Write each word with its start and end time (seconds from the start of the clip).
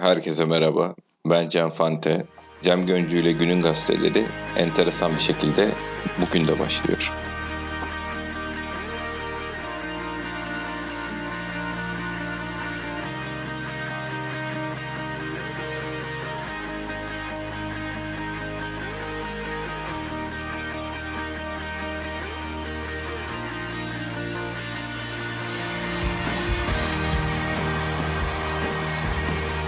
Herkese 0.00 0.44
merhaba. 0.44 0.94
Ben 1.26 1.48
Cem 1.48 1.70
Fante. 1.70 2.26
Cem 2.62 2.86
Göncü 2.86 3.18
ile 3.18 3.32
Günün 3.32 3.60
Gazeteleri 3.60 4.26
enteresan 4.56 5.14
bir 5.14 5.20
şekilde 5.20 5.74
bugün 6.20 6.46
de 6.46 6.58
başlıyor. 6.58 7.12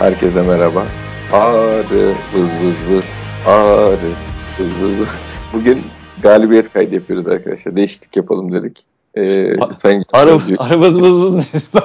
Herkese 0.02 0.42
merhaba. 0.42 0.86
Ağrı 1.32 2.14
vız 2.34 2.58
vız 2.64 2.86
vız. 2.90 3.04
Ağrı 3.46 4.12
vız 4.58 4.70
vız. 4.82 5.08
Bugün 5.54 5.82
galibiyet 6.22 6.72
kaydı 6.72 6.94
yapıyoruz 6.94 7.26
arkadaşlar. 7.26 7.76
Değişiklik 7.76 8.16
yapalım 8.16 8.52
dedik. 8.52 8.84
Ee, 9.16 9.54
sayın 9.74 10.04
Ara, 10.12 10.38
ara 10.58 10.80
vız 10.80 11.02
vız 11.02 11.18
vız 11.18 11.32
ne? 11.34 11.44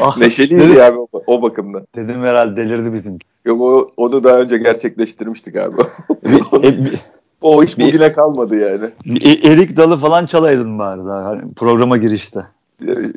ah, 0.00 0.16
abi 0.88 0.98
o, 0.98 1.08
o 1.26 1.42
bakımdan. 1.42 1.86
Dedim 1.96 2.22
herhalde 2.22 2.56
delirdi 2.56 2.92
bizim. 2.92 3.18
Yok 3.44 3.60
o, 3.60 3.90
onu 3.96 4.24
daha 4.24 4.40
önce 4.40 4.58
gerçekleştirmiştik 4.58 5.56
abi. 5.56 5.82
e, 6.62 6.70
o 7.42 7.62
iş 7.62 7.78
bugüne 7.78 8.12
kalmadı 8.12 8.56
yani. 8.56 8.90
E, 9.20 9.52
erik 9.52 9.76
dalı 9.76 9.96
falan 9.96 10.26
çalaydın 10.26 10.78
bari 10.78 11.00
daha 11.00 11.24
hani 11.24 11.54
programa 11.54 11.96
girişte. 11.96 12.40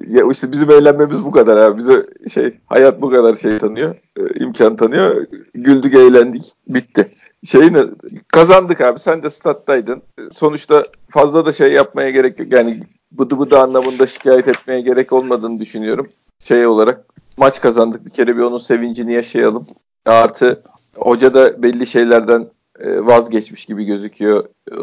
Ya 0.07 0.23
işte 0.31 0.51
bizim 0.51 0.71
eğlenmemiz 0.71 1.23
bu 1.23 1.31
kadar 1.31 1.57
abi. 1.57 1.77
Bize 1.77 2.05
şey 2.33 2.59
hayat 2.65 3.01
bu 3.01 3.09
kadar 3.09 3.35
şey 3.35 3.57
tanıyor. 3.57 3.95
E, 4.17 4.39
imkan 4.39 4.75
tanıyor. 4.75 5.25
Güldük, 5.53 5.93
eğlendik. 5.93 6.53
Bitti. 6.67 7.11
Şeyini 7.43 7.83
kazandık 8.27 8.81
abi. 8.81 8.99
Sen 8.99 9.23
de 9.23 9.29
stat'taydın. 9.29 10.01
Sonuçta 10.31 10.83
fazla 11.09 11.45
da 11.45 11.51
şey 11.51 11.71
yapmaya 11.71 12.09
gerek 12.09 12.39
yok. 12.39 12.53
Yani 12.53 12.79
bıdı 13.11 13.39
bıdı 13.39 13.59
anlamında 13.59 14.07
şikayet 14.07 14.47
etmeye 14.47 14.81
gerek 14.81 15.13
olmadığını 15.13 15.59
düşünüyorum. 15.59 16.09
Şey 16.39 16.67
olarak 16.67 17.05
maç 17.37 17.61
kazandık. 17.61 18.05
Bir 18.05 18.11
kere 18.11 18.37
bir 18.37 18.41
onun 18.41 18.57
sevincini 18.57 19.13
yaşayalım. 19.13 19.67
Artı 20.05 20.61
hoca 20.95 21.33
da 21.33 21.63
belli 21.63 21.87
şeylerden 21.87 22.47
e, 22.79 23.05
vazgeçmiş 23.05 23.65
gibi 23.65 23.83
gözüküyor. 23.85 24.45
E, 24.71 24.75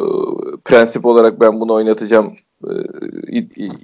prensip 0.64 1.06
olarak 1.06 1.40
ben 1.40 1.60
bunu 1.60 1.72
oynatacağım 1.72 2.32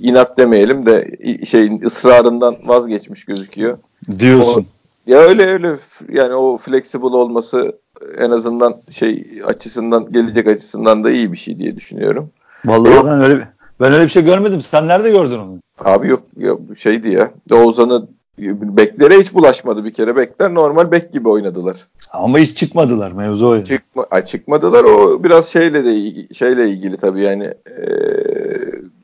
inat 0.00 0.38
demeyelim 0.38 0.86
de 0.86 1.16
şeyin 1.44 1.80
ısrarından 1.80 2.56
vazgeçmiş 2.64 3.24
gözüküyor. 3.24 3.78
Diyorsun. 4.18 4.60
O, 4.60 5.10
ya 5.10 5.18
öyle 5.18 5.46
öyle 5.46 5.76
yani 6.12 6.34
o 6.34 6.56
flexible 6.56 7.06
olması 7.16 7.78
en 8.18 8.30
azından 8.30 8.74
şey 8.90 9.26
açısından 9.46 10.12
gelecek 10.12 10.46
açısından 10.46 11.04
da 11.04 11.10
iyi 11.10 11.32
bir 11.32 11.36
şey 11.36 11.58
diye 11.58 11.76
düşünüyorum. 11.76 12.30
Vallahi 12.64 12.94
yok. 12.94 13.06
ben 13.06 13.24
öyle 13.24 13.48
ben 13.80 13.92
öyle 13.92 14.04
bir 14.04 14.08
şey 14.08 14.24
görmedim. 14.24 14.62
Sen 14.62 14.88
nerede 14.88 15.10
gördün 15.10 15.38
onu? 15.38 15.58
Abi 15.78 16.08
yok, 16.08 16.22
yok 16.36 16.60
şeydi 16.76 17.08
ya. 17.08 17.30
Oğuzhan'ı 17.52 18.06
Beklere 18.38 19.14
hiç 19.18 19.34
bulaşmadı 19.34 19.84
bir 19.84 19.90
kere. 19.90 20.16
Bekler 20.16 20.54
normal 20.54 20.92
bek 20.92 21.12
gibi 21.12 21.28
oynadılar. 21.28 21.76
Ama 22.12 22.38
hiç 22.38 22.56
çıkmadılar 22.56 23.12
mevzu 23.12 23.46
o. 23.46 23.64
Çıkma, 23.64 24.24
çıkmadılar 24.24 24.84
o 24.84 25.24
biraz 25.24 25.46
şeyle 25.46 25.84
de 25.84 26.26
şeyle 26.34 26.68
ilgili 26.68 26.96
tabii 26.96 27.20
yani 27.20 27.44
e, 27.66 27.86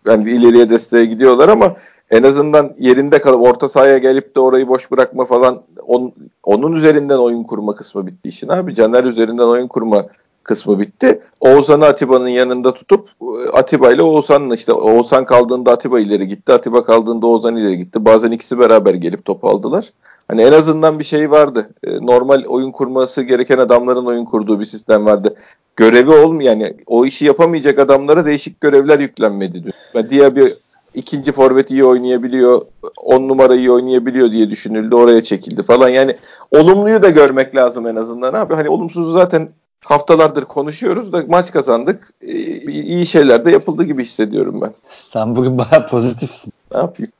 yani 0.06 0.30
ileriye 0.30 0.70
desteğe 0.70 1.04
gidiyorlar 1.04 1.48
ama 1.48 1.76
en 2.10 2.22
azından 2.22 2.74
yerinde 2.78 3.20
kalıp 3.20 3.42
orta 3.42 3.68
sahaya 3.68 3.98
gelip 3.98 4.36
de 4.36 4.40
orayı 4.40 4.68
boş 4.68 4.90
bırakma 4.90 5.24
falan 5.24 5.62
on, 5.86 6.12
onun 6.42 6.72
üzerinden 6.72 7.18
oyun 7.18 7.42
kurma 7.42 7.74
kısmı 7.74 8.06
bitti 8.06 8.28
işin 8.28 8.48
abi. 8.48 8.74
Caner 8.74 9.04
üzerinden 9.04 9.46
oyun 9.46 9.68
kurma 9.68 10.06
kısmı 10.42 10.78
bitti. 10.80 11.20
Oğuzhan'ı 11.40 11.84
Atiba'nın 11.84 12.28
yanında 12.28 12.74
tutup 12.74 13.08
Atiba 13.52 13.92
ile 13.92 14.02
Oğuzhan'ın 14.02 14.50
işte 14.50 14.72
Oğuzhan 14.72 15.24
kaldığında 15.24 15.72
Atiba 15.72 16.00
ileri 16.00 16.28
gitti. 16.28 16.52
Atiba 16.52 16.84
kaldığında 16.84 17.26
Oğuzhan 17.26 17.56
ileri 17.56 17.78
gitti. 17.78 18.04
Bazen 18.04 18.30
ikisi 18.30 18.58
beraber 18.58 18.94
gelip 18.94 19.24
top 19.24 19.44
aldılar. 19.44 19.92
Hani 20.28 20.42
en 20.42 20.52
azından 20.52 20.98
bir 20.98 21.04
şey 21.04 21.30
vardı. 21.30 21.70
E, 21.84 22.06
normal 22.06 22.44
oyun 22.44 22.70
kurması 22.70 23.22
gereken 23.22 23.58
adamların 23.58 24.06
oyun 24.06 24.24
kurduğu 24.24 24.60
bir 24.60 24.64
sistem 24.64 25.06
vardı. 25.06 25.36
Görevi 25.76 26.10
olmayan 26.10 26.58
yani 26.60 26.76
o 26.86 27.06
işi 27.06 27.24
yapamayacak 27.24 27.78
adamlara 27.78 28.26
değişik 28.26 28.60
görevler 28.60 28.98
yüklenmedi. 28.98 29.72
Yani 29.94 30.10
diğer 30.10 30.36
bir 30.36 30.52
ikinci 30.94 31.32
forvet 31.32 31.70
iyi 31.70 31.84
oynayabiliyor, 31.84 32.62
on 32.96 33.28
numara 33.28 33.54
iyi 33.54 33.70
oynayabiliyor 33.70 34.30
diye 34.30 34.50
düşünüldü. 34.50 34.94
Oraya 34.94 35.22
çekildi 35.22 35.62
falan. 35.62 35.88
Yani 35.88 36.16
olumluyu 36.50 37.02
da 37.02 37.08
görmek 37.08 37.56
lazım 37.56 37.86
en 37.86 37.96
azından 37.96 38.34
abi. 38.34 38.54
Hani 38.54 38.68
olumsuzu 38.68 39.12
zaten 39.12 39.48
haftalardır 39.84 40.44
konuşuyoruz 40.44 41.12
da 41.12 41.24
maç 41.28 41.52
kazandık. 41.52 42.10
Ee, 42.22 42.32
iyi 42.72 43.06
şeyler 43.06 43.44
de 43.44 43.50
yapıldı 43.50 43.84
gibi 43.84 44.02
hissediyorum 44.02 44.60
ben. 44.60 44.72
Sen 44.90 45.36
bugün 45.36 45.58
baya 45.58 45.86
pozitifsin. 45.86 46.52
Ne 46.74 46.80
yapayım? 46.80 47.12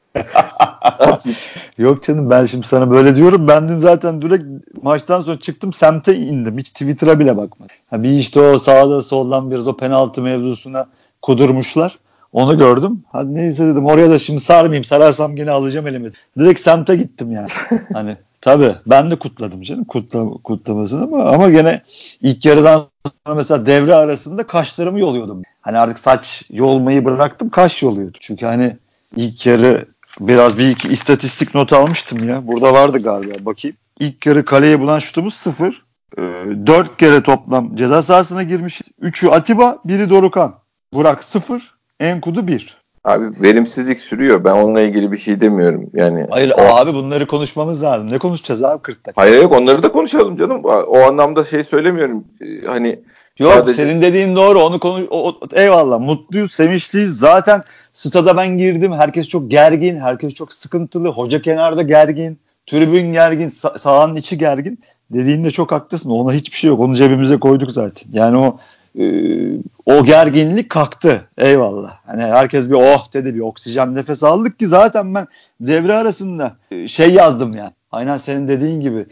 Yok 1.79 2.03
canım 2.03 2.31
ben 2.31 2.45
şimdi 2.45 2.67
sana 2.67 2.91
böyle 2.91 3.17
diyorum. 3.17 3.49
Ben 3.49 3.69
dün 3.69 3.79
zaten 3.79 4.23
direkt 4.23 4.45
maçtan 4.83 5.21
sonra 5.21 5.39
çıktım 5.39 5.73
semte 5.73 6.17
indim. 6.17 6.59
Hiç 6.59 6.71
Twitter'a 6.71 7.19
bile 7.19 7.37
bakmadım. 7.37 7.77
Ha 7.91 8.03
bir 8.03 8.11
işte 8.11 8.41
o 8.41 8.59
sağda 8.59 9.03
soldan 9.03 9.51
biraz 9.51 9.69
o 9.69 9.77
penaltı 9.77 10.23
mevzusuna 10.23 10.87
kudurmuşlar. 11.23 11.99
Onu 12.33 12.59
gördüm. 12.59 13.05
Hadi 13.13 13.35
neyse 13.35 13.67
dedim 13.67 13.87
oraya 13.87 14.11
da 14.11 14.19
şimdi 14.19 14.41
sarmayayım. 14.41 14.85
Sararsam 14.85 15.37
gene 15.37 15.51
alacağım 15.51 15.87
elime. 15.87 16.09
Direkt 16.39 16.61
semte 16.61 16.97
gittim 16.97 17.33
yani. 17.33 17.49
hani 17.93 18.17
tabii 18.41 18.75
ben 18.87 19.11
de 19.11 19.17
kutladım 19.17 19.63
canım 19.63 19.85
kutla, 19.85 20.31
kutlamasını 20.45 21.05
ama 21.05 21.25
ama 21.25 21.51
gene 21.51 21.83
ilk 22.23 22.47
yarıdan 22.47 22.87
sonra 23.27 23.37
mesela 23.37 23.67
devre 23.67 23.95
arasında 23.95 24.47
kaşlarımı 24.47 25.01
yoluyordum. 25.01 25.43
Hani 25.61 25.79
artık 25.79 25.99
saç 25.99 26.43
yolmayı 26.51 27.05
bıraktım 27.05 27.51
kaş 27.51 27.83
yoluyordu. 27.83 28.19
Çünkü 28.21 28.47
hani 28.47 28.77
ilk 29.17 29.47
yarı 29.47 29.87
biraz 30.21 30.59
bir 30.59 30.69
iki 30.69 30.89
istatistik 30.89 31.55
not 31.55 31.73
almıştım 31.73 32.29
ya. 32.29 32.47
Burada 32.47 32.73
vardı 32.73 32.99
galiba 32.99 33.35
bakayım. 33.41 33.77
İlk 34.01 34.27
yarı 34.27 34.45
kaleye 34.45 34.81
bulan 34.81 34.99
şutumuz 34.99 35.35
sıfır. 35.35 35.83
Ee, 36.19 36.23
dört 36.67 36.97
kere 36.97 37.23
toplam 37.23 37.77
ceza 37.77 38.03
sahasına 38.03 38.43
girmiş. 38.43 38.81
Üçü 39.01 39.29
Atiba, 39.29 39.79
biri 39.85 40.11
Dorukan. 40.11 40.55
Burak 40.93 41.25
sıfır. 41.25 41.75
Enkudu 42.01 42.47
1. 42.47 42.83
Abi 43.05 43.43
verimsizlik 43.43 43.99
sürüyor. 43.99 44.45
Ben 44.45 44.53
onunla 44.53 44.81
ilgili 44.81 45.13
bir 45.13 45.17
şey 45.17 45.41
demiyorum. 45.41 45.91
Yani 45.95 46.27
Hayır 46.31 46.53
o... 46.59 46.61
abi 46.61 46.95
bunları 46.95 47.27
konuşmamız 47.27 47.83
lazım. 47.83 48.11
Ne 48.11 48.19
konuşacağız 48.19 48.63
abi 48.63 48.83
40 48.83 49.07
dakika? 49.07 49.23
Hayır 49.23 49.43
yok 49.43 49.53
onları 49.53 49.83
da 49.83 49.93
konuşalım 49.93 50.37
canım. 50.37 50.65
O 50.65 50.99
anlamda 50.99 51.45
şey 51.45 51.65
söylemiyorum. 51.65 52.25
Ee, 52.41 52.67
hani 52.67 53.01
Yok 53.39 53.53
sadece... 53.53 53.75
senin 53.75 54.03
dediğin 54.03 54.37
doğru. 54.37 54.59
Onu 54.63 54.81
konu 54.81 55.07
o, 55.11 55.41
eyvallah. 55.53 56.01
Mutluyuz, 56.01 56.53
sevinçliyiz. 56.53 57.19
Zaten 57.19 57.63
stada 57.93 58.37
ben 58.37 58.59
girdim. 58.59 58.93
Herkes 58.93 59.29
çok 59.29 59.51
gergin, 59.51 60.01
herkes 60.01 60.35
çok 60.35 60.53
sıkıntılı. 60.53 61.09
Hoca 61.09 61.43
kenarda 61.43 61.83
gergin, 61.83 62.39
tribün 62.67 63.13
gergin, 63.13 63.49
sah- 63.49 63.79
sahanın 63.79 64.17
içi 64.17 64.39
gergin. 64.39 64.81
Dediğinde 65.11 65.51
çok 65.51 65.73
haklısın. 65.73 66.11
Ona 66.11 66.33
hiçbir 66.33 66.57
şey 66.57 66.69
yok. 66.69 66.81
Onu 66.81 66.95
cebimize 66.95 67.37
koyduk 67.37 67.73
zaten. 67.73 68.09
Yani 68.13 68.37
o 68.37 68.59
ee, 68.99 69.57
o 69.87 70.05
gerginlik 70.05 70.71
kalktı. 70.71 71.29
Eyvallah. 71.39 71.99
Hani 72.07 72.23
herkes 72.23 72.71
bir 72.71 72.75
oh 72.75 73.13
dedi 73.13 73.35
bir 73.35 73.41
oksijen 73.41 73.95
nefes 73.95 74.23
aldık 74.25 74.59
ki 74.59 74.69
zaten 74.69 75.15
ben 75.15 75.27
devre 75.61 75.95
arasında 75.95 76.57
e, 76.71 76.89
şey 76.89 77.15
yazdım 77.15 77.55
yani. 77.55 77.73
Aynen 77.93 78.17
senin 78.17 78.49
dediğin 78.49 78.81
gibi. 78.81 79.07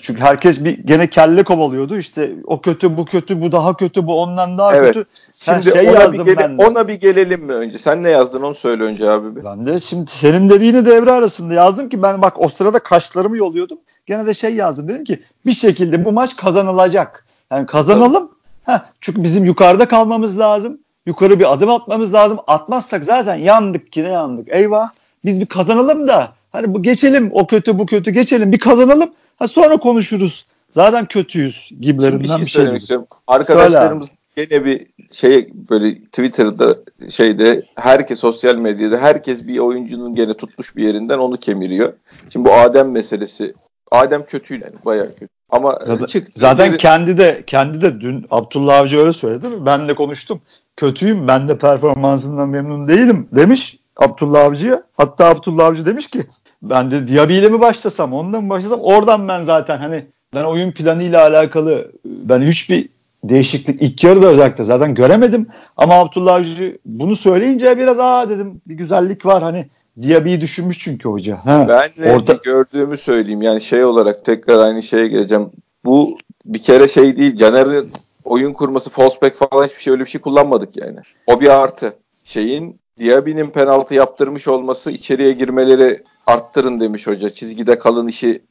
Çünkü 0.00 0.20
herkes 0.20 0.64
bir 0.64 0.78
gene 0.78 1.10
kelle 1.10 1.42
kovalıyordu. 1.42 1.98
İşte 1.98 2.32
o 2.46 2.60
kötü, 2.60 2.96
bu 2.96 3.04
kötü, 3.04 3.42
bu 3.42 3.52
daha 3.52 3.76
kötü, 3.76 4.06
bu 4.06 4.22
ondan 4.22 4.58
daha 4.58 4.76
evet. 4.76 4.94
kötü. 4.94 5.08
Sen 5.30 5.60
şimdi 5.60 5.76
şey 5.76 5.88
ona 5.88 6.12
bir 6.12 6.18
gele, 6.18 6.36
ben 6.36 6.58
de. 6.58 6.66
Ona 6.66 6.88
bir 6.88 6.94
gelelim 6.94 7.44
mi 7.44 7.52
önce? 7.52 7.78
Sen 7.78 8.02
ne 8.02 8.10
yazdın 8.10 8.42
onu 8.42 8.54
söyle 8.54 8.82
önce 8.82 9.10
abi. 9.10 9.44
Ben 9.44 9.66
de 9.66 9.78
şimdi 9.78 10.10
senin 10.10 10.50
dediğini 10.50 10.86
devre 10.86 11.12
arasında 11.12 11.54
yazdım 11.54 11.88
ki 11.88 12.02
ben 12.02 12.22
bak 12.22 12.40
o 12.40 12.48
sırada 12.48 12.78
kaşlarımı 12.78 13.36
yoluyordum. 13.36 13.78
Gene 14.06 14.26
de 14.26 14.34
şey 14.34 14.54
yazdım. 14.54 14.88
Dedim 14.88 15.04
ki 15.04 15.22
bir 15.46 15.54
şekilde 15.54 16.04
bu 16.04 16.12
maç 16.12 16.36
kazanılacak. 16.36 17.26
Yani 17.52 17.66
kazanalım. 17.66 18.30
Heh, 18.64 18.78
çünkü 19.00 19.22
bizim 19.22 19.44
yukarıda 19.44 19.88
kalmamız 19.88 20.38
lazım. 20.38 20.78
Yukarı 21.06 21.40
bir 21.40 21.52
adım 21.52 21.70
atmamız 21.70 22.14
lazım. 22.14 22.38
Atmazsak 22.46 23.04
zaten 23.04 23.34
yandık 23.34 23.92
ki 23.92 24.04
ne 24.04 24.08
yandık. 24.08 24.48
Eyvah. 24.48 24.90
Biz 25.24 25.40
bir 25.40 25.46
kazanalım 25.46 26.08
da 26.08 26.32
hani 26.52 26.74
bu 26.74 26.82
geçelim 26.82 27.30
o 27.32 27.46
kötü 27.46 27.78
bu 27.78 27.86
kötü 27.86 28.10
geçelim 28.10 28.52
bir 28.52 28.58
kazanalım. 28.58 29.10
Ha 29.38 29.48
sonra 29.48 29.76
konuşuruz. 29.76 30.46
Zaten 30.74 31.06
kötüyüz 31.06 31.70
gibilerinden 31.80 32.40
bir 32.40 32.46
şey, 32.46 32.64
bir 32.64 32.68
şey 32.68 32.76
istiyorum. 32.76 33.06
Arkadaşlarımız 33.26 34.08
gene 34.36 34.64
bir 34.64 34.86
şey 35.10 35.50
böyle 35.70 35.94
Twitter'da 36.04 36.76
şeyde 37.08 37.62
herkes 37.74 38.18
sosyal 38.18 38.56
medyada 38.56 38.98
herkes 38.98 39.46
bir 39.46 39.58
oyuncunun 39.58 40.14
gene 40.14 40.34
tutmuş 40.34 40.76
bir 40.76 40.82
yerinden 40.82 41.18
onu 41.18 41.36
kemiriyor. 41.36 41.92
Şimdi 42.30 42.48
bu 42.48 42.54
Adem 42.54 42.92
meselesi 42.92 43.54
Adem 43.90 44.26
kötü 44.26 44.54
yani 44.54 44.74
bayağı 44.84 45.14
kötü. 45.14 45.28
Ama 45.50 45.78
zaten, 45.86 46.06
çıktı. 46.06 46.32
Zaten 46.34 46.68
geri... 46.68 46.78
kendi 46.78 47.18
de 47.18 47.42
kendi 47.46 47.80
de 47.80 48.00
dün 48.00 48.26
Abdullah 48.30 48.78
Avcı 48.78 48.98
öyle 48.98 49.12
söyledi 49.12 49.48
mi? 49.48 49.66
Ben 49.66 49.88
de 49.88 49.94
konuştum. 49.94 50.40
Kötüyüm. 50.76 51.28
Ben 51.28 51.48
de 51.48 51.58
performansından 51.58 52.48
memnun 52.48 52.88
değilim 52.88 53.28
demiş 53.32 53.78
Abdullah 53.96 54.44
Avcı'ya. 54.44 54.82
Hatta 54.96 55.26
Abdullah 55.26 55.66
Avcı 55.66 55.86
demiş 55.86 56.06
ki 56.06 56.22
Ben 56.62 56.90
de 56.90 57.08
Diaby 57.08 57.38
ile 57.38 57.48
mi 57.48 57.60
başlasam, 57.60 58.12
onunla 58.12 58.40
mı 58.40 58.50
başlasam? 58.50 58.80
Oradan 58.80 59.28
ben 59.28 59.44
zaten 59.44 59.78
hani 59.78 60.06
ben 60.34 60.44
oyun 60.44 60.72
planıyla 60.72 61.22
alakalı 61.22 61.92
ben 62.04 62.42
hiçbir 62.42 62.88
değişiklik 63.24 63.82
ilk 63.82 64.04
yarıda 64.04 64.26
özellikle 64.26 64.64
zaten 64.64 64.94
göremedim. 64.94 65.46
Ama 65.76 65.94
Abdullah 65.94 66.34
Avcı 66.34 66.78
bunu 66.84 67.16
söyleyince 67.16 67.78
biraz 67.78 68.00
aa 68.00 68.28
dedim 68.28 68.60
bir 68.66 68.74
güzellik 68.74 69.26
var 69.26 69.42
hani 69.42 69.66
Diaby'i 70.02 70.40
düşünmüş 70.40 70.78
çünkü 70.78 71.08
hoca. 71.08 71.36
Ha, 71.44 71.66
ben 71.68 72.04
de 72.04 72.12
orta... 72.12 72.32
gördüğümü 72.32 72.96
söyleyeyim 72.96 73.42
yani 73.42 73.60
şey 73.60 73.84
olarak 73.84 74.24
tekrar 74.24 74.58
aynı 74.58 74.82
şeye 74.82 75.08
geleceğim. 75.08 75.50
Bu 75.84 76.18
bir 76.44 76.62
kere 76.62 76.88
şey 76.88 77.16
değil 77.16 77.36
Caner'in 77.36 77.92
oyun 78.24 78.52
kurması 78.52 78.90
false 78.90 79.20
back 79.22 79.36
falan 79.36 79.66
hiçbir 79.66 79.80
şey 79.80 79.92
öyle 79.92 80.04
bir 80.04 80.10
şey 80.10 80.20
kullanmadık 80.20 80.76
yani. 80.76 80.98
O 81.26 81.40
bir 81.40 81.48
artı. 81.62 81.92
Şeyin 82.24 82.80
Diaby'nin 82.98 83.50
penaltı 83.50 83.94
yaptırmış 83.94 84.48
olması 84.48 84.90
içeriye 84.90 85.32
girmeleri 85.32 86.02
arttırın 86.28 86.80
demiş 86.80 87.06
hoca. 87.06 87.30
Çizgide 87.30 87.78
kalın 87.78 88.08
işi 88.08 88.42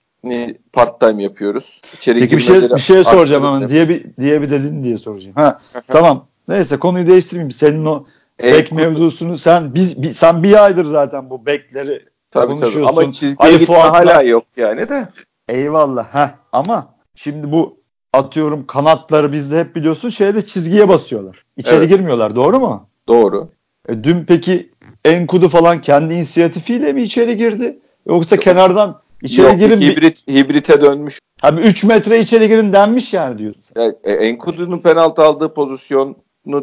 part 0.74 1.00
time 1.00 1.24
yapıyoruz. 1.24 1.82
İçeri 1.94 2.20
Peki 2.20 2.38
bir 2.38 2.42
şey 2.42 2.62
bir 2.62 2.78
şey 2.78 3.04
soracağım 3.04 3.46
hemen 3.46 3.70
diye 3.70 3.90
bir 3.90 4.06
diye 4.20 4.42
bir 4.42 4.50
dedin 4.50 4.84
diye 4.84 4.98
soracağım. 4.98 5.36
Ha 5.36 5.60
tamam. 5.88 6.28
Neyse 6.48 6.78
konuyu 6.78 7.08
değiştirmeyeyim. 7.08 7.52
Senin 7.52 7.86
o 7.86 8.06
bek 8.44 8.72
mevzusunu 8.72 9.38
sen 9.38 9.76
biz, 9.76 10.02
biz 10.02 10.18
sen 10.18 10.44
bir 10.44 10.64
aydır 10.64 10.86
zaten 10.86 11.30
bu 11.30 11.46
bekleri 11.46 12.06
tabii, 12.32 12.48
konuşuyorsun. 12.48 12.82
Tabii. 12.82 13.04
Ama 13.04 13.12
çizgiye 13.12 13.50
Ali 13.50 13.60
gitme 13.60 13.76
Fuat'la... 13.76 14.00
hala 14.00 14.22
yok 14.22 14.44
yani 14.58 14.90
de. 14.90 15.08
Eyvallah. 15.50 16.06
Ha 16.16 16.36
ama 16.52 16.94
şimdi 17.16 17.52
bu 17.52 17.78
atıyorum 18.14 18.68
kanatları 18.68 19.32
bizde 19.32 19.60
hep 19.60 19.76
biliyorsun 19.76 20.10
şeyde 20.10 20.42
çizgiye 20.42 20.90
basıyorlar. 20.90 21.46
İçeri 21.58 21.76
evet. 21.76 21.90
girmiyorlar. 21.90 22.36
Doğru 22.36 22.60
mu? 22.60 22.88
Doğru. 23.08 23.50
E, 23.90 24.04
dün 24.04 24.26
peki 24.26 24.70
Enkudu 25.06 25.50
falan 25.50 25.82
kendi 25.82 26.14
inisiyatifiyle 26.14 26.94
mi 26.94 27.04
içeri 27.04 27.38
girdi? 27.38 27.80
Yoksa 28.08 28.36
Yok. 28.36 28.44
kenardan 28.44 29.02
İçeri 29.22 29.46
Yok, 29.46 29.60
girin 29.60 29.82
hibrit, 29.82 30.28
hibrite 30.28 30.82
dönmüş. 30.82 31.20
Abi 31.42 31.62
3 31.62 31.84
metre 31.84 32.20
içeri 32.20 32.48
girin 32.48 32.74
denmiş 32.74 33.14
yani 33.14 33.38
diyorsun. 33.38 33.64
Yani, 33.76 33.94
e, 34.04 34.14
Enkudu'nun 34.14 34.80
penaltı 34.80 35.22
aldığı 35.22 35.54
pozisyonu 35.54 36.16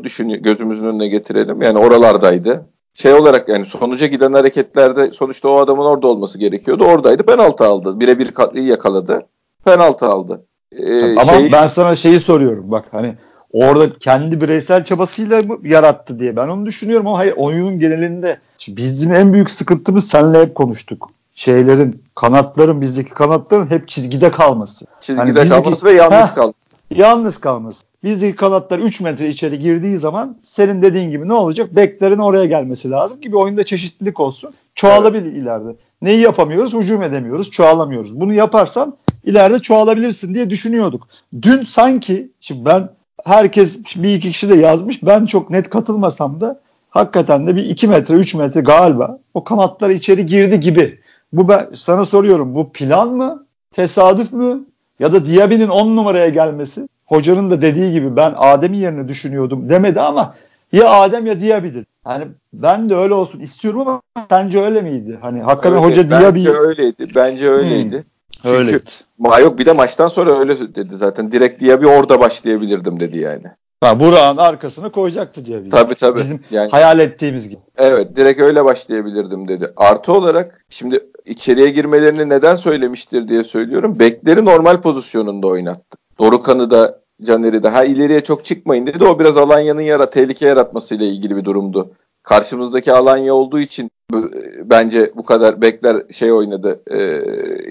düşünüyor, 0.04 0.38
gözümüzün 0.38 0.86
önüne 0.86 1.08
getirelim. 1.08 1.62
Yani 1.62 1.78
oralardaydı. 1.78 2.66
Şey 2.94 3.14
olarak 3.14 3.48
yani 3.48 3.66
sonuca 3.66 4.06
giden 4.06 4.32
hareketlerde 4.32 5.12
sonuçta 5.12 5.48
o 5.48 5.56
adamın 5.56 5.84
orada 5.84 6.08
olması 6.08 6.38
gerekiyordu. 6.38 6.84
Oradaydı 6.84 7.22
penaltı 7.22 7.64
aldı. 7.64 8.00
Birebir 8.00 8.30
iyi 8.54 8.66
yakaladı. 8.66 9.26
Penaltı 9.64 10.06
aldı. 10.06 10.44
Ee, 10.72 11.12
Ama 11.12 11.24
şeyi... 11.24 11.52
ben 11.52 11.66
sana 11.66 11.96
şeyi 11.96 12.20
soruyorum 12.20 12.70
bak 12.70 12.84
hani 12.90 13.14
orada 13.54 13.98
kendi 13.98 14.40
bireysel 14.40 14.84
çabasıyla 14.84 15.42
mı 15.42 15.58
yarattı 15.62 16.20
diye 16.20 16.36
ben 16.36 16.48
onu 16.48 16.66
düşünüyorum 16.66 17.06
ama 17.06 17.18
hayır 17.18 17.34
oyunun 17.36 17.78
genelinde 17.78 18.38
bizim 18.68 19.14
en 19.14 19.32
büyük 19.32 19.50
sıkıntımız 19.50 20.08
senle 20.08 20.40
hep 20.40 20.54
konuştuk 20.54 21.10
şeylerin 21.34 22.02
kanatların 22.14 22.80
bizdeki 22.80 23.10
kanatların 23.10 23.70
hep 23.70 23.88
çizgide 23.88 24.30
kalması. 24.30 24.86
Çizgide 25.00 25.38
hani 25.38 25.48
kalması 25.48 25.86
ve 25.86 25.92
yalnız 25.92 26.30
heh, 26.30 26.34
kalması. 26.34 26.56
Yalnız 26.90 27.38
kalması. 27.38 27.84
Bizdeki 28.04 28.36
kanatlar 28.36 28.78
3 28.78 29.00
metre 29.00 29.28
içeri 29.28 29.58
girdiği 29.58 29.98
zaman 29.98 30.36
senin 30.42 30.82
dediğin 30.82 31.10
gibi 31.10 31.28
ne 31.28 31.32
olacak? 31.32 31.76
Beklerin 31.76 32.18
oraya 32.18 32.44
gelmesi 32.44 32.90
lazım 32.90 33.20
ki 33.20 33.32
bir 33.32 33.36
oyunda 33.36 33.64
çeşitlilik 33.64 34.20
olsun. 34.20 34.54
Çoğalabilir 34.74 35.26
evet. 35.26 35.42
ileride. 35.42 35.76
Neyi 36.02 36.20
yapamıyoruz? 36.20 36.74
Hücum 36.74 37.02
edemiyoruz. 37.02 37.50
Çoğalamıyoruz. 37.50 38.20
Bunu 38.20 38.32
yaparsan 38.32 38.96
ileride 39.24 39.58
çoğalabilirsin 39.58 40.34
diye 40.34 40.50
düşünüyorduk. 40.50 41.08
Dün 41.42 41.62
sanki 41.62 42.30
şimdi 42.40 42.64
ben 42.64 42.88
herkes 43.24 43.96
bir 43.96 44.14
iki 44.14 44.32
kişi 44.32 44.48
de 44.48 44.54
yazmış. 44.54 45.02
Ben 45.02 45.26
çok 45.26 45.50
net 45.50 45.70
katılmasam 45.70 46.40
da 46.40 46.60
hakikaten 46.90 47.46
de 47.46 47.56
bir 47.56 47.64
2 47.64 47.88
metre 47.88 48.14
3 48.14 48.34
metre 48.34 48.60
galiba 48.60 49.18
o 49.34 49.44
kanatlar 49.44 49.90
içeri 49.90 50.26
girdi 50.26 50.60
gibi. 50.60 50.98
Bu 51.32 51.48
ben 51.48 51.68
sana 51.74 52.04
soruyorum. 52.04 52.54
Bu 52.54 52.72
plan 52.72 53.12
mı? 53.12 53.46
Tesadüf 53.72 54.32
mü? 54.32 54.64
Ya 54.98 55.12
da 55.12 55.26
Diaby'nin 55.26 55.68
10 55.68 55.96
numaraya 55.96 56.28
gelmesi. 56.28 56.88
Hocanın 57.06 57.50
da 57.50 57.62
dediği 57.62 57.92
gibi 57.92 58.16
ben 58.16 58.34
Adem'in 58.36 58.78
yerine 58.78 59.08
düşünüyordum 59.08 59.68
demedi 59.68 60.00
ama 60.00 60.34
ya 60.72 60.90
Adem 60.90 61.26
ya 61.26 61.40
Diaby 61.40 61.68
dedi. 61.68 61.86
Hani 62.04 62.24
ben 62.52 62.90
de 62.90 62.96
öyle 62.96 63.14
olsun 63.14 63.40
istiyorum 63.40 63.80
ama 63.80 64.02
sence 64.30 64.60
öyle 64.60 64.80
miydi? 64.82 65.18
Hani 65.20 65.42
hakikaten 65.42 65.72
öyle, 65.72 65.84
hoca 65.84 66.10
Diaby 66.10 66.38
Bence 66.38 66.50
öyleydi. 66.50 67.08
Bence 67.14 67.48
öyleydi. 67.48 67.96
Hmm. 67.96 68.13
Çünkü 68.44 68.58
öyleydi. 68.58 68.82
Ma 69.18 69.40
yok 69.40 69.58
bir 69.58 69.66
de 69.66 69.72
maçtan 69.72 70.08
sonra 70.08 70.38
öyle 70.38 70.58
dedi 70.74 70.96
zaten. 70.96 71.32
Direkt 71.32 71.62
Diaby 71.62 71.86
orada 71.86 72.20
başlayabilirdim 72.20 73.00
dedi 73.00 73.18
yani. 73.18 73.44
Ha, 73.80 74.00
Burak'ın 74.00 74.36
arkasına 74.36 74.92
koyacaktı 74.92 75.44
diye. 75.44 75.68
Tabii 75.68 75.94
tabii. 75.94 76.20
Bizim 76.20 76.40
yani, 76.50 76.70
hayal 76.70 76.98
ettiğimiz 76.98 77.48
gibi. 77.48 77.60
Evet 77.76 78.16
direkt 78.16 78.40
öyle 78.40 78.64
başlayabilirdim 78.64 79.48
dedi. 79.48 79.72
Artı 79.76 80.12
olarak 80.12 80.64
şimdi 80.68 80.98
içeriye 81.24 81.70
girmelerini 81.70 82.28
neden 82.28 82.56
söylemiştir 82.56 83.28
diye 83.28 83.44
söylüyorum. 83.44 83.98
Bekleri 83.98 84.44
normal 84.44 84.80
pozisyonunda 84.80 85.46
oynattı. 85.46 85.98
Dorukan'ı 86.18 86.70
da 86.70 87.00
Caner'i 87.22 87.62
de 87.62 87.68
ha 87.68 87.84
ileriye 87.84 88.20
çok 88.20 88.44
çıkmayın 88.44 88.86
dedi. 88.86 89.04
O 89.04 89.18
biraz 89.18 89.36
Alanya'nın 89.36 89.80
yara 89.80 90.10
tehlike 90.10 90.46
yaratmasıyla 90.46 91.06
ilgili 91.06 91.36
bir 91.36 91.44
durumdu. 91.44 91.90
Karşımızdaki 92.24 92.92
Alanya 92.92 93.34
olduğu 93.34 93.60
için 93.60 93.90
bence 94.64 95.12
bu 95.16 95.24
kadar 95.24 95.60
bekler 95.60 96.02
şey 96.10 96.32
oynadı. 96.32 96.82
E, 96.90 96.98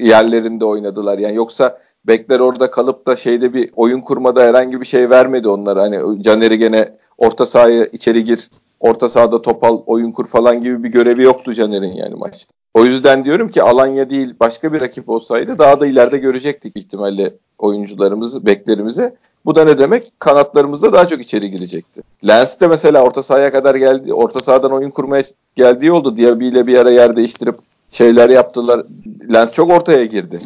yerlerinde 0.06 0.66
oynadılar. 0.66 1.18
Yani 1.18 1.36
yoksa 1.36 1.80
Bekler 2.08 2.40
orada 2.40 2.72
kalıp 2.72 3.08
da 3.08 3.16
şeyde 3.16 3.54
bir 3.54 3.70
oyun 3.76 4.02
kurmada 4.02 4.44
herhangi 4.44 4.82
bir 4.82 4.86
şey 4.86 5.10
vermedi 5.10 5.50
onlara. 5.50 5.82
Hani 5.82 6.24
Caner'i 6.24 6.60
gene 6.60 6.98
orta 7.18 7.46
sahaya 7.46 7.86
içeri 7.86 8.24
gir, 8.24 8.50
orta 8.80 9.10
sahada 9.10 9.42
topal 9.42 9.82
oyun 9.86 10.12
kur 10.12 10.28
falan 10.28 10.62
gibi 10.62 10.84
bir 10.84 10.90
görevi 10.90 11.24
yoktu 11.24 11.54
Caner'in 11.54 11.94
yani 11.94 12.16
maçta. 12.16 12.54
O 12.74 12.86
yüzden 12.86 13.26
diyorum 13.26 13.50
ki 13.50 13.64
Alanya 13.64 14.10
değil 14.10 14.36
başka 14.40 14.74
bir 14.74 14.82
rakip 14.82 15.10
olsaydı 15.10 15.60
daha 15.60 15.82
da 15.82 15.88
ileride 15.88 16.18
görecektik 16.18 16.78
ihtimalle 16.78 17.34
oyuncularımızı, 17.58 18.46
beklerimizi. 18.46 19.16
Bu 19.46 19.56
da 19.56 19.66
ne 19.66 19.80
demek? 19.80 20.20
Kanatlarımızda 20.20 20.94
daha 20.94 21.08
çok 21.08 21.22
içeri 21.22 21.52
girecekti. 21.52 22.02
Lens 22.28 22.60
de 22.60 22.68
mesela 22.68 23.04
orta 23.04 23.24
sahaya 23.24 23.52
kadar 23.52 23.76
geldi. 23.76 24.14
Orta 24.14 24.40
sahadan 24.40 24.72
oyun 24.72 24.90
kurmaya 24.90 25.24
geldiği 25.56 25.92
oldu. 25.92 26.18
Diaby 26.18 26.48
ile 26.48 26.68
bir 26.68 26.78
ara 26.78 26.92
yer 26.92 27.16
değiştirip 27.16 27.56
şeyler 27.92 28.30
yaptılar. 28.30 28.84
Lens 29.34 29.52
çok 29.52 29.70
ortaya 29.70 30.06
girdi. 30.06 30.40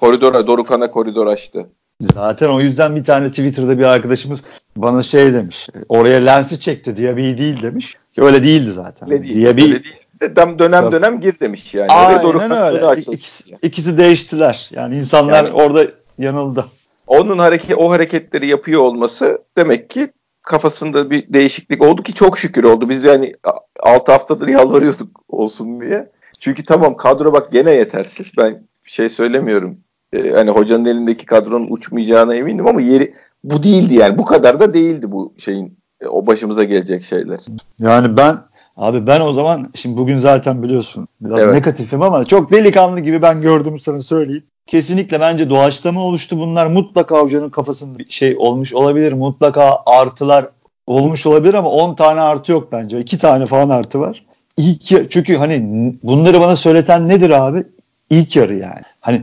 Koridora, 0.00 0.46
Dorukan'a 0.46 0.90
koridor 0.90 1.26
açtı. 1.26 1.66
Zaten 2.00 2.48
o 2.48 2.60
yüzden 2.60 2.96
bir 2.96 3.04
tane 3.04 3.30
Twitter'da 3.30 3.78
bir 3.78 3.84
arkadaşımız 3.84 4.42
bana 4.76 5.02
şey 5.02 5.34
demiş. 5.34 5.68
Oraya 5.88 6.18
lensi 6.18 6.60
çekti 6.60 6.96
Diaby 6.96 7.38
değil 7.38 7.62
demiş. 7.62 7.96
Ki 8.12 8.22
öyle 8.22 8.44
değildi 8.44 8.72
zaten. 8.72 9.12
Öyle 9.12 9.22
değil. 9.22 9.42
Diaby, 9.42 9.62
öyle 9.62 9.84
değil. 9.84 9.94
Dönem 10.20 10.58
dönem 10.58 10.92
dönem 10.92 11.20
gir 11.20 11.40
demiş 11.40 11.74
yani. 11.74 11.92
Aynen 11.92 12.22
Dorukan 12.22 12.74
öyle. 12.74 13.00
İkisi, 13.00 13.56
ikisi 13.62 13.98
değiştiler. 13.98 14.70
Yani 14.72 14.98
insanlar 14.98 15.44
yani, 15.44 15.54
orada 15.54 15.86
yanıldı. 16.18 16.64
Onun 17.06 17.38
hareket 17.38 17.78
o 17.78 17.90
hareketleri 17.90 18.46
yapıyor 18.46 18.80
olması 18.80 19.38
demek 19.56 19.90
ki 19.90 20.08
kafasında 20.42 21.10
bir 21.10 21.32
değişiklik 21.32 21.82
oldu 21.82 22.02
ki 22.02 22.14
çok 22.14 22.38
şükür 22.38 22.64
oldu. 22.64 22.88
Biz 22.88 23.04
yani 23.04 23.32
6 23.80 24.12
haftadır 24.12 24.48
yalvarıyorduk 24.48 25.20
olsun 25.28 25.80
diye. 25.80 26.10
Çünkü 26.38 26.62
tamam 26.62 26.96
kadro 26.96 27.32
bak 27.32 27.52
gene 27.52 27.70
yetersiz. 27.70 28.26
Ben 28.38 28.62
şey 28.84 29.08
söylemiyorum 29.08 29.78
e, 30.12 30.30
hani 30.30 30.50
hocanın 30.50 30.84
elindeki 30.84 31.26
kadronun 31.26 31.66
uçmayacağına 31.70 32.34
eminim 32.34 32.66
ama 32.66 32.80
yeri 32.80 33.14
bu 33.44 33.62
değildi 33.62 33.94
yani. 33.94 34.18
Bu 34.18 34.24
kadar 34.24 34.60
da 34.60 34.74
değildi 34.74 35.10
bu 35.10 35.34
şeyin 35.38 35.78
e, 36.00 36.06
o 36.06 36.26
başımıza 36.26 36.64
gelecek 36.64 37.02
şeyler. 37.02 37.40
Yani 37.78 38.16
ben 38.16 38.38
abi 38.76 39.06
ben 39.06 39.20
o 39.20 39.32
zaman 39.32 39.70
şimdi 39.74 39.96
bugün 39.96 40.18
zaten 40.18 40.62
biliyorsun 40.62 41.08
biraz 41.20 41.38
evet. 41.38 41.54
negatifim 41.54 42.02
ama 42.02 42.24
çok 42.24 42.52
delikanlı 42.52 43.00
gibi 43.00 43.22
ben 43.22 43.40
gördüğümü 43.40 43.80
sana 43.80 44.00
söyleyeyim. 44.00 44.44
Kesinlikle 44.66 45.20
bence 45.20 45.50
doğaçlama 45.50 46.02
oluştu 46.02 46.38
bunlar. 46.38 46.66
Mutlaka 46.66 47.22
hocanın 47.22 47.50
kafasında 47.50 47.98
bir 47.98 48.10
şey 48.10 48.36
olmuş 48.38 48.74
olabilir. 48.74 49.12
Mutlaka 49.12 49.82
artılar 49.86 50.48
olmuş 50.86 51.26
olabilir 51.26 51.54
ama 51.54 51.70
10 51.70 51.94
tane 51.94 52.20
artı 52.20 52.52
yok 52.52 52.72
bence. 52.72 53.00
2 53.00 53.18
tane 53.18 53.46
falan 53.46 53.68
artı 53.68 54.00
var. 54.00 54.26
İlk 54.56 55.10
çünkü 55.10 55.36
hani 55.36 55.66
bunları 56.02 56.40
bana 56.40 56.56
söyleten 56.56 57.08
nedir 57.08 57.30
abi? 57.30 57.64
İlk 58.10 58.36
yarı 58.36 58.54
yani. 58.54 58.82
Hani 59.00 59.22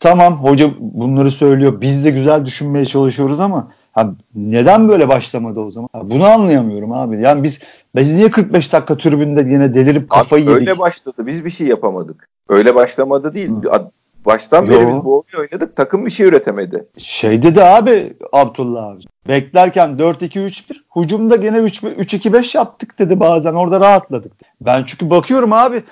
tamam 0.00 0.44
hoca 0.44 0.70
bunları 0.80 1.30
söylüyor. 1.30 1.80
Biz 1.80 2.04
de 2.04 2.10
güzel 2.10 2.46
düşünmeye 2.46 2.86
çalışıyoruz 2.86 3.40
ama 3.40 3.72
ha, 3.92 4.14
neden 4.34 4.88
böyle 4.88 5.08
başlamadı 5.08 5.60
o 5.60 5.70
zaman? 5.70 5.88
Ha, 5.92 6.10
bunu 6.10 6.24
anlayamıyorum 6.24 6.92
abi. 6.92 7.22
Yani 7.22 7.42
biz 7.42 7.60
biz 7.94 8.14
niye 8.14 8.30
45 8.30 8.72
dakika 8.72 8.96
tribünde 8.96 9.40
yine 9.40 9.74
delirip 9.74 10.10
kafayı 10.10 10.44
abi, 10.44 10.50
yedik? 10.50 10.68
Öyle 10.68 10.78
başladı. 10.78 11.26
Biz 11.26 11.44
bir 11.44 11.50
şey 11.50 11.66
yapamadık. 11.66 12.28
Öyle 12.48 12.74
başlamadı 12.74 13.34
değil. 13.34 13.50
Hı. 13.50 13.90
Baştan 14.26 14.70
beri 14.70 14.82
Yo. 14.82 14.88
biz 14.88 15.04
bu 15.04 15.12
oyunu 15.12 15.40
oynadık. 15.40 15.76
Takım 15.76 16.06
bir 16.06 16.10
şey 16.10 16.26
üretemedi. 16.26 16.86
Şey 16.98 17.42
dedi 17.42 17.64
abi 17.64 18.16
Abdullah 18.32 18.86
abi. 18.86 19.02
Beklerken 19.28 19.90
4-2-3-1. 19.90 20.74
Hucumda 20.88 21.36
gene 21.36 21.56
3-2-5 21.58 22.56
yaptık 22.56 22.98
dedi 22.98 23.20
bazen. 23.20 23.54
Orada 23.54 23.80
rahatladık. 23.80 24.32
Ben 24.60 24.84
çünkü 24.86 25.10
bakıyorum 25.10 25.52
abi. 25.52 25.82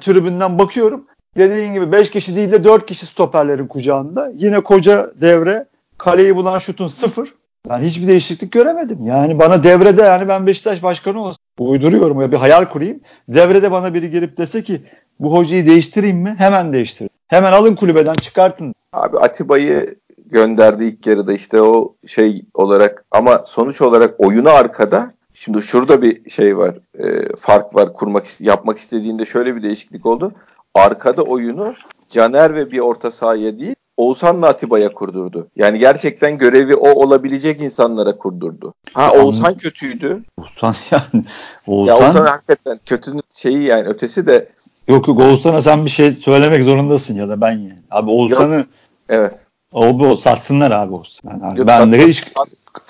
Tribünden 0.00 0.58
bakıyorum. 0.58 1.04
Dediğin 1.36 1.72
gibi 1.72 1.92
5 1.92 2.10
kişi 2.10 2.36
değil 2.36 2.52
de 2.52 2.64
4 2.64 2.86
kişi 2.86 3.06
stoperlerin 3.06 3.66
kucağında. 3.66 4.32
Yine 4.34 4.60
koca 4.60 5.10
devre 5.20 5.66
kaleyi 5.98 6.36
bulan 6.36 6.58
şutun 6.58 6.88
sıfır. 6.88 7.34
Ben 7.68 7.78
hiçbir 7.78 8.06
değişiklik 8.06 8.52
göremedim. 8.52 9.06
Yani 9.06 9.38
bana 9.38 9.64
devrede 9.64 10.02
yani 10.02 10.28
ben 10.28 10.46
Beşiktaş 10.46 10.82
başkanı 10.82 11.20
olsam 11.20 11.36
uyduruyorum 11.58 12.20
ya 12.20 12.32
bir 12.32 12.36
hayal 12.36 12.64
kurayım. 12.64 13.00
Devrede 13.28 13.70
bana 13.70 13.94
biri 13.94 14.10
gelip 14.10 14.36
dese 14.36 14.62
ki 14.62 14.80
Bu 15.20 15.32
hocayı 15.36 15.66
değiştireyim 15.66 16.18
mi? 16.18 16.34
Hemen 16.38 16.72
değiştirin. 16.72 17.10
Hemen 17.32 17.52
alın 17.52 17.74
kulübeden 17.74 18.14
çıkartın. 18.14 18.74
Abi 18.92 19.18
Atiba'yı 19.18 19.94
gönderdi 20.26 20.84
ilk 20.84 21.06
yarıda 21.06 21.32
işte 21.32 21.62
o 21.62 21.94
şey 22.06 22.42
olarak 22.54 23.04
ama 23.10 23.42
sonuç 23.46 23.82
olarak 23.82 24.14
oyunu 24.18 24.50
arkada 24.50 25.12
Şimdi 25.34 25.62
şurada 25.62 26.02
bir 26.02 26.30
şey 26.30 26.58
var, 26.58 26.74
e, 26.98 27.36
fark 27.36 27.74
var 27.74 27.92
kurmak 27.92 28.40
yapmak 28.40 28.78
istediğinde 28.78 29.24
şöyle 29.24 29.56
bir 29.56 29.62
değişiklik 29.62 30.06
oldu. 30.06 30.32
Arkada 30.74 31.22
oyunu 31.22 31.74
Caner 32.08 32.54
ve 32.54 32.72
bir 32.72 32.78
orta 32.78 33.10
sahaya 33.10 33.58
değil, 33.58 33.74
Oğuzhan'la 33.96 34.48
Atiba'ya 34.48 34.92
kurdurdu. 34.92 35.48
Yani 35.56 35.78
gerçekten 35.78 36.38
görevi 36.38 36.74
o 36.74 36.90
olabilecek 36.90 37.60
insanlara 37.60 38.16
kurdurdu. 38.16 38.74
Ha 38.92 39.12
Oğuzhan 39.12 39.56
kötüydü. 39.56 40.22
Oğuzhan 40.38 40.74
yani. 40.90 41.24
Oğuzhan... 41.66 41.96
Ya 41.96 42.06
Oğuzhan 42.06 42.26
hakikaten 42.26 42.80
kötünün 42.86 43.22
şeyi 43.34 43.62
yani 43.62 43.88
ötesi 43.88 44.26
de. 44.26 44.48
Yok 44.88 45.08
yok 45.08 45.20
Oğuzhan'a 45.20 45.62
sen 45.62 45.84
bir 45.84 45.90
şey 45.90 46.10
söylemek 46.10 46.62
zorundasın 46.62 47.14
ya 47.14 47.28
da 47.28 47.40
ben 47.40 47.52
yani. 47.52 47.78
Abi 47.90 48.10
Oğuzhan'ı 48.10 48.66
Evet. 49.08 49.32
O 49.72 49.98
bu 49.98 50.16
satsınlar 50.16 50.70
abi 50.70 50.94
Oğuzhan. 50.94 51.40
Yani 51.42 51.58
yok, 51.58 51.66
ben 51.66 51.92
de 51.92 52.06
hiç 52.06 52.24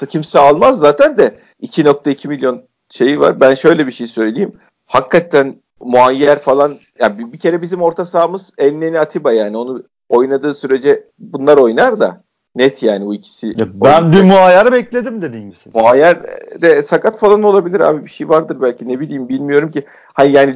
kimse 0.09 0.39
almaz 0.39 0.79
zaten 0.79 1.19
de 1.19 1.37
2.2 1.63 2.29
milyon 2.29 2.63
şeyi 2.91 3.21
var. 3.21 3.41
Ben 3.41 3.55
şöyle 3.55 3.87
bir 3.87 3.93
şey 3.93 4.07
söyleyeyim. 4.07 4.53
Hakikaten 4.87 5.55
muayyer 5.81 6.39
falan 6.39 6.79
yani 7.01 7.19
bir, 7.19 7.33
bir 7.33 7.39
kere 7.39 7.63
bizim 7.63 7.83
orta 7.83 8.05
sahamız 8.05 8.53
Elneni 8.59 9.01
Atiba 9.01 9.33
yani 9.33 9.57
onu 9.57 9.83
oynadığı 10.09 10.55
sürece 10.55 11.05
bunlar 11.19 11.57
oynar 11.57 12.01
da 12.01 12.23
net 12.57 12.83
yani 12.83 13.07
bu 13.07 13.15
ikisi. 13.15 13.47
Ya 13.57 13.67
ben 13.75 14.13
bir 14.13 14.23
muayyer 14.23 14.73
bekledim 14.73 15.23
dediğin 15.23 15.51
gibi. 15.51 15.59
Muayyer 15.75 16.23
de 16.63 16.83
sakat 16.83 17.19
falan 17.19 17.43
olabilir 17.43 17.81
abi 17.81 18.05
bir 18.05 18.11
şey 18.11 18.29
vardır 18.29 18.57
belki 18.63 18.89
ne 18.89 19.01
bileyim 19.01 19.29
bilmiyorum 19.29 19.71
ki. 19.71 19.85
Hayır 20.15 20.33
yani 20.33 20.55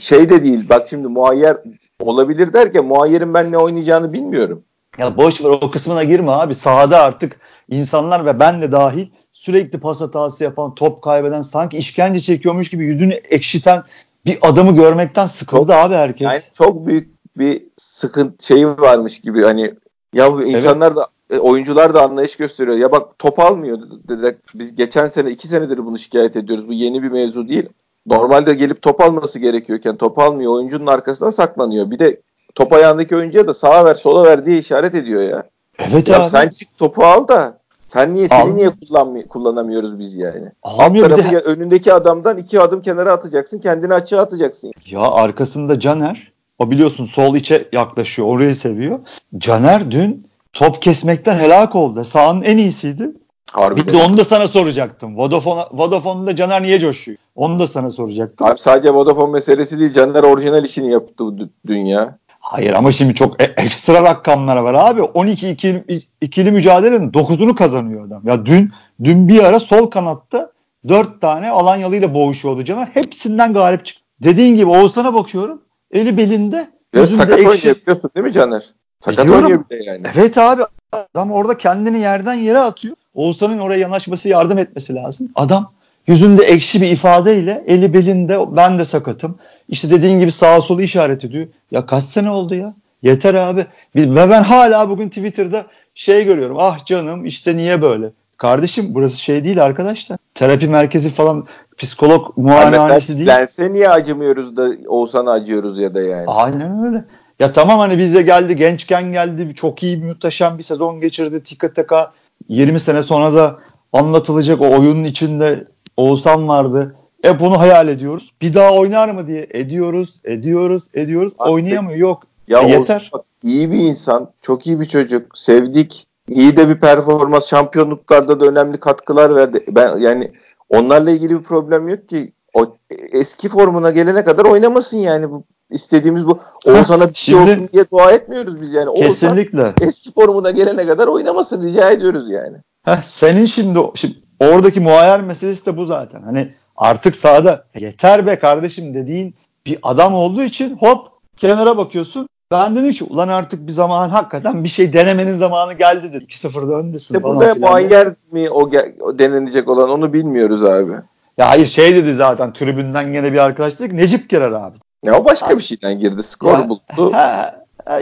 şey 0.00 0.30
de 0.30 0.42
değil 0.42 0.68
bak 0.68 0.86
şimdi 0.90 1.08
muayyer 1.08 1.56
olabilir 2.00 2.52
derken 2.52 2.84
muayyerin 2.84 3.34
ben 3.34 3.52
ne 3.52 3.58
oynayacağını 3.58 4.12
bilmiyorum. 4.12 4.64
Ya 4.98 5.16
boş 5.16 5.44
ver 5.44 5.48
o 5.48 5.70
kısmına 5.70 6.04
girme 6.04 6.30
abi. 6.30 6.54
Sahada 6.54 7.02
artık 7.02 7.40
insanlar 7.68 8.26
ve 8.26 8.40
ben 8.40 8.62
de 8.62 8.72
dahil 8.72 9.06
sürekli 9.32 9.80
pas 9.80 10.00
hatası 10.00 10.44
yapan, 10.44 10.74
top 10.74 11.02
kaybeden, 11.02 11.42
sanki 11.42 11.76
işkence 11.76 12.20
çekiyormuş 12.20 12.70
gibi 12.70 12.84
yüzünü 12.84 13.14
ekşiten 13.14 13.82
bir 14.26 14.38
adamı 14.42 14.76
görmekten 14.76 15.26
sıkıldı 15.26 15.72
çok, 15.72 15.80
abi 15.80 15.94
herkes. 15.94 16.24
Yani 16.24 16.42
çok 16.54 16.86
büyük 16.86 17.14
bir 17.38 17.62
sıkıntı 17.76 18.46
şeyi 18.46 18.68
varmış 18.68 19.20
gibi 19.20 19.42
hani 19.42 19.74
ya 20.14 20.26
insanlar 20.26 20.86
evet. 20.86 20.96
da 20.96 21.08
e, 21.30 21.38
oyuncular 21.38 21.94
da 21.94 22.02
anlayış 22.02 22.36
gösteriyor. 22.36 22.76
Ya 22.76 22.92
bak 22.92 23.18
top 23.18 23.38
almıyor 23.38 23.78
dediler. 24.08 24.34
Biz 24.54 24.74
geçen 24.74 25.08
sene 25.08 25.30
iki 25.30 25.48
senedir 25.48 25.86
bunu 25.86 25.98
şikayet 25.98 26.36
ediyoruz. 26.36 26.68
Bu 26.68 26.72
yeni 26.72 27.02
bir 27.02 27.10
mevzu 27.10 27.48
değil. 27.48 27.68
Normalde 28.06 28.54
gelip 28.54 28.82
top 28.82 29.00
alması 29.00 29.38
gerekiyorken 29.38 29.96
top 29.96 30.18
almıyor. 30.18 30.52
Oyuncunun 30.52 30.86
arkasından 30.86 31.30
saklanıyor. 31.30 31.90
Bir 31.90 31.98
de 31.98 32.20
top 32.54 32.72
ayağındaki 32.72 33.16
oyuncuya 33.16 33.46
da 33.46 33.54
sağa 33.54 33.84
ver 33.84 33.94
sola 33.94 34.24
ver 34.24 34.46
diye 34.46 34.58
işaret 34.58 34.94
ediyor 34.94 35.22
ya. 35.22 35.42
Evet 35.78 36.08
ya 36.08 36.20
abi. 36.20 36.28
Sen 36.28 36.48
çık 36.48 36.78
topu 36.78 37.04
al 37.04 37.28
da 37.28 37.58
sen 37.88 38.14
niye 38.14 38.28
seni 38.28 38.54
niye 38.54 38.68
kullanmay- 38.68 39.28
kullanamıyoruz 39.28 39.98
biz 39.98 40.16
yani? 40.16 40.48
Almıyor 40.62 41.10
Alt 41.10 41.16
tarafı 41.16 41.34
de... 41.34 41.38
önündeki 41.38 41.92
adamdan 41.92 42.38
iki 42.38 42.60
adım 42.60 42.82
kenara 42.82 43.12
atacaksın, 43.12 43.58
kendini 43.58 43.94
açığa 43.94 44.22
atacaksın. 44.22 44.72
Ya 44.86 45.00
arkasında 45.00 45.80
Caner, 45.80 46.32
o 46.58 46.70
biliyorsun 46.70 47.06
sol 47.06 47.36
içe 47.36 47.68
yaklaşıyor, 47.72 48.28
orayı 48.28 48.56
seviyor. 48.56 48.98
Caner 49.38 49.90
dün 49.90 50.26
top 50.54 50.82
kesmekten 50.82 51.38
helak 51.38 51.74
oldu. 51.74 52.04
Sağın 52.04 52.42
en 52.42 52.58
iyisiydi. 52.58 53.10
Harbiden. 53.52 53.86
Bir 53.86 53.92
de 53.92 53.96
onu 53.96 54.18
da 54.18 54.24
sana 54.24 54.48
soracaktım. 54.48 55.16
Vodafone, 55.16 55.62
Vodafone'da 55.72 56.36
Caner 56.36 56.62
niye 56.62 56.78
coşuyor? 56.78 57.18
Onu 57.34 57.58
da 57.58 57.66
sana 57.66 57.90
soracaktım. 57.90 58.46
Abi 58.46 58.58
sadece 58.58 58.90
Vodafone 58.90 59.32
meselesi 59.32 59.80
değil. 59.80 59.92
Caner 59.92 60.22
orijinal 60.22 60.64
işini 60.64 60.90
yaptı 60.90 61.24
dünya. 61.66 62.18
Hayır 62.40 62.72
ama 62.72 62.92
şimdi 62.92 63.14
çok 63.14 63.42
e- 63.42 63.54
ekstra 63.56 64.02
rakamlar 64.02 64.56
var 64.56 64.74
abi. 64.74 65.02
12 65.02 65.48
ikili, 65.48 65.84
ikili 66.20 66.52
mücadelenin 66.52 67.10
9'unu 67.10 67.54
kazanıyor 67.54 68.06
adam. 68.06 68.22
Ya 68.26 68.46
dün 68.46 68.72
dün 69.04 69.28
bir 69.28 69.44
ara 69.44 69.60
sol 69.60 69.90
kanatta 69.90 70.52
4 70.88 71.20
tane 71.20 71.50
Alanyalı 71.50 71.96
ile 71.96 72.14
boğuşuyordu 72.14 72.64
Caner. 72.64 72.86
Hepsinden 72.94 73.54
galip 73.54 73.86
çıktı. 73.86 74.02
Dediğin 74.22 74.56
gibi 74.56 74.66
Oğuzhan'a 74.66 75.14
bakıyorum. 75.14 75.62
Eli 75.90 76.16
belinde. 76.16 76.68
Ya 76.94 77.06
sakat 77.06 77.30
ekşi. 77.40 77.48
oynayabiliyorsun 77.48 78.10
değil 78.16 78.26
mi 78.26 78.32
Caner? 78.32 78.64
Sakat 79.04 79.30
oynuyor 79.30 79.64
bir 79.70 79.76
de 79.76 79.84
yani. 79.84 80.02
Evet 80.16 80.38
abi. 80.38 80.62
Adam 80.92 81.32
orada 81.32 81.58
kendini 81.58 81.98
yerden 81.98 82.34
yere 82.34 82.58
atıyor. 82.58 82.96
Oğuzhan'ın 83.14 83.58
oraya 83.58 83.80
yanaşması 83.80 84.28
yardım 84.28 84.58
etmesi 84.58 84.94
lazım. 84.94 85.28
Adam 85.34 85.72
yüzünde 86.06 86.44
ekşi 86.44 86.82
bir 86.82 86.90
ifadeyle 86.90 87.64
eli 87.66 87.94
belinde 87.94 88.56
ben 88.56 88.78
de 88.78 88.84
sakatım. 88.84 89.38
İşte 89.68 89.90
dediğin 89.90 90.18
gibi 90.18 90.32
sağa 90.32 90.60
solu 90.60 90.82
işaret 90.82 91.24
ediyor. 91.24 91.46
Ya 91.70 91.86
kaç 91.86 92.04
sene 92.04 92.30
oldu 92.30 92.54
ya? 92.54 92.74
Yeter 93.02 93.34
abi. 93.34 93.66
Ve 93.96 94.16
ben 94.30 94.42
hala 94.42 94.88
bugün 94.88 95.08
Twitter'da 95.08 95.66
şey 95.94 96.24
görüyorum. 96.24 96.56
Ah 96.60 96.84
canım 96.84 97.26
işte 97.26 97.56
niye 97.56 97.82
böyle? 97.82 98.10
Kardeşim 98.36 98.86
burası 98.88 99.20
şey 99.20 99.44
değil 99.44 99.64
arkadaşlar. 99.64 100.18
Terapi 100.34 100.68
merkezi 100.68 101.10
falan 101.10 101.46
psikolog 101.78 102.36
muayenehanesi 102.36 103.16
değil. 103.16 103.28
Lense 103.28 103.72
niye 103.72 103.88
acımıyoruz 103.88 104.56
da 104.56 104.70
Oğuzhan'a 104.88 105.32
acıyoruz 105.32 105.78
ya 105.78 105.94
da 105.94 106.00
yani. 106.02 106.24
Aynen 106.26 106.86
öyle. 106.86 107.04
Ya 107.38 107.52
tamam 107.52 107.78
hani 107.78 107.98
bize 107.98 108.22
geldi 108.22 108.56
gençken 108.56 109.12
geldi 109.12 109.54
çok 109.54 109.82
iyi 109.82 109.96
muhteşem 109.96 110.58
bir 110.58 110.62
sezon 110.62 111.00
geçirdi 111.00 111.42
tika 111.42 111.72
taka 111.72 112.12
20 112.48 112.80
sene 112.80 113.02
sonra 113.02 113.34
da 113.34 113.58
anlatılacak 113.92 114.60
o 114.60 114.70
oyunun 114.70 115.04
içinde 115.04 115.64
Oğuzhan 115.96 116.48
vardı. 116.48 116.96
E 117.24 117.40
bunu 117.40 117.60
hayal 117.60 117.88
ediyoruz. 117.88 118.32
Bir 118.42 118.54
daha 118.54 118.74
oynar 118.74 119.08
mı 119.08 119.26
diye 119.26 119.46
ediyoruz, 119.50 120.20
ediyoruz, 120.24 120.82
ediyoruz. 120.94 121.32
Abi, 121.38 121.50
Oynayamıyor. 121.50 121.98
Yok. 121.98 122.22
Ya 122.48 122.60
e, 122.60 122.70
yeter. 122.70 123.10
Bak, 123.12 123.24
iyi 123.42 123.72
bir 123.72 123.78
insan, 123.78 124.30
çok 124.42 124.66
iyi 124.66 124.80
bir 124.80 124.84
çocuk. 124.84 125.38
Sevdik. 125.38 126.06
İyi 126.28 126.56
de 126.56 126.68
bir 126.68 126.80
performans, 126.80 127.46
şampiyonluklarda 127.46 128.40
da 128.40 128.46
önemli 128.46 128.76
katkılar 128.80 129.36
verdi. 129.36 129.64
Ben 129.68 129.98
yani 129.98 130.32
onlarla 130.68 131.10
ilgili 131.10 131.38
bir 131.38 131.44
problem 131.44 131.88
yok 131.88 132.08
ki. 132.08 132.32
O 132.54 132.76
eski 132.90 133.48
formuna 133.48 133.90
gelene 133.90 134.24
kadar 134.24 134.44
oynamasın 134.44 134.96
yani 134.96 135.30
bu 135.30 135.44
istediğimiz 135.70 136.26
bu. 136.26 136.38
Oğuzhan'a 136.66 137.08
bir 137.10 137.14
şey 137.14 137.34
olsun 137.34 137.68
diye 137.72 137.84
dua 137.92 138.10
etmiyoruz 138.10 138.60
biz 138.60 138.72
yani. 138.72 138.94
Kesinlikle. 138.94 139.62
Oğuzhan 139.62 139.88
eski 139.88 140.12
formuna 140.12 140.50
gelene 140.50 140.86
kadar 140.86 141.06
oynamasın 141.06 141.62
rica 141.62 141.90
ediyoruz 141.90 142.30
yani. 142.30 142.56
Heh, 142.84 143.02
senin 143.02 143.46
şimdi, 143.46 143.78
şimdi 143.94 144.14
oradaki 144.40 144.80
muayyer 144.80 145.20
meselesi 145.20 145.66
de 145.66 145.76
bu 145.76 145.86
zaten. 145.86 146.22
Hani 146.22 146.54
artık 146.76 147.16
sahada 147.16 147.64
yeter 147.78 148.26
be 148.26 148.38
kardeşim 148.38 148.94
dediğin 148.94 149.34
bir 149.66 149.78
adam 149.82 150.14
olduğu 150.14 150.42
için 150.42 150.76
hop 150.76 151.08
kenara 151.36 151.76
bakıyorsun. 151.76 152.28
Ben 152.50 152.76
dedim 152.76 152.92
ki 152.92 153.04
ulan 153.04 153.28
artık 153.28 153.66
bir 153.66 153.72
zaman 153.72 154.08
hakikaten 154.08 154.64
bir 154.64 154.68
şey 154.68 154.92
denemenin 154.92 155.38
zamanı 155.38 155.72
geldi 155.72 156.12
dedi. 156.12 156.24
2-0'da 156.24 156.74
öndesin. 156.74 157.14
İşte 157.14 157.22
burada 157.22 157.54
muayyer 157.54 158.14
mi 158.32 158.50
o, 158.50 158.70
o 159.00 159.18
denenecek 159.18 159.68
olan 159.68 159.90
onu 159.90 160.12
bilmiyoruz 160.12 160.64
abi. 160.64 160.92
Ya 161.38 161.50
hayır 161.50 161.66
şey 161.66 161.94
dedi 161.94 162.14
zaten 162.14 162.52
tribünden 162.52 163.12
gene 163.12 163.32
bir 163.32 163.38
arkadaş 163.38 163.78
dedi 163.78 163.88
ki 163.88 163.96
Necip 163.96 164.28
girer 164.28 164.52
abi. 164.52 164.76
Ya 165.04 165.20
o 165.20 165.24
başka 165.24 165.58
bir 165.58 165.62
şeyden 165.62 165.98
girdi. 165.98 166.22
Skor 166.22 166.58
ya, 166.58 166.68
buldu. 166.68 167.12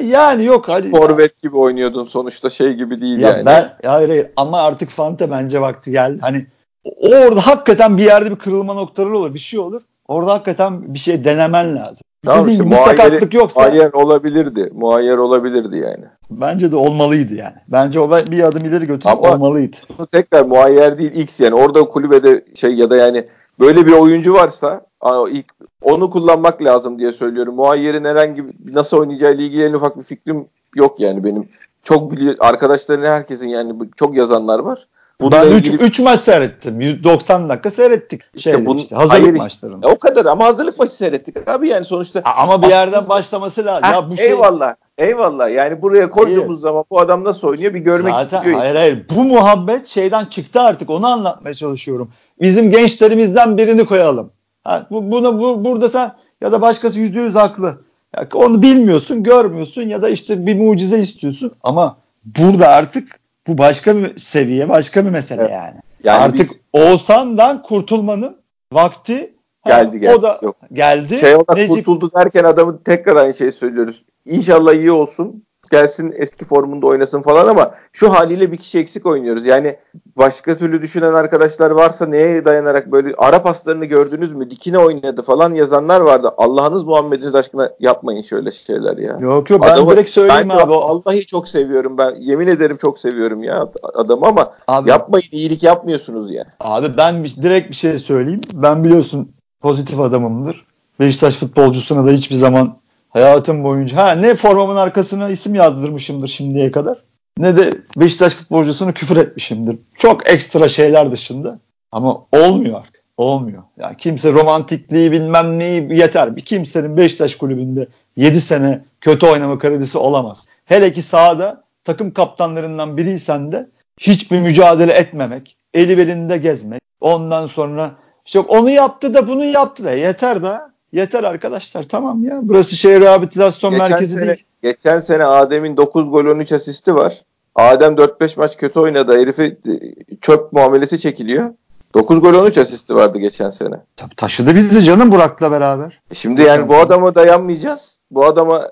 yani 0.02 0.44
yok 0.44 0.68
hadi. 0.68 0.90
Forvet 0.90 1.42
gibi 1.42 1.56
oynuyordun 1.56 2.04
sonuçta 2.04 2.50
şey 2.50 2.72
gibi 2.72 3.00
değil 3.00 3.20
ya 3.20 3.30
yani. 3.30 3.46
Ben, 3.46 3.72
hayır 3.84 4.08
hayır 4.08 4.26
ama 4.36 4.62
artık 4.62 4.90
Fante 4.90 5.30
bence 5.30 5.60
vakti 5.60 5.90
geldi. 5.90 6.18
Hani 6.20 6.46
orada 6.84 7.46
hakikaten 7.46 7.98
bir 7.98 8.04
yerde 8.04 8.30
bir 8.30 8.36
kırılma 8.36 8.74
noktaları 8.74 9.18
olur, 9.18 9.34
bir 9.34 9.38
şey 9.38 9.60
olur. 9.60 9.82
Orada 10.08 10.32
hakikaten 10.32 10.94
bir 10.94 10.98
şey 10.98 11.24
denemen 11.24 11.76
lazım. 11.76 12.02
Tamam 12.24 12.44
Dediğin 12.44 12.58
işte, 12.58 12.64
gibi 12.64 12.76
sakatlık 12.76 13.34
yoksa. 13.34 13.60
Muayyer 13.60 13.92
olabilirdi. 13.92 14.70
Muayyer 14.74 15.16
olabilirdi 15.16 15.76
yani. 15.76 16.04
Bence 16.30 16.72
de 16.72 16.76
olmalıydı 16.76 17.34
yani. 17.34 17.56
Bence 17.68 18.00
o 18.00 18.10
bir 18.10 18.42
adım 18.42 18.64
ileri 18.64 18.86
götürüp 18.86 19.06
Ama 19.06 19.34
olmalıydı. 19.34 19.76
Tekrar 20.12 20.44
muayyer 20.44 20.98
değil 20.98 21.14
X 21.14 21.40
yani. 21.40 21.54
Orada 21.54 21.84
kulübede 21.84 22.44
şey 22.54 22.74
ya 22.74 22.90
da 22.90 22.96
yani 22.96 23.24
böyle 23.60 23.86
bir 23.86 23.92
oyuncu 23.92 24.34
varsa 24.34 24.86
ilk 25.30 25.46
onu 25.82 26.10
kullanmak 26.10 26.62
lazım 26.62 26.98
diye 26.98 27.12
söylüyorum. 27.12 27.54
Muayyer'in 27.54 28.04
herhangi 28.04 28.44
nasıl 28.72 28.96
oynayacağı 28.96 29.34
ile 29.34 29.44
ilgili 29.44 29.64
en 29.64 29.72
ufak 29.72 29.98
bir 29.98 30.02
fikrim 30.02 30.46
yok 30.76 31.00
yani 31.00 31.24
benim. 31.24 31.48
Çok 31.82 32.12
biliyor 32.12 32.34
arkadaşların 32.38 33.06
herkesin 33.06 33.46
yani 33.46 33.74
çok 33.96 34.16
yazanlar 34.16 34.58
var. 34.58 34.86
Bununla 35.22 35.42
ben 35.42 35.50
3 35.50 35.66
ilgili... 35.66 35.82
3 35.82 36.00
maç 36.00 36.20
seyrettim. 36.20 36.80
190 36.80 37.48
dakika 37.48 37.70
seyrettik. 37.70 38.22
İşte, 38.34 38.50
Şeyde, 38.50 38.66
bunun, 38.66 38.78
işte 38.78 38.96
hazırlık 38.96 39.22
hayır, 39.22 39.36
maçlarında. 39.36 39.88
o 39.88 39.98
kadar 39.98 40.26
ama 40.26 40.44
hazırlık 40.44 40.78
maçı 40.78 40.92
seyrettik 40.92 41.48
abi 41.48 41.68
yani 41.68 41.84
sonuçta. 41.84 42.22
ama 42.24 42.62
bir 42.62 42.68
yerden 42.68 43.08
başlaması 43.08 43.64
lazım. 43.66 43.82
Ha, 43.82 43.92
ya 43.92 44.10
bu 44.10 44.16
şey... 44.16 44.26
Eyvallah. 44.26 44.74
Eyvallah. 44.98 45.50
Yani 45.50 45.82
buraya 45.82 46.10
koyduğumuz 46.10 46.56
evet. 46.56 46.62
zaman 46.62 46.84
bu 46.90 47.00
adam 47.00 47.24
nasıl 47.24 47.48
oynuyor 47.48 47.74
bir 47.74 47.78
görmek 47.78 48.14
Zaten, 48.14 48.38
istiyor. 48.38 48.58
Hayır 48.58 48.74
hayır. 48.74 49.06
Bu 49.16 49.24
muhabbet 49.24 49.86
şeyden 49.86 50.24
çıktı 50.24 50.60
artık. 50.60 50.90
Onu 50.90 51.06
anlatmaya 51.06 51.54
çalışıyorum. 51.54 52.10
Bizim 52.40 52.70
gençlerimizden 52.70 53.58
birini 53.58 53.84
koyalım. 53.84 54.30
Ha, 54.64 54.86
bu, 54.90 55.12
buna, 55.12 55.38
bu, 55.38 55.64
burada 55.64 55.88
sen 55.88 56.12
ya 56.40 56.52
da 56.52 56.62
başkası 56.62 56.98
yüzde 56.98 57.20
yüz 57.20 57.34
haklı. 57.34 57.84
Ya, 58.16 58.28
onu 58.34 58.62
bilmiyorsun, 58.62 59.22
görmüyorsun 59.22 59.82
ya 59.82 60.02
da 60.02 60.08
işte 60.08 60.46
bir 60.46 60.56
mucize 60.56 60.98
istiyorsun. 60.98 61.52
Ama 61.62 61.96
burada 62.24 62.68
artık 62.68 63.20
bu 63.46 63.58
başka 63.58 63.96
bir 63.96 64.16
seviye, 64.16 64.68
başka 64.68 65.04
bir 65.04 65.10
mesele 65.10 65.42
evet. 65.42 65.52
yani. 65.52 65.74
yani. 66.04 66.22
Artık 66.22 66.40
biz... 66.40 66.60
Oğuzhan'dan 66.72 67.62
kurtulmanın 67.62 68.36
vakti 68.72 69.32
Geldi 69.66 70.00
geldi. 70.00 70.14
O 70.14 70.22
da 70.22 70.40
Yok. 70.42 70.56
geldi. 70.72 71.18
Şey 71.18 71.34
olarak 71.34 71.56
Necip 71.56 71.74
kurtuldu 71.74 72.10
derken 72.14 72.44
adamın 72.44 72.80
tekrar 72.84 73.16
aynı 73.16 73.34
şeyi 73.34 73.52
söylüyoruz. 73.52 74.04
İnşallah 74.26 74.72
iyi 74.72 74.92
olsun. 74.92 75.44
Gelsin 75.76 76.14
eski 76.16 76.44
formunda 76.44 76.86
oynasın 76.86 77.22
falan 77.22 77.48
ama 77.48 77.74
şu 77.92 78.12
haliyle 78.12 78.52
bir 78.52 78.56
kişi 78.56 78.78
eksik 78.78 79.06
oynuyoruz. 79.06 79.46
Yani 79.46 79.76
başka 80.16 80.56
türlü 80.56 80.82
düşünen 80.82 81.12
arkadaşlar 81.14 81.70
varsa 81.70 82.06
neye 82.06 82.44
dayanarak 82.44 82.92
böyle 82.92 83.14
ara 83.18 83.42
paslarını 83.42 83.84
gördünüz 83.84 84.32
mü? 84.32 84.50
Dikine 84.50 84.78
oynadı 84.78 85.22
falan 85.22 85.54
yazanlar 85.54 86.00
vardı. 86.00 86.30
Allah'ınız 86.36 86.84
Muhammed'iniz 86.84 87.34
aşkına 87.34 87.70
yapmayın 87.80 88.22
şöyle 88.22 88.52
şeyler 88.52 88.96
ya. 88.96 89.18
Yok 89.20 89.50
yok 89.50 89.62
ben 89.62 89.68
Adamı- 89.72 89.90
direkt 89.92 90.10
söyleyeyim 90.10 90.48
ben 90.48 90.56
abi. 90.56 90.72
O, 90.72 90.80
Vallahi 91.04 91.26
çok 91.26 91.48
seviyorum 91.48 91.98
ben. 91.98 92.14
Yemin 92.20 92.46
ederim 92.46 92.76
çok 92.76 92.98
seviyorum 92.98 93.42
ya 93.42 93.68
adamı 93.94 94.26
ama 94.26 94.52
abi, 94.68 94.90
yapmayın 94.90 95.26
iyilik 95.32 95.62
yapmıyorsunuz 95.62 96.30
ya. 96.30 96.44
abi 96.60 96.96
ben 96.96 97.24
bir- 97.24 97.36
direkt 97.42 97.70
bir 97.70 97.74
şey 97.74 97.98
söyleyeyim. 97.98 98.40
Ben 98.52 98.84
biliyorsun 98.84 99.32
pozitif 99.60 100.00
adamımdır. 100.00 100.66
Beşiktaş 101.00 101.36
futbolcusuna 101.36 102.06
da 102.06 102.10
hiçbir 102.10 102.36
zaman 102.36 102.81
hayatım 103.12 103.64
boyunca 103.64 103.96
ha 103.96 104.12
ne 104.12 104.34
formamın 104.34 104.76
arkasına 104.76 105.28
isim 105.28 105.54
yazdırmışımdır 105.54 106.28
şimdiye 106.28 106.70
kadar. 106.70 106.98
Ne 107.38 107.56
de 107.56 107.74
Beşiktaş 107.96 108.32
futbolcusunu 108.32 108.92
küfür 108.92 109.16
etmişimdir. 109.16 109.78
Çok 109.94 110.30
ekstra 110.30 110.68
şeyler 110.68 111.12
dışında. 111.12 111.58
Ama 111.92 112.26
olmuyor 112.32 112.80
artık. 112.80 113.02
Olmuyor. 113.16 113.62
Yani 113.78 113.96
kimse 113.96 114.32
romantikliği 114.32 115.12
bilmem 115.12 115.58
neyi 115.58 115.98
yeter. 115.98 116.36
Bir 116.36 116.44
kimsenin 116.44 116.96
Beşiktaş 116.96 117.36
kulübünde 117.36 117.88
7 118.16 118.40
sene 118.40 118.84
kötü 119.00 119.26
oynama 119.26 119.58
kredisi 119.58 119.98
olamaz. 119.98 120.46
Hele 120.64 120.92
ki 120.92 121.02
sahada 121.02 121.64
takım 121.84 122.10
kaptanlarından 122.10 122.96
biriysen 122.96 123.52
de 123.52 123.68
hiçbir 124.00 124.40
mücadele 124.40 124.92
etmemek, 124.92 125.56
eli 125.74 125.98
belinde 125.98 126.38
gezmek. 126.38 126.82
Ondan 127.00 127.46
sonra 127.46 127.90
işte 128.26 128.38
onu 128.38 128.70
yaptı 128.70 129.14
da 129.14 129.28
bunu 129.28 129.44
yaptı 129.44 129.84
da 129.84 129.92
yeter 129.92 130.42
da. 130.42 130.71
Yeter 130.92 131.24
arkadaşlar 131.24 131.82
tamam 131.84 132.24
ya. 132.24 132.40
Burası 132.42 132.76
şehir 132.76 133.00
rehabilitasyon 133.00 133.72
Geçen 133.72 133.90
merkezi 133.90 134.16
sene, 134.16 134.26
değil. 134.26 134.44
geçen 134.62 134.98
sene 134.98 135.24
Adem'in 135.24 135.76
9 135.76 136.10
gol 136.10 136.24
13 136.24 136.52
asisti 136.52 136.94
var. 136.94 137.22
Adem 137.54 137.94
4-5 137.94 138.38
maç 138.38 138.56
kötü 138.56 138.80
oynadı. 138.80 139.18
Herifi 139.18 139.42
e, 139.42 139.74
çöp 140.20 140.52
muamelesi 140.52 140.98
çekiliyor. 141.00 141.50
9 141.94 142.20
gol 142.20 142.34
13 142.34 142.58
asisti 142.58 142.94
vardı 142.94 143.18
geçen 143.18 143.50
sene. 143.50 143.74
Tabii 143.96 144.14
taşıdı 144.16 144.54
bizi 144.54 144.84
canım 144.84 145.12
Burak'la 145.12 145.50
beraber. 145.50 146.00
E 146.10 146.14
Şimdi 146.14 146.42
yani 146.42 146.68
bu 146.68 146.76
adama 146.76 147.14
dayanmayacağız. 147.14 147.98
Bu 148.10 148.24
adama 148.24 148.68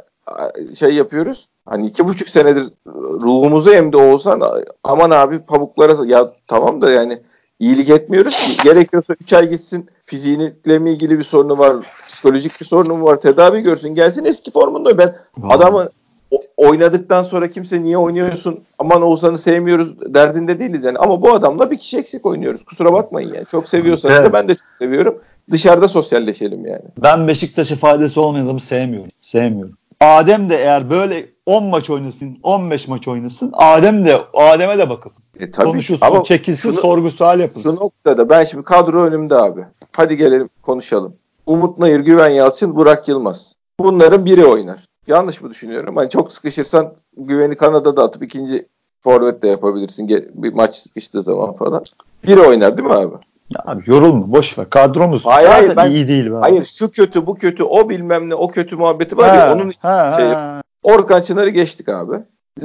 şey 0.79 0.95
yapıyoruz. 0.95 1.49
Hani 1.67 1.87
iki 1.87 2.05
buçuk 2.09 2.29
senedir 2.29 2.69
ruhumuzu 2.97 3.71
emdi 3.71 3.97
olsan 3.97 4.43
aman 4.85 5.11
abi 5.11 5.39
pamuklara 5.39 5.97
ya 6.07 6.33
tamam 6.47 6.83
da 6.83 6.91
yani 6.91 7.23
iyilik 7.59 7.91
etmiyoruz 7.91 8.37
ki. 8.39 8.63
Gerekiyorsa 8.65 9.15
3 9.21 9.33
ay 9.33 9.49
gitsin 9.49 9.91
fiziğiyle 10.11 10.79
mi 10.79 10.91
ilgili 10.91 11.19
bir 11.19 11.25
sorunu 11.25 11.59
var, 11.59 11.77
psikolojik 11.81 12.61
bir 12.61 12.67
sorunu 12.67 13.05
var, 13.05 13.21
tedavi 13.21 13.61
görsün, 13.63 13.95
gelsin 13.95 14.25
eski 14.25 14.51
formunda. 14.51 14.99
Ben 14.99 15.17
adamı 15.51 15.89
o- 16.31 16.41
oynadıktan 16.57 17.23
sonra 17.23 17.51
kimse 17.51 17.83
niye 17.83 17.99
oynuyorsun 17.99 18.59
aman 18.79 19.03
Oğuzhan'ı 19.03 19.39
sevmiyoruz 19.39 20.15
derdinde 20.15 20.59
değiliz 20.59 20.85
yani. 20.85 20.99
Ama 20.99 21.23
bu 21.23 21.33
adamla 21.33 21.71
bir 21.71 21.79
kişi 21.79 21.99
eksik 21.99 22.27
oynuyoruz. 22.27 22.65
Kusura 22.65 22.93
bakmayın 22.93 23.35
yani. 23.35 23.47
Çok 23.51 23.69
seviyorsanız 23.69 24.15
Evet. 24.17 24.25
da 24.29 24.33
ben 24.33 24.49
de 24.49 24.55
çok 24.55 24.67
seviyorum. 24.79 25.19
Dışarıda 25.51 25.89
sosyalleşelim 25.89 26.67
yani. 26.67 26.83
Ben 27.03 27.29
Beşiktaş'a 27.29 27.77
faydası 27.77 28.21
olmayan 28.21 28.45
adamı 28.45 28.61
sevmiyorum. 28.61 29.11
Sevmiyorum. 29.23 29.75
Adem 30.01 30.51
de 30.51 30.57
eğer 30.57 30.91
böyle 30.91 31.27
10 31.47 31.65
maç 31.65 31.91
oynasın, 31.91 32.39
15 32.43 32.89
maç 32.89 33.09
oynasın, 33.09 33.51
Adem 33.57 34.05
de 34.05 34.19
Adem'e 34.35 34.79
de 34.79 34.91
bakın. 34.91 35.13
E, 35.41 35.51
tabii. 35.51 35.67
Konuşulsun, 35.67 36.07
Ama 36.07 36.25
çekilsin, 36.25 36.71
şunu- 36.71 36.81
sorgu 36.81 37.11
sual 37.11 37.41
yapılsın. 37.41 37.71
Şu 37.77 37.77
noktada 37.85 38.29
ben 38.29 38.45
şimdi 38.45 38.65
kadro 38.65 39.03
önümde 39.03 39.35
abi. 39.37 39.61
Hadi 39.97 40.17
gelelim 40.17 40.49
konuşalım. 40.63 41.15
Umut 41.47 41.79
Nayır, 41.79 42.01
Güven 42.01 42.29
Yalçın, 42.29 42.77
Burak 42.77 43.09
Yılmaz. 43.09 43.55
Bunların 43.81 44.25
biri 44.25 44.47
oynar. 44.47 44.85
Yanlış 45.07 45.43
mı 45.43 45.51
düşünüyorum? 45.51 45.97
Hani 45.97 46.09
çok 46.11 46.33
sıkışırsan 46.33 46.93
Güven'i 47.17 47.57
Kanada'da 47.57 48.05
atıp 48.05 48.23
ikinci 48.23 48.67
forvet 49.01 49.43
de 49.43 49.49
yapabilirsin. 49.49 50.09
Bir 50.35 50.53
maç 50.53 50.75
sıkıştığı 50.77 51.23
zaman 51.23 51.53
falan. 51.53 51.85
Biri 52.27 52.41
oynar 52.41 52.79
değil 52.79 52.89
mi 52.89 52.95
abi? 52.95 53.15
Ya 53.51 53.63
abi 53.67 53.83
yorulma, 53.87 54.33
boş 54.33 54.59
ver. 54.59 54.71
Kadromuz 54.71 55.27
Hayır, 55.27 55.49
hayır, 55.49 55.77
ben- 55.77 55.91
iyi 55.91 56.09
değil. 56.09 56.27
be 56.27 56.35
abi. 56.35 56.41
Hayır 56.41 56.65
şu 56.65 56.91
kötü 56.91 57.27
bu 57.27 57.35
kötü 57.35 57.63
o 57.63 57.89
bilmem 57.89 58.29
ne 58.31 58.35
o 58.35 58.49
kötü 58.49 58.77
muhabbeti 58.77 59.17
var 59.17 59.29
Ha, 59.31 59.37
ya 59.37 59.55
onun 59.55 59.73
ha, 59.79 60.15
şey- 60.17 60.29
ha. 60.29 60.61
Orkan 60.83 61.21
Çınar'ı 61.23 61.51
geçtik 61.51 61.89
abi. 61.89 62.17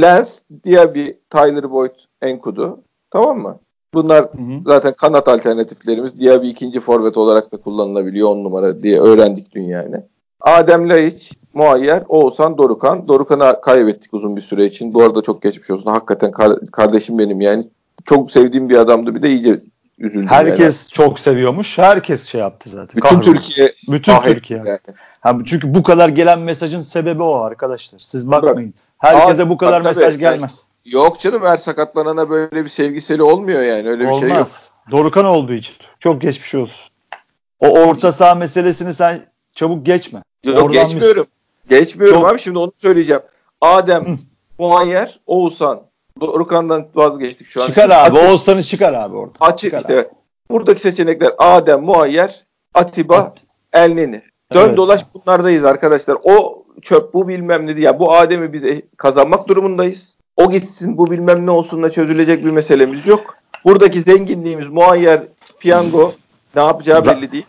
Lens, 0.01 0.39
Diaby, 0.65 1.07
Tyler 1.29 1.71
Boyd, 1.71 1.91
Enkudu. 2.21 2.79
Tamam 3.11 3.39
mı? 3.39 3.59
Bunlar 3.95 4.21
Hı 4.21 4.25
hı. 4.37 4.61
zaten 4.65 4.93
kanat 4.93 5.27
alternatiflerimiz. 5.27 6.19
Diaby 6.19 6.49
ikinci 6.49 6.79
forvet 6.79 7.17
olarak 7.17 7.51
da 7.51 7.57
kullanılabiliyor 7.57 8.29
10 8.29 8.43
numara 8.43 8.83
diye 8.83 8.99
öğrendik 8.99 9.55
dün 9.55 9.63
yani. 9.63 9.95
Adem 10.41 10.89
Laiç, 10.89 11.31
Muayyer, 11.53 12.03
Oğuzhan, 12.09 12.57
Dorukan. 12.57 13.07
Dorukan'ı 13.07 13.61
kaybettik 13.61 14.13
uzun 14.13 14.35
bir 14.35 14.41
süre 14.41 14.65
için. 14.65 14.93
Bu 14.93 15.03
arada 15.03 15.21
çok 15.21 15.41
geçmiş 15.41 15.71
olsun. 15.71 15.91
Hakikaten 15.91 16.31
kar- 16.31 16.67
kardeşim 16.71 17.19
benim 17.19 17.41
yani. 17.41 17.67
Çok 18.05 18.31
sevdiğim 18.31 18.69
bir 18.69 18.77
adamdı. 18.77 19.15
Bir 19.15 19.23
de 19.23 19.29
iyice 19.29 19.59
üzüldüm. 19.99 20.27
yani. 20.31 20.49
Herkes 20.49 20.87
çok 20.87 21.19
seviyormuş. 21.19 21.77
Herkes 21.77 22.25
şey 22.25 22.41
yaptı 22.41 22.69
zaten. 22.69 22.87
Bütün 22.87 22.99
Kahroldu. 22.99 23.23
Türkiye 23.23 23.71
bütün 23.91 24.11
ah 24.11 24.25
Türkiye. 24.25 24.59
yani. 24.65 24.79
Ha, 25.19 25.37
çünkü 25.45 25.75
bu 25.75 25.83
kadar 25.83 26.09
gelen 26.09 26.39
mesajın 26.39 26.81
sebebi 26.81 27.23
o 27.23 27.33
arkadaşlar. 27.33 27.99
Siz 27.99 28.31
bakmayın. 28.31 28.73
Herkese 28.97 29.49
bu 29.49 29.57
kadar 29.57 29.83
tabii, 29.83 29.87
mesaj 29.87 30.13
tabii. 30.13 30.19
gelmez. 30.19 30.63
Yok 30.85 31.19
canım 31.19 31.41
her 31.41 31.57
sakatlanana 31.57 32.29
böyle 32.29 32.63
bir 32.63 32.69
sevgiseli 32.69 33.23
olmuyor 33.23 33.61
yani. 33.61 33.89
Öyle 33.89 33.99
bir 34.03 34.05
Olmaz. 34.09 34.19
şey 34.19 34.29
yok. 34.29 34.47
Dorukan 34.91 35.25
olduğu 35.25 35.53
için. 35.53 35.75
Çok 35.99 36.21
geçmiş 36.21 36.55
olsun. 36.55 36.89
O 37.59 37.67
orta 37.69 38.11
saha 38.11 38.35
meselesini 38.35 38.93
sen 38.93 39.25
çabuk 39.53 39.85
geçme. 39.85 40.23
Yok 40.43 40.55
Oradan 40.57 40.69
bir- 40.69 40.81
geçmiyorum. 40.93 41.27
Geçmiyorum 41.69 42.21
Çok- 42.21 42.29
abi 42.31 42.39
şimdi 42.39 42.57
onu 42.59 42.71
söyleyeceğim. 42.77 43.21
Adem. 43.61 44.19
Muayyer, 44.59 45.19
Oğuzhan. 45.25 45.81
Dorukan'dan 46.21 46.87
vazgeçtik 46.95 47.47
şu 47.47 47.61
an. 47.63 47.67
Çıkar 47.67 47.89
abi. 47.89 47.93
Açık- 48.19 48.29
Oğuzhan'ı 48.29 48.63
çıkar 48.63 48.93
abi 48.93 49.15
orada. 49.15 49.33
Açık 49.39 49.59
Çıkar 49.59 49.79
işte. 49.79 49.99
abi. 49.99 50.07
Buradaki 50.51 50.81
seçenekler 50.81 51.31
Adem, 51.37 51.81
Muayyer, 51.83 52.45
Atiba, 52.73 53.17
At- 53.17 53.41
Elneni. 53.73 54.21
Dön 54.53 54.65
Evet. 54.67 54.77
dolaş 54.77 55.01
bunlardayız 55.13 55.65
arkadaşlar. 55.65 56.17
O 56.23 56.63
çöp 56.81 57.13
bu 57.13 57.27
bilmem 57.27 57.67
ne 57.67 57.75
diye. 57.75 57.85
Ya 57.85 57.99
bu 57.99 58.13
Adem'i 58.15 58.53
biz 58.53 58.63
e- 58.65 58.81
kazanmak 58.97 59.47
durumundayız. 59.47 60.14
O 60.37 60.49
gitsin 60.49 60.97
bu 60.97 61.11
bilmem 61.11 61.45
ne 61.45 61.51
olsunla 61.51 61.91
çözülecek 61.91 62.45
bir 62.45 62.51
meselemiz 62.51 63.05
yok. 63.07 63.37
Buradaki 63.65 64.01
zenginliğimiz 64.01 64.67
Muayyer, 64.67 65.23
Piyango 65.59 66.13
ne 66.55 66.61
yapacağı 66.61 67.05
belli 67.05 67.31
değil. 67.31 67.45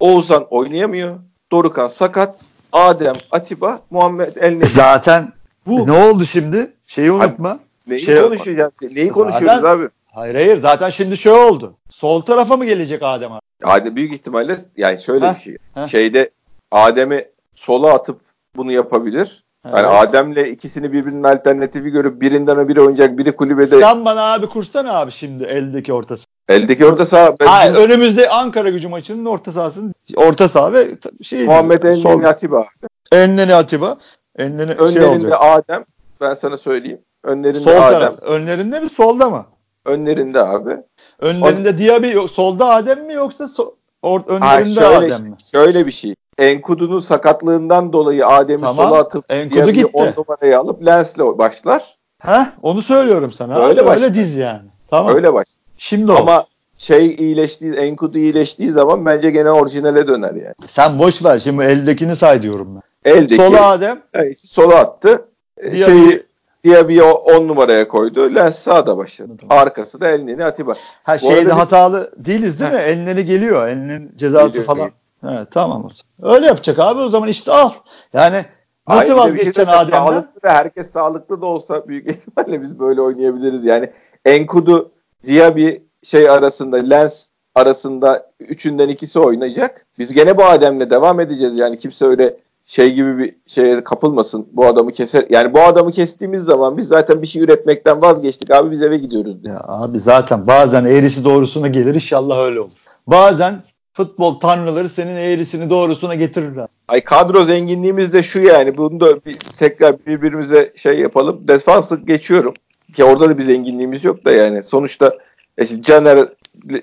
Oğuzhan 0.00 0.46
oynayamıyor. 0.50 1.16
Dorukan 1.52 1.86
sakat. 1.86 2.40
Adem, 2.72 3.14
Atiba, 3.30 3.80
Muhammed 3.90 4.36
Elneni. 4.36 4.66
Zaten 4.66 5.32
Bu 5.66 5.86
ne 5.86 5.92
oldu 5.92 6.24
şimdi? 6.24 6.72
Şeyi 6.86 7.10
unutma. 7.12 7.58
neyi 7.86 8.00
şey- 8.00 8.22
konuşacağız? 8.22 8.72
Neyi 8.82 8.94
Zaten- 8.94 9.08
konuşuyoruz 9.12 9.64
abi? 9.64 9.88
Hayır 10.06 10.34
hayır. 10.34 10.58
Zaten 10.58 10.90
şimdi 10.90 11.16
şey 11.16 11.32
oldu. 11.32 11.74
Sol 11.90 12.20
tarafa 12.20 12.56
mı 12.56 12.64
gelecek 12.64 13.02
Adem 13.02 13.32
abi? 13.32 13.40
Hadi 13.62 13.96
büyük 13.96 14.12
ihtimalle 14.12 14.64
yani 14.76 14.98
şöyle 14.98 15.28
Heh, 15.30 15.34
bir 15.34 15.40
şey. 15.40 15.56
heh. 15.74 15.88
Şeyde 15.88 16.30
Adem'i 16.70 17.24
sola 17.54 17.92
atıp 17.94 18.20
bunu 18.56 18.72
yapabilir. 18.72 19.44
Yani 19.66 19.76
Evet. 19.78 20.08
Adem'le 20.08 20.44
ikisini 20.52 20.92
birbirinin 20.92 21.22
alternatifi 21.22 21.90
görüp 21.90 22.20
birinden 22.20 22.68
biri 22.68 22.80
oynayacak, 22.80 23.18
biri 23.18 23.36
kulübede. 23.36 23.80
Sen 23.80 24.04
bana 24.04 24.32
abi 24.32 24.46
kursana 24.46 24.92
abi 24.98 25.10
şimdi 25.10 25.44
eldeki 25.44 25.92
orta 25.92 26.16
saha. 26.16 26.26
Eldeki 26.48 26.86
orta 26.86 27.06
saha 27.06 27.38
ben 27.40 27.46
Hayır, 27.46 27.74
önümüzde 27.74 28.28
Ankara 28.28 28.68
gücü 28.70 28.88
maçının 28.88 29.24
orta 29.24 29.52
sahasının 29.52 29.94
orta 30.16 30.48
saha 30.48 30.72
ve 30.72 30.88
şey 31.22 31.44
Muhammed 31.44 31.82
Elneni 31.82 32.26
Atiba. 32.26 32.66
Enleni 33.12 33.54
Atiba. 33.54 33.98
Enleni 34.38 34.68
şey 34.76 34.76
Önlerinde 34.86 35.06
olacak. 35.08 35.38
Adem. 35.42 35.84
Ben 36.20 36.34
sana 36.34 36.56
söyleyeyim. 36.56 37.00
Önlerinde 37.24 37.60
Sol 37.60 37.70
Adem. 37.70 37.90
taraf. 37.90 38.14
Önlerinde 38.22 38.80
mi 38.80 38.90
solda 38.90 39.30
mı? 39.30 39.46
Önlerinde 39.84 40.42
abi. 40.42 40.76
Önlerinde 41.20 41.78
Diaby 41.78 42.10
yok. 42.10 42.30
Solda 42.30 42.66
Adem 42.70 43.06
mi 43.06 43.12
yoksa 43.12 43.44
so- 43.44 43.74
or- 44.02 44.26
önlerinde 44.28 44.80
şöyle, 44.80 45.14
Adem 45.14 45.26
mi? 45.26 45.36
şöyle 45.52 45.86
bir 45.86 45.92
şey. 45.92 46.14
Enkudu'nun 46.38 47.00
sakatlığından 47.00 47.92
dolayı 47.92 48.26
Adem'i 48.26 48.60
Tamam. 48.62 48.74
sola 48.88 48.98
atıp 48.98 49.24
Enkudu 49.32 49.70
gitti. 49.70 49.90
10 49.92 50.06
numaraya 50.06 50.60
alıp 50.60 50.86
Lens'le 50.86 51.18
başlar. 51.18 51.96
Heh, 52.22 52.44
onu 52.62 52.82
söylüyorum 52.82 53.32
sana. 53.32 53.58
Öyle 53.66 53.80
Öyle, 53.80 53.90
öyle 53.90 54.14
diz 54.14 54.36
yani. 54.36 54.62
Tamam. 54.90 55.14
Öyle 55.14 55.32
başlar. 55.32 55.56
Şimdi 55.78 56.12
o. 56.12 56.16
Ama 56.16 56.46
şey 56.78 57.14
iyileştiği, 57.18 57.72
Enkudu 57.74 58.18
iyileştiği 58.18 58.70
zaman 58.70 59.06
bence 59.06 59.30
gene 59.30 59.50
orijinale 59.50 60.06
döner 60.08 60.34
yani. 60.34 60.54
Sen 60.66 60.98
boş 60.98 61.24
ver. 61.24 61.38
Şimdi 61.38 61.64
eldekini 61.64 62.16
say 62.16 62.42
diyorum 62.42 62.68
ben. 62.74 63.12
Eldeki 63.12 63.36
Sola 63.36 63.66
Adem. 63.68 64.02
evet, 64.14 64.40
sola 64.40 64.74
attı. 64.74 65.24
Ee, 65.58 65.66
Diaby- 65.68 65.84
Şeyi 65.84 66.22
Diaby'i 66.64 67.02
10 67.02 67.48
numaraya 67.48 67.88
koydu. 67.88 68.34
Lens 68.34 68.58
sağda 68.58 68.96
başladı. 68.96 69.28
Anladım. 69.30 69.48
Arkası 69.50 70.00
da 70.00 70.08
Elneni 70.08 70.44
Atiba. 70.44 70.74
Ha 71.02 71.14
Bu 71.14 71.18
şeyde 71.18 71.46
biz- 71.46 71.52
hatalı 71.52 72.12
değiliz 72.16 72.60
değil 72.60 72.72
mi? 72.72 72.78
Elleri 72.78 73.24
geliyor. 73.24 73.68
Elinin 73.68 74.12
cezası 74.16 74.46
Geliyor, 74.48 74.64
falan. 74.64 74.90
Evet 75.28 75.48
tamam. 75.50 75.90
Öyle 76.22 76.46
yapacak 76.46 76.78
abi 76.78 77.00
o 77.00 77.08
zaman 77.08 77.28
işte 77.28 77.52
al. 77.52 77.70
Yani 78.12 78.44
nasıl 78.88 79.00
Aynı 79.00 79.06
şey 79.06 79.16
vazgeçeceksin 79.16 79.66
de 79.66 79.70
Adem'den? 79.70 79.98
Sağlıklı 79.98 80.42
da 80.42 80.52
herkes 80.52 80.90
sağlıklı 80.90 81.40
da 81.40 81.46
olsa 81.46 81.88
büyük 81.88 82.08
ihtimalle 82.10 82.62
biz 82.62 82.78
böyle 82.78 83.00
oynayabiliriz. 83.00 83.64
Yani 83.64 83.90
Enkudu, 84.24 84.90
Diaby 85.26 85.70
şey 86.02 86.30
arasında 86.30 86.76
Lens 86.76 87.26
arasında 87.54 88.30
üçünden 88.40 88.88
ikisi 88.88 89.18
oynayacak. 89.18 89.86
Biz 89.98 90.14
gene 90.14 90.36
bu 90.36 90.44
Adem'le 90.44 90.90
devam 90.90 91.20
edeceğiz. 91.20 91.56
Yani 91.56 91.78
kimse 91.78 92.06
öyle 92.06 92.36
şey 92.66 92.94
gibi 92.94 93.18
bir 93.18 93.36
şeye 93.46 93.84
kapılmasın. 93.84 94.48
Bu 94.52 94.66
adamı 94.66 94.92
keser. 94.92 95.24
Yani 95.30 95.54
bu 95.54 95.60
adamı 95.60 95.92
kestiğimiz 95.92 96.42
zaman 96.42 96.76
biz 96.76 96.88
zaten 96.88 97.22
bir 97.22 97.26
şey 97.26 97.42
üretmekten 97.42 98.02
vazgeçtik. 98.02 98.50
Abi 98.50 98.70
biz 98.70 98.82
eve 98.82 98.96
gidiyoruz. 98.96 99.36
Ya 99.44 99.64
abi 99.68 100.00
zaten 100.00 100.46
bazen 100.46 100.84
eğrisi 100.84 101.24
doğrusuna 101.24 101.68
gelir. 101.68 101.94
İnşallah 101.94 102.38
öyle 102.38 102.60
olur. 102.60 102.70
Bazen 103.06 103.62
futbol 103.92 104.34
tanrıları 104.40 104.88
senin 104.88 105.16
eğrisini 105.16 105.70
doğrusuna 105.70 106.14
getirirler. 106.14 106.68
Ay 106.88 107.04
kadro 107.04 107.44
zenginliğimiz 107.44 108.12
de 108.12 108.22
şu 108.22 108.40
yani. 108.40 108.76
Bunu 108.76 109.00
da 109.00 109.24
bir, 109.24 109.38
tekrar 109.58 110.06
birbirimize 110.06 110.72
şey 110.76 110.98
yapalım. 110.98 111.48
Defanslık 111.48 112.06
geçiyorum. 112.06 112.54
Ki 112.94 113.04
orada 113.04 113.28
da 113.28 113.38
bir 113.38 113.42
zenginliğimiz 113.42 114.04
yok 114.04 114.24
da 114.24 114.32
yani. 114.32 114.62
Sonuçta 114.62 115.18
işte 115.58 115.82
Caner 115.82 116.28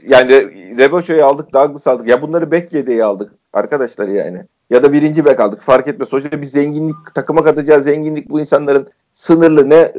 yani 0.08 0.32
Reboço'yu 0.78 1.26
aldık, 1.26 1.54
Douglas 1.54 1.88
aldık. 1.88 2.08
Ya 2.08 2.22
bunları 2.22 2.52
bek 2.52 2.74
yedeği 2.74 3.04
aldık 3.04 3.32
arkadaşlar 3.54 4.08
yani. 4.08 4.44
Ya 4.70 4.84
da 4.84 4.94
birinci 4.94 5.26
bek 5.26 5.40
aldık 5.40 5.62
fark 5.62 5.88
etmez. 5.88 6.10
Sonuçta 6.10 6.42
bir 6.42 6.46
zenginlik 6.46 7.16
takıma 7.16 7.44
katacağı 7.44 7.82
zenginlik 7.82 8.30
bu 8.30 8.40
insanların 8.40 8.88
sınırlı 9.14 9.70
ne 9.70 9.94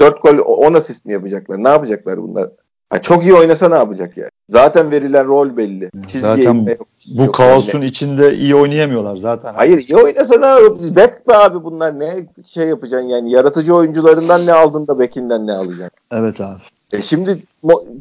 4 0.00 0.22
gol 0.22 0.38
10 0.44 0.74
asist 0.74 1.04
mi 1.04 1.12
yapacaklar? 1.12 1.64
Ne 1.64 1.68
yapacaklar 1.68 2.22
bunlar? 2.22 2.50
Ha, 2.90 3.02
çok 3.02 3.22
iyi 3.22 3.34
oynasa 3.34 3.68
ne 3.68 3.74
yapacak 3.74 4.16
yani? 4.16 4.30
Zaten 4.48 4.90
verilen 4.90 5.26
rol 5.26 5.56
belli. 5.56 5.90
Çizgi 6.06 6.18
zaten 6.18 6.54
yok, 6.54 6.86
bu 7.14 7.22
yok, 7.22 7.34
kaosun 7.34 7.78
yani. 7.78 7.86
içinde 7.86 8.34
iyi 8.34 8.54
oynayamıyorlar 8.54 9.16
zaten. 9.16 9.54
Hayır 9.54 9.78
iyi 9.88 9.96
oynasa 9.96 10.38
ne 10.38 10.46
yapacak? 10.46 10.96
Bek 10.96 11.28
be 11.28 11.36
abi 11.36 11.64
bunlar 11.64 12.00
ne 12.00 12.26
şey 12.46 12.66
yapacaksın 12.66 13.08
yani 13.08 13.30
yaratıcı 13.30 13.74
oyuncularından 13.74 14.46
ne 14.46 14.52
aldın 14.52 14.86
da 14.86 14.98
bekinden 14.98 15.46
ne 15.46 15.52
alacaksın? 15.52 15.98
Evet 16.12 16.40
abi. 16.40 16.60
E 16.92 17.02
şimdi 17.02 17.42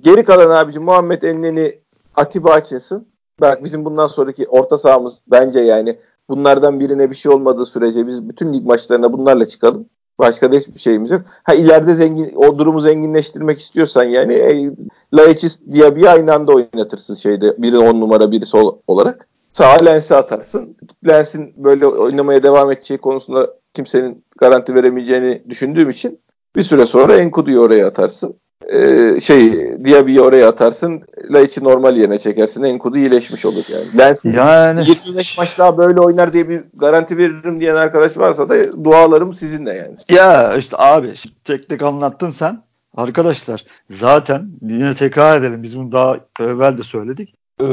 geri 0.03 0.23
kalan 0.23 0.49
abici 0.49 0.79
Muhammed 0.79 1.23
Enneni 1.23 1.75
Atiba 2.15 2.51
Açınsın. 2.51 3.05
Bak 3.41 3.63
bizim 3.63 3.85
bundan 3.85 4.07
sonraki 4.07 4.47
orta 4.47 4.77
sahamız 4.77 5.19
bence 5.27 5.59
yani 5.59 5.99
bunlardan 6.29 6.79
birine 6.79 7.09
bir 7.09 7.15
şey 7.15 7.31
olmadığı 7.31 7.65
sürece 7.65 8.07
biz 8.07 8.29
bütün 8.29 8.53
lig 8.53 8.65
maçlarına 8.65 9.13
bunlarla 9.13 9.45
çıkalım. 9.45 9.85
Başka 10.19 10.51
da 10.51 10.55
hiçbir 10.55 10.79
şeyimiz 10.79 11.11
yok. 11.11 11.21
Ha 11.43 11.53
ileride 11.53 11.93
zengin 11.93 12.33
o 12.35 12.59
durumu 12.59 12.79
zenginleştirmek 12.79 13.59
istiyorsan 13.59 14.03
yani 14.03 14.33
e, 14.33 14.71
Laiçis 15.13 15.59
bir 15.65 16.11
aynı 16.11 16.33
anda 16.33 16.53
oynatırsın 16.53 17.15
şeyde. 17.15 17.55
Biri 17.57 17.77
on 17.77 18.01
numara 18.01 18.31
biri 18.31 18.45
sol 18.45 18.77
olarak. 18.87 19.27
Sağa 19.53 19.77
Lens'i 19.85 20.15
atarsın. 20.15 20.77
Lens'in 21.07 21.53
böyle 21.57 21.87
oynamaya 21.87 22.43
devam 22.43 22.71
edeceği 22.71 22.97
konusunda 22.97 23.53
kimsenin 23.73 24.23
garanti 24.37 24.75
veremeyeceğini 24.75 25.43
düşündüğüm 25.49 25.89
için 25.89 26.19
bir 26.55 26.63
süre 26.63 26.85
sonra 26.85 27.15
Enkudu'yu 27.15 27.59
oraya 27.59 27.87
atarsın 27.87 28.35
e, 28.67 29.19
şey 29.19 29.51
Diaby'i 29.85 30.21
oraya 30.21 30.49
atarsın. 30.49 31.03
Laiç'i 31.29 31.63
normal 31.63 31.97
yerine 31.97 32.19
çekersin. 32.19 32.63
Enkudu 32.63 32.97
iyileşmiş 32.97 33.45
olur 33.45 33.63
yani. 33.69 33.97
Lens 33.97 34.25
yani 34.25 34.83
25 34.87 35.37
maç 35.37 35.57
daha 35.57 35.77
böyle 35.77 35.99
oynar 35.99 36.33
diye 36.33 36.49
bir 36.49 36.63
garanti 36.73 37.17
veririm 37.17 37.61
diyen 37.61 37.75
arkadaş 37.75 38.17
varsa 38.17 38.49
da 38.49 38.83
dualarım 38.83 39.33
sizinle 39.33 39.73
yani. 39.73 39.95
Ya 40.09 40.57
işte 40.57 40.77
abi 40.79 41.13
tek 41.43 41.69
tek 41.69 41.81
anlattın 41.81 42.29
sen. 42.29 42.63
Arkadaşlar 42.97 43.65
zaten 43.89 44.51
yine 44.61 44.95
tekrar 44.95 45.39
edelim 45.39 45.63
biz 45.63 45.77
bunu 45.77 45.91
daha 45.91 46.17
evvel 46.39 46.77
de 46.77 46.83
söyledik. 46.83 47.35
Ee, 47.61 47.65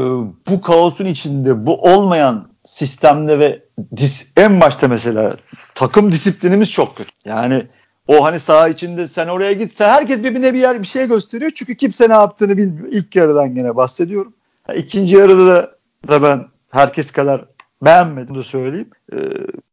bu 0.48 0.60
kaosun 0.60 1.04
içinde 1.04 1.66
bu 1.66 1.82
olmayan 1.82 2.48
sistemde 2.64 3.38
ve 3.38 3.62
dis, 3.96 4.32
en 4.36 4.60
başta 4.60 4.88
mesela 4.88 5.36
takım 5.74 6.12
disiplinimiz 6.12 6.72
çok 6.72 6.96
kötü. 6.96 7.10
Yani 7.24 7.66
o 8.08 8.24
hani 8.24 8.40
saha 8.40 8.68
içinde 8.68 9.08
sen 9.08 9.28
oraya 9.28 9.52
gitse 9.52 9.84
herkes 9.84 10.18
birbirine 10.18 10.54
bir 10.54 10.58
yer 10.58 10.82
bir 10.82 10.86
şey 10.86 11.08
gösteriyor. 11.08 11.50
Çünkü 11.54 11.76
kimse 11.76 12.08
ne 12.08 12.12
yaptığını 12.12 12.56
bilmiyor. 12.56 12.88
İlk 12.90 13.16
yarıdan 13.16 13.54
gene 13.54 13.76
bahsediyorum. 13.76 14.32
Yani 14.68 14.78
ikinci 14.78 15.16
yarıda 15.16 15.46
da, 15.46 15.70
da 16.08 16.22
ben 16.22 16.44
herkes 16.70 17.10
kadar 17.10 17.44
beğenmedim 17.82 18.36
de 18.36 18.42
söyleyeyim. 18.42 18.90
Ee, 19.12 19.16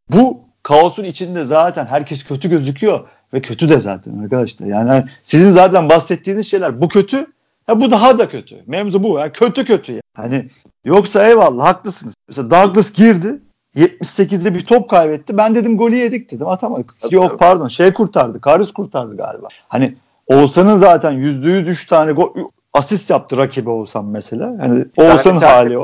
bu 0.09 0.41
kaosun 0.63 1.03
içinde 1.03 1.43
zaten 1.43 1.85
herkes 1.85 2.23
kötü 2.23 2.49
gözüküyor 2.49 3.07
ve 3.33 3.41
kötü 3.41 3.69
de 3.69 3.79
zaten 3.79 4.19
arkadaşlar. 4.19 4.67
Yani 4.67 4.89
hani 4.89 5.05
sizin 5.23 5.51
zaten 5.51 5.89
bahsettiğiniz 5.89 6.47
şeyler 6.47 6.81
bu 6.81 6.89
kötü. 6.89 7.27
Ya 7.67 7.81
bu 7.81 7.91
daha 7.91 8.19
da 8.19 8.29
kötü. 8.29 8.63
Mevzu 8.67 9.03
bu. 9.03 9.19
Yani 9.19 9.31
kötü 9.31 9.65
kötü. 9.65 9.91
Yani. 9.91 10.01
Hani 10.13 10.47
yoksa 10.85 11.27
eyvallah 11.27 11.65
haklısınız. 11.65 12.15
Mesela 12.27 12.51
Douglas 12.51 12.93
girdi. 12.93 13.39
78'de 13.75 14.55
bir 14.55 14.65
top 14.65 14.89
kaybetti. 14.89 15.37
Ben 15.37 15.55
dedim 15.55 15.77
golü 15.77 15.95
yedik 15.95 16.31
dedim. 16.31 16.47
Atamadık. 16.47 16.95
Tabii, 17.01 17.15
Yok 17.15 17.29
tabii. 17.29 17.37
pardon 17.37 17.67
şey 17.67 17.93
kurtardı. 17.93 18.41
Karius 18.41 18.73
kurtardı 18.73 19.17
galiba. 19.17 19.47
Hani 19.67 19.95
Oğuzhan'ın 20.27 20.75
zaten 20.75 21.13
%100 21.13 21.69
3 21.69 21.85
tane 21.87 22.11
gol, 22.11 22.29
asist 22.73 23.09
yaptı 23.09 23.37
rakibi 23.37 23.69
Oğuzhan 23.69 24.05
mesela. 24.05 24.55
Hani 24.59 24.85
Oğuzhan'ın 24.97 25.41
hali 25.41 25.77
o. 25.77 25.83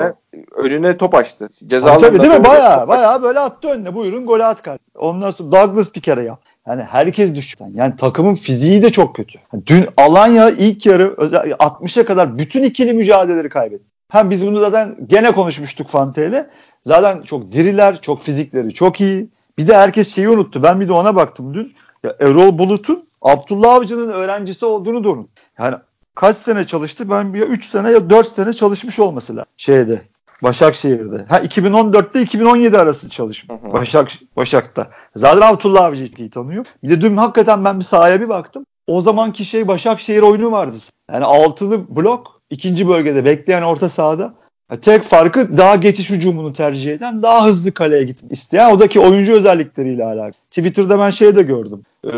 Önüne 0.56 0.98
top 0.98 1.16
açtı. 1.16 1.50
Cezalarında 1.68 2.08
tabii 2.08 2.20
değil 2.20 2.34
mi? 2.34 2.46
Baya 2.46 2.88
baya 2.88 3.24
böyle 3.24 3.40
attı 3.40 3.68
önüne. 3.68 3.96
Buyurun 3.96 4.26
golü 4.26 4.44
at 4.44 4.62
kardeşim. 4.62 4.86
Ondan 4.96 5.32
sonra 5.32 5.52
Douglas 5.52 5.96
bir 5.96 6.02
kere 6.02 6.24
yap. 6.24 6.40
Yani 6.68 6.82
herkes 6.82 7.36
düştü. 7.36 7.66
Yani 7.74 7.96
takımın 7.96 8.36
fiziği 8.36 8.84
de 8.84 8.92
çok 8.92 9.16
kötü. 9.16 9.40
Yani 9.54 9.64
dün 9.68 9.88
Alanya 9.98 10.50
ilk 10.50 10.86
yarı 10.86 11.04
60'a 11.04 12.06
kadar 12.06 12.38
bütün 12.38 12.64
ikili 12.64 12.94
mücadeleleri 12.94 13.50
kaybetti. 13.50 13.84
Hem 14.10 14.30
biz 14.30 14.48
bunu 14.48 14.60
zaten 14.60 14.96
gene 15.08 15.32
konuşmuştuk 15.32 15.88
Fante'yle. 15.88 16.50
Zaten 16.86 17.22
çok 17.22 17.52
diriler, 17.52 18.02
çok 18.02 18.22
fizikleri 18.22 18.74
çok 18.74 19.02
iyi. 19.02 19.30
Bir 19.58 19.68
de 19.68 19.78
herkes 19.78 20.16
şeyi 20.16 20.30
unuttu. 20.30 20.64
Ben 20.64 20.80
bir 20.80 20.88
de 20.88 20.94
ona 20.94 21.16
baktım 21.16 21.54
dün. 21.54 21.74
Ya 22.04 22.16
Erol 22.20 22.58
Bulut'un 22.58 23.10
Abdullah 23.22 23.74
Avcı'nın 23.74 24.10
öğrencisi 24.10 24.66
olduğunu 24.66 25.04
da 25.04 25.10
unut. 25.10 25.30
Yani 25.60 25.76
kaç 26.16 26.36
sene 26.36 26.64
çalıştı? 26.64 27.10
Ben 27.10 27.34
ya 27.34 27.46
3 27.46 27.66
sene 27.66 27.92
ya 27.92 28.10
4 28.10 28.28
sene 28.28 28.54
çalışmış 28.54 29.00
olması 29.00 29.34
lazım 29.36 29.52
şeyde. 29.58 30.02
Başakşehir'de. 30.44 31.26
Ha 31.30 31.40
2014'te 31.40 32.22
2017 32.22 32.78
arası 32.78 33.10
çalışmış. 33.10 33.60
Başak 33.74 34.12
Başak'ta. 34.36 34.90
Zaten 35.16 35.54
Abdullah 35.54 35.86
Avcı'yı 35.86 36.32
tanıyor. 36.32 36.66
Bir 36.84 36.90
de 36.90 37.02
dün 37.02 37.18
hakikaten 37.18 37.66
ben 37.66 37.80
bir 37.80 37.86
sahaya 37.86 38.22
bir 38.22 38.30
baktım. 38.30 38.66
O 38.88 39.02
zamanki 39.02 39.46
şey 39.46 39.68
Başakşehir 39.68 40.22
oyunu 40.22 40.52
vardı. 40.52 40.78
Yani 41.12 41.26
altılı 41.26 41.96
blok 41.96 42.42
ikinci 42.50 42.88
bölgede 42.88 43.26
bekleyen 43.26 43.62
orta 43.62 43.90
sahada 43.90 44.34
Tek 44.78 45.04
farkı 45.04 45.58
daha 45.58 45.76
geçiş 45.76 46.10
hücumunu 46.10 46.54
tercih 46.54 46.94
eden, 46.94 47.24
daha 47.24 47.46
hızlı 47.46 47.72
kaleye 47.72 48.04
gitmek 48.04 48.32
isteyen. 48.32 48.72
O 48.72 48.80
da 48.80 48.88
ki 48.88 49.00
oyuncu 49.00 49.34
özellikleriyle 49.34 50.06
alakalı. 50.06 50.32
Twitter'da 50.52 51.00
ben 51.00 51.10
şey 51.10 51.36
de 51.36 51.42
gördüm. 51.42 51.82
Ee, 52.06 52.12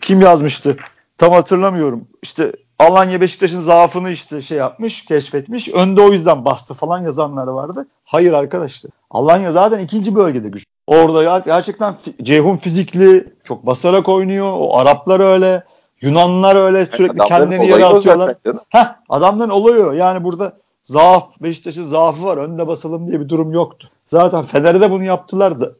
kim 0.00 0.20
yazmıştı? 0.20 0.76
Tam 1.18 1.32
hatırlamıyorum. 1.32 2.08
İşte 2.22 2.52
Alanya 2.78 3.20
Beşiktaş'ın 3.20 3.60
zaafını 3.60 4.10
işte 4.10 4.42
şey 4.42 4.58
yapmış, 4.58 5.04
keşfetmiş. 5.04 5.68
Önde 5.68 6.00
o 6.00 6.12
yüzden 6.12 6.44
bastı 6.44 6.74
falan 6.74 7.04
yazanlar 7.04 7.46
vardı. 7.46 7.86
Hayır 8.04 8.32
arkadaşlar. 8.32 8.90
Alanya 9.10 9.52
zaten 9.52 9.78
ikinci 9.78 10.14
bölgede 10.14 10.48
güç. 10.48 10.64
Orada 10.86 11.42
gerçekten 11.46 11.94
Ceyhun 12.22 12.56
fizikli, 12.56 13.32
çok 13.44 13.66
basarak 13.66 14.08
oynuyor. 14.08 14.52
O 14.52 14.76
Araplar 14.76 15.20
öyle, 15.20 15.64
Yunanlar 16.00 16.56
öyle 16.56 16.86
sürekli 16.86 17.18
kendini 17.18 17.68
yere 17.68 17.84
atıyorlar. 17.84 18.34
Heh, 18.68 18.94
adamların 19.08 19.50
oluyor. 19.50 19.92
Yani 19.92 20.24
burada 20.24 20.52
zaaf 20.86 21.40
Beşiktaş'ın 21.42 21.84
zaafı 21.84 22.22
var 22.24 22.36
önde 22.36 22.66
basalım 22.66 23.08
diye 23.08 23.20
bir 23.20 23.28
durum 23.28 23.52
yoktu. 23.52 23.90
Zaten 24.06 24.42
Fener'de 24.42 24.90
bunu 24.90 25.04
yaptılar 25.04 25.60
da 25.60 25.72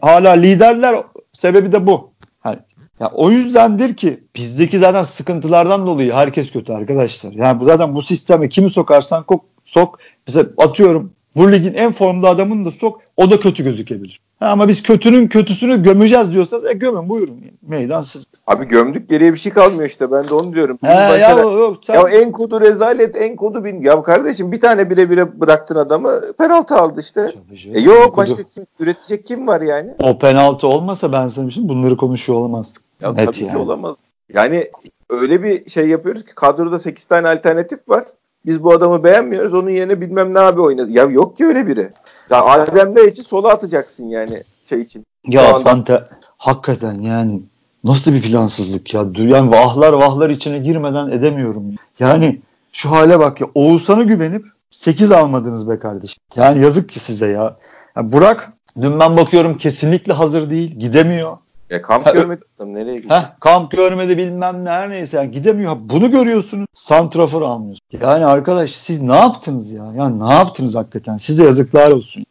hala 0.00 0.30
liderler 0.30 1.02
sebebi 1.32 1.72
de 1.72 1.86
bu. 1.86 2.10
Hani 2.40 2.58
ya 3.00 3.10
o 3.14 3.30
yüzdendir 3.30 3.96
ki 3.96 4.24
bizdeki 4.36 4.78
zaten 4.78 5.02
sıkıntılardan 5.02 5.86
dolayı 5.86 6.12
herkes 6.12 6.50
kötü 6.50 6.72
arkadaşlar. 6.72 7.32
Yani 7.32 7.60
bu 7.60 7.64
zaten 7.64 7.94
bu 7.94 8.02
sisteme 8.02 8.48
kimi 8.48 8.70
sokarsan 8.70 9.24
sok. 9.64 9.98
Mesela 10.26 10.46
atıyorum 10.58 11.12
bu 11.36 11.52
ligin 11.52 11.74
en 11.74 11.92
formda 11.92 12.28
adamını 12.28 12.64
da 12.64 12.70
sok 12.70 13.00
o 13.16 13.30
da 13.30 13.40
kötü 13.40 13.64
gözükebilir. 13.64 14.20
Ha, 14.40 14.46
ama 14.50 14.68
biz 14.68 14.82
kötünün 14.82 15.28
kötüsünü 15.28 15.82
gömeceğiz 15.82 16.32
diyorsanız 16.32 16.64
e 16.66 16.72
gömün 16.72 17.08
buyurun. 17.08 17.40
Meydan 17.62 18.02
siz. 18.02 18.26
Abi 18.46 18.68
gömdük 18.68 19.08
geriye 19.08 19.32
bir 19.32 19.38
şey 19.38 19.52
kalmıyor 19.52 19.88
işte 19.88 20.12
ben 20.12 20.28
de 20.28 20.34
onu 20.34 20.54
diyorum. 20.54 20.78
He, 20.82 20.92
ya, 20.92 21.30
yok, 21.38 21.76
sen... 21.82 21.94
ya 21.94 22.08
en 22.08 22.32
kodu 22.32 22.60
rezalet 22.60 23.16
en 23.16 23.36
kodu 23.36 23.64
bin. 23.64 23.82
Ya 23.82 24.02
kardeşim 24.02 24.52
bir 24.52 24.60
tane 24.60 24.90
bire 24.90 25.10
bire 25.10 25.40
bıraktın 25.40 25.76
adamı 25.76 26.20
penaltı 26.38 26.76
aldı 26.76 27.00
işte. 27.00 27.32
E 27.74 27.80
yok 27.80 28.16
başka 28.16 28.42
kim, 28.42 28.66
üretecek 28.80 29.26
kim 29.26 29.46
var 29.46 29.60
yani? 29.60 29.94
O 29.98 30.18
penaltı 30.18 30.66
olmasa 30.66 31.12
ben 31.12 31.28
sana 31.28 31.50
şimdi 31.50 31.68
bunları 31.68 31.96
konuşuyor 31.96 32.38
olamazdık. 32.38 32.82
Ya 33.00 33.12
Net 33.12 33.26
tabii 33.26 33.44
yani. 33.44 33.50
ki 33.52 33.58
olamaz. 33.58 33.96
Yani 34.34 34.70
öyle 35.10 35.42
bir 35.42 35.70
şey 35.70 35.88
yapıyoruz 35.88 36.24
ki 36.24 36.34
kadroda 36.34 36.78
8 36.78 37.04
tane 37.04 37.28
alternatif 37.28 37.88
var. 37.88 38.04
Biz 38.46 38.64
bu 38.64 38.72
adamı 38.72 39.04
beğenmiyoruz. 39.04 39.54
Onun 39.54 39.70
yerine 39.70 40.00
bilmem 40.00 40.34
ne 40.34 40.38
abi 40.38 40.60
oynadı. 40.60 40.90
Ya 40.90 41.04
yok 41.04 41.36
ki 41.36 41.46
öyle 41.46 41.66
biri. 41.66 41.90
Ya 42.30 42.44
Adem 42.44 42.96
Bey 42.96 43.08
için 43.08 43.22
sola 43.22 43.48
atacaksın 43.48 44.08
yani 44.08 44.42
şey 44.68 44.80
için. 44.80 45.06
Ya 45.28 45.54
anda... 45.54 45.70
Fante 45.70 46.04
hakikaten 46.38 47.00
yani 47.00 47.42
nasıl 47.84 48.12
bir 48.12 48.22
plansızlık 48.22 48.94
ya. 48.94 49.06
Yani 49.16 49.50
vahlar 49.50 49.92
vahlar 49.92 50.30
içine 50.30 50.58
girmeden 50.58 51.10
edemiyorum. 51.10 51.64
Yani 51.98 52.40
şu 52.72 52.90
hale 52.90 53.18
bak 53.18 53.40
ya. 53.40 53.46
Oğuzhan'a 53.54 54.02
güvenip 54.02 54.44
8 54.70 55.12
almadınız 55.12 55.68
be 55.68 55.78
kardeşim. 55.78 56.22
Yani 56.36 56.62
yazık 56.62 56.88
ki 56.88 57.00
size 57.00 57.26
ya. 57.26 57.56
Yani 57.96 58.12
Burak 58.12 58.52
dün 58.82 59.00
ben 59.00 59.16
bakıyorum 59.16 59.58
kesinlikle 59.58 60.12
hazır 60.12 60.50
değil. 60.50 60.78
Gidemiyor. 60.78 61.36
Ya 61.70 61.82
kamp 61.82 62.12
görmedi 62.12 62.44
adam 62.58 62.74
nereye 62.74 62.96
gidiyor? 62.96 63.20
Heh, 63.20 63.24
kamp 63.40 63.70
görmedi 63.70 64.18
bilmem 64.18 64.64
ne 64.64 64.70
her 64.70 64.90
neyse 64.90 65.16
yani 65.16 65.30
gidemiyor. 65.30 65.76
Bunu 65.80 66.10
görüyorsunuz. 66.10 66.66
Santrafor 66.74 67.42
almıyorsun. 67.42 67.86
Yani 68.02 68.26
arkadaş 68.26 68.70
siz 68.70 69.02
ne 69.02 69.16
yaptınız 69.16 69.72
ya? 69.72 69.92
Ya 69.96 70.08
ne 70.08 70.32
yaptınız 70.34 70.74
hakikaten? 70.74 71.16
Size 71.16 71.44
yazıklar 71.44 71.90
olsun. 71.90 72.24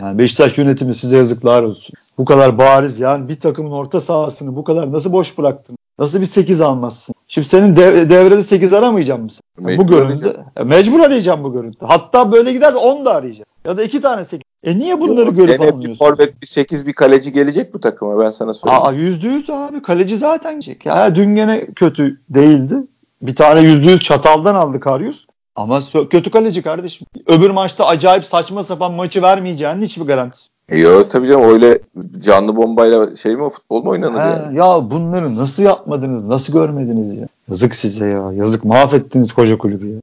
Yani 0.00 0.18
Beşiktaş 0.18 0.58
yönetimi 0.58 0.94
size 0.94 1.16
yazıklar 1.16 1.62
olsun. 1.62 1.94
Bu 2.18 2.24
kadar 2.24 2.58
bariz 2.58 3.00
yani 3.00 3.28
bir 3.28 3.40
takımın 3.40 3.70
orta 3.70 4.00
sahasını 4.00 4.56
bu 4.56 4.64
kadar 4.64 4.92
nasıl 4.92 5.12
boş 5.12 5.38
bıraktın? 5.38 5.76
Nasıl 5.98 6.20
bir 6.20 6.26
8 6.26 6.60
almazsın? 6.60 7.14
Şimdi 7.26 7.48
senin 7.48 7.76
dev, 7.76 8.10
devrede 8.10 8.42
8 8.42 8.72
aramayacak 8.72 9.18
mısın? 9.18 9.42
Mecbur 9.58 9.84
bu 9.84 9.88
görüntü. 9.88 10.36
E, 10.56 10.64
mecbur 10.64 11.00
arayacağım 11.00 11.44
bu 11.44 11.52
görüntü. 11.52 11.86
Hatta 11.86 12.32
böyle 12.32 12.52
giderse 12.52 12.78
10 12.78 13.04
da 13.04 13.14
arayacağım. 13.14 13.46
Ya 13.64 13.76
da 13.76 13.82
2 13.82 14.00
tane 14.00 14.24
8. 14.24 14.42
E 14.64 14.78
niye 14.78 15.00
bunları 15.00 15.26
Yok, 15.26 15.36
görüp 15.36 15.60
almıyorsun? 15.60 15.90
Bir 15.90 15.96
forvet 15.96 16.42
bir 16.42 16.46
8 16.46 16.86
bir 16.86 16.92
kaleci 16.92 17.32
gelecek 17.32 17.74
bu 17.74 17.80
takıma 17.80 18.24
ben 18.24 18.30
sana 18.30 18.54
söyleyeyim. 18.54 18.84
Aa 18.84 18.92
yüzde 18.92 19.28
yüz 19.28 19.50
abi 19.50 19.82
kaleci 19.82 20.16
zaten 20.16 20.52
gelecek. 20.52 20.86
Ya 20.86 21.14
dün 21.14 21.36
gene 21.36 21.66
kötü 21.66 22.20
değildi. 22.30 22.74
Bir 23.22 23.34
tane 23.34 23.60
yüzde 23.60 23.90
yüz 23.90 24.00
çataldan 24.00 24.54
aldı 24.54 24.80
Karyus. 24.80 25.26
Ama 25.56 25.80
kötü 26.10 26.30
kaleci 26.30 26.62
kardeşim. 26.62 27.06
Öbür 27.26 27.50
maçta 27.50 27.86
acayip 27.86 28.24
saçma 28.24 28.64
sapan 28.64 28.92
maçı 28.92 29.22
vermeyeceğinin 29.22 29.82
hiçbir 29.82 30.04
garantisi. 30.04 30.44
Yok 30.72 31.10
tabii 31.10 31.28
canım 31.28 31.42
öyle 31.42 31.78
canlı 32.18 32.56
bombayla 32.56 33.16
şey 33.16 33.36
mi 33.36 33.50
futbol 33.50 33.82
mu 33.82 33.90
oynanır 33.90 34.20
He, 34.20 34.26
yani? 34.26 34.58
ya 34.58 34.90
bunları 34.90 35.36
nasıl 35.36 35.62
yapmadınız? 35.62 36.24
Nasıl 36.24 36.52
görmediniz 36.52 37.18
ya? 37.18 37.26
Yazık 37.48 37.74
size 37.74 38.08
ya. 38.08 38.32
Yazık 38.32 38.64
mahvettiniz 38.64 39.32
koca 39.32 39.58
kulübü 39.58 39.88
ya. 39.88 40.00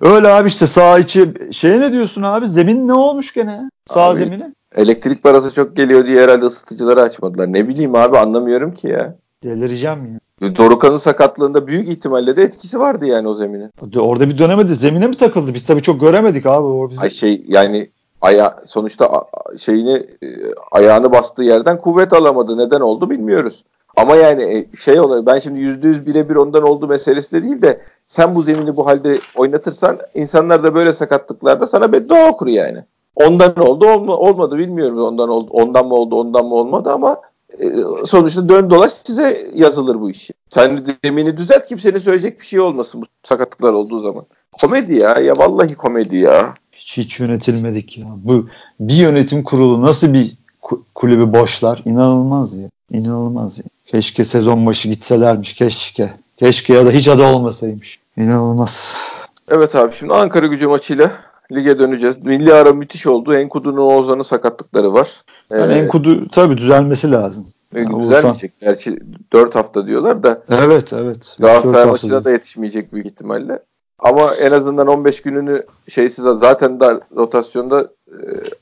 Öyle 0.00 0.28
abi 0.28 0.48
işte 0.48 0.66
sağ 0.66 0.98
içi 0.98 1.34
şey 1.52 1.80
ne 1.80 1.92
diyorsun 1.92 2.22
abi? 2.22 2.48
Zemin 2.48 2.88
ne 2.88 2.92
olmuş 2.92 3.34
gene? 3.34 3.70
Sağ 3.86 4.00
Abi, 4.02 4.18
zemini. 4.18 4.54
Elektrik 4.76 5.22
parası 5.22 5.54
çok 5.54 5.76
geliyor 5.76 6.06
diye 6.06 6.22
herhalde 6.22 6.44
ısıtıcıları 6.44 7.02
açmadılar. 7.02 7.52
Ne 7.52 7.68
bileyim 7.68 7.94
abi 7.94 8.18
anlamıyorum 8.18 8.74
ki 8.74 8.88
ya. 8.88 9.16
Delireceğim 9.44 10.20
ya. 10.40 10.56
Dorukan'ın 10.56 10.96
sakatlığında 10.96 11.66
büyük 11.66 11.88
ihtimalle 11.88 12.36
de 12.36 12.42
etkisi 12.42 12.80
vardı 12.80 13.06
yani 13.06 13.28
o 13.28 13.34
zeminin. 13.34 13.70
Orada 13.98 14.28
bir 14.28 14.38
dönemedi. 14.38 14.74
Zemine 14.74 15.06
mi 15.06 15.16
takıldı? 15.16 15.54
Biz 15.54 15.66
tabii 15.66 15.82
çok 15.82 16.00
göremedik 16.00 16.46
abi. 16.46 16.66
O 16.66 16.90
bizi... 16.90 17.00
Ay 17.00 17.10
şey 17.10 17.44
yani 17.48 17.90
aya 18.20 18.56
sonuçta 18.64 19.24
şeyini 19.58 20.06
e, 20.22 20.26
ayağını 20.72 21.12
bastığı 21.12 21.42
yerden 21.42 21.78
kuvvet 21.78 22.12
alamadı. 22.12 22.58
Neden 22.58 22.80
oldu 22.80 23.10
bilmiyoruz. 23.10 23.64
Ama 23.96 24.16
yani 24.16 24.42
e, 24.42 24.76
şey 24.76 25.00
olarak 25.00 25.26
ben 25.26 25.38
şimdi 25.38 25.60
yüzde 25.60 25.88
yüz 25.88 26.06
birebir 26.06 26.36
ondan 26.36 26.62
oldu 26.62 26.88
meselesi 26.88 27.32
de 27.32 27.42
değil 27.42 27.62
de 27.62 27.80
sen 28.06 28.34
bu 28.34 28.42
zemini 28.42 28.76
bu 28.76 28.86
halde 28.86 29.18
oynatırsan 29.36 29.98
insanlar 30.14 30.64
da 30.64 30.74
böyle 30.74 30.92
sakatlıklarda 30.92 31.66
sana 31.66 31.92
beddua 31.92 32.28
okur 32.28 32.46
yani. 32.46 32.84
Ondan 33.16 33.58
oldu 33.58 33.86
olma, 33.86 34.16
olmadı 34.16 34.58
bilmiyorum 34.58 34.98
ondan 34.98 35.28
oldu 35.28 35.50
ondan 35.52 35.86
mı 35.86 35.94
oldu 35.94 36.16
ondan 36.16 36.46
mı 36.46 36.54
olmadı 36.54 36.90
ama 36.92 37.20
e, 37.58 37.66
sonuçta 38.06 38.48
dön 38.48 38.70
dolaş 38.70 38.92
size 38.92 39.50
yazılır 39.54 40.00
bu 40.00 40.10
işi. 40.10 40.32
Sen 40.48 40.84
zemini 41.04 41.36
düzelt 41.36 41.66
kimsenin 41.66 41.98
söyleyecek 41.98 42.40
bir 42.40 42.46
şey 42.46 42.60
olmasın 42.60 43.02
bu 43.02 43.06
sakatlıklar 43.22 43.72
olduğu 43.72 44.00
zaman. 44.00 44.26
Komedi 44.60 44.94
ya 44.94 45.18
ya 45.18 45.34
vallahi 45.36 45.74
komedi 45.74 46.16
ya. 46.16 46.54
Hiç, 46.72 46.98
hiç 46.98 47.20
yönetilmedik 47.20 47.98
ya. 47.98 48.06
Bu 48.16 48.46
bir 48.80 48.94
yönetim 48.94 49.42
kurulu 49.42 49.82
nasıl 49.82 50.12
bir 50.12 50.32
ku- 50.62 50.80
kulübü 50.94 51.32
boşlar? 51.32 51.82
İnanılmaz 51.84 52.54
ya. 52.54 52.68
İnanılmaz. 52.90 53.60
Keşke 53.86 54.24
sezon 54.24 54.66
başı 54.66 54.88
gitselermiş. 54.88 55.54
Keşke. 55.54 56.12
Keşke 56.36 56.74
ya 56.74 56.86
da 56.86 56.90
hiç 56.90 57.08
adı 57.08 57.24
olmasaymış. 57.24 57.98
İnanılmaz. 58.16 59.00
Evet 59.48 59.74
abi 59.74 59.94
şimdi 59.94 60.12
Ankara 60.14 60.46
gücü 60.46 60.66
maçıyla 60.66 61.10
lige 61.52 61.78
döneceğiz. 61.78 62.18
Milli 62.24 62.54
ara 62.54 62.72
müthiş 62.72 63.06
oldu. 63.06 63.34
Enkudu'nun 63.34 63.76
Oğuzhan'ın 63.80 64.22
sakatlıkları 64.22 64.92
var. 64.94 65.22
Yani 65.50 65.72
Ee, 65.72 65.76
Enkudu 65.76 66.28
tabii 66.28 66.56
düzelmesi 66.56 67.10
lazım. 67.10 67.46
e, 67.74 67.80
Yani 67.80 68.00
düzelmeyecek. 68.00 68.52
Gerçi 68.60 68.98
4 69.32 69.54
hafta 69.54 69.86
diyorlar 69.86 70.22
da 70.22 70.42
Evet 70.48 70.92
evet. 70.92 71.36
Galatasaray 71.40 71.84
maçına 71.86 72.14
hafta 72.16 72.24
da 72.24 72.30
yetişmeyecek 72.30 72.92
büyük 72.92 73.06
ihtimalle. 73.06 73.58
Ama 73.98 74.34
en 74.34 74.52
azından 74.52 74.86
15 74.86 75.22
gününü 75.22 75.62
şeysiz 75.88 76.24
zaten 76.24 76.80
da 76.80 77.00
rotasyonda 77.16 77.88
e, 78.08 78.16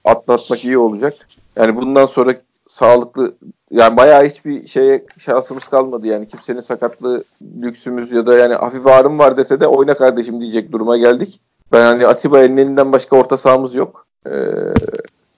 atlatmak 0.05 0.65
iyi 0.65 0.79
olacak. 0.79 1.15
Yani 1.57 1.77
bundan 1.77 2.07
sonra 2.07 2.35
sağlıklı 2.69 3.35
yani 3.71 3.97
bayağı 3.97 4.25
hiçbir 4.25 4.67
şeye 4.67 5.05
şansımız 5.19 5.69
kalmadı 5.69 6.07
yani 6.07 6.27
kimsenin 6.27 6.61
sakatlığı 6.61 7.25
lüksümüz 7.63 8.13
ya 8.13 8.27
da 8.27 8.35
yani 8.35 8.55
hafif 8.55 8.87
ağrım 8.87 9.19
var 9.19 9.37
dese 9.37 9.61
de 9.61 9.67
oyna 9.67 9.95
kardeşim 9.95 10.41
diyecek 10.41 10.73
duruma 10.73 10.97
geldik. 10.97 11.41
Ben 11.73 11.81
hani 11.81 12.07
Atiba 12.07 12.41
elinden 12.41 12.93
başka 12.93 13.17
orta 13.17 13.37
sahamız 13.37 13.75
yok. 13.75 14.07
Ee, 14.27 14.31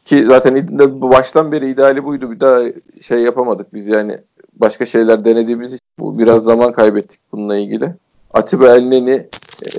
ki 0.04 0.26
zaten 0.26 0.68
baştan 1.00 1.52
beri 1.52 1.70
ideali 1.70 2.04
buydu. 2.04 2.30
Bir 2.30 2.40
daha 2.40 2.60
şey 3.00 3.18
yapamadık 3.18 3.74
biz 3.74 3.86
yani 3.86 4.18
başka 4.54 4.86
şeyler 4.86 5.24
denediğimiz 5.24 5.72
için 5.72 5.86
bu 5.98 6.18
biraz 6.18 6.44
zaman 6.44 6.72
kaybettik 6.72 7.20
bununla 7.32 7.56
ilgili. 7.56 7.94
Atiba 8.34 8.76
Elneni 8.76 9.28
e, 9.66 9.70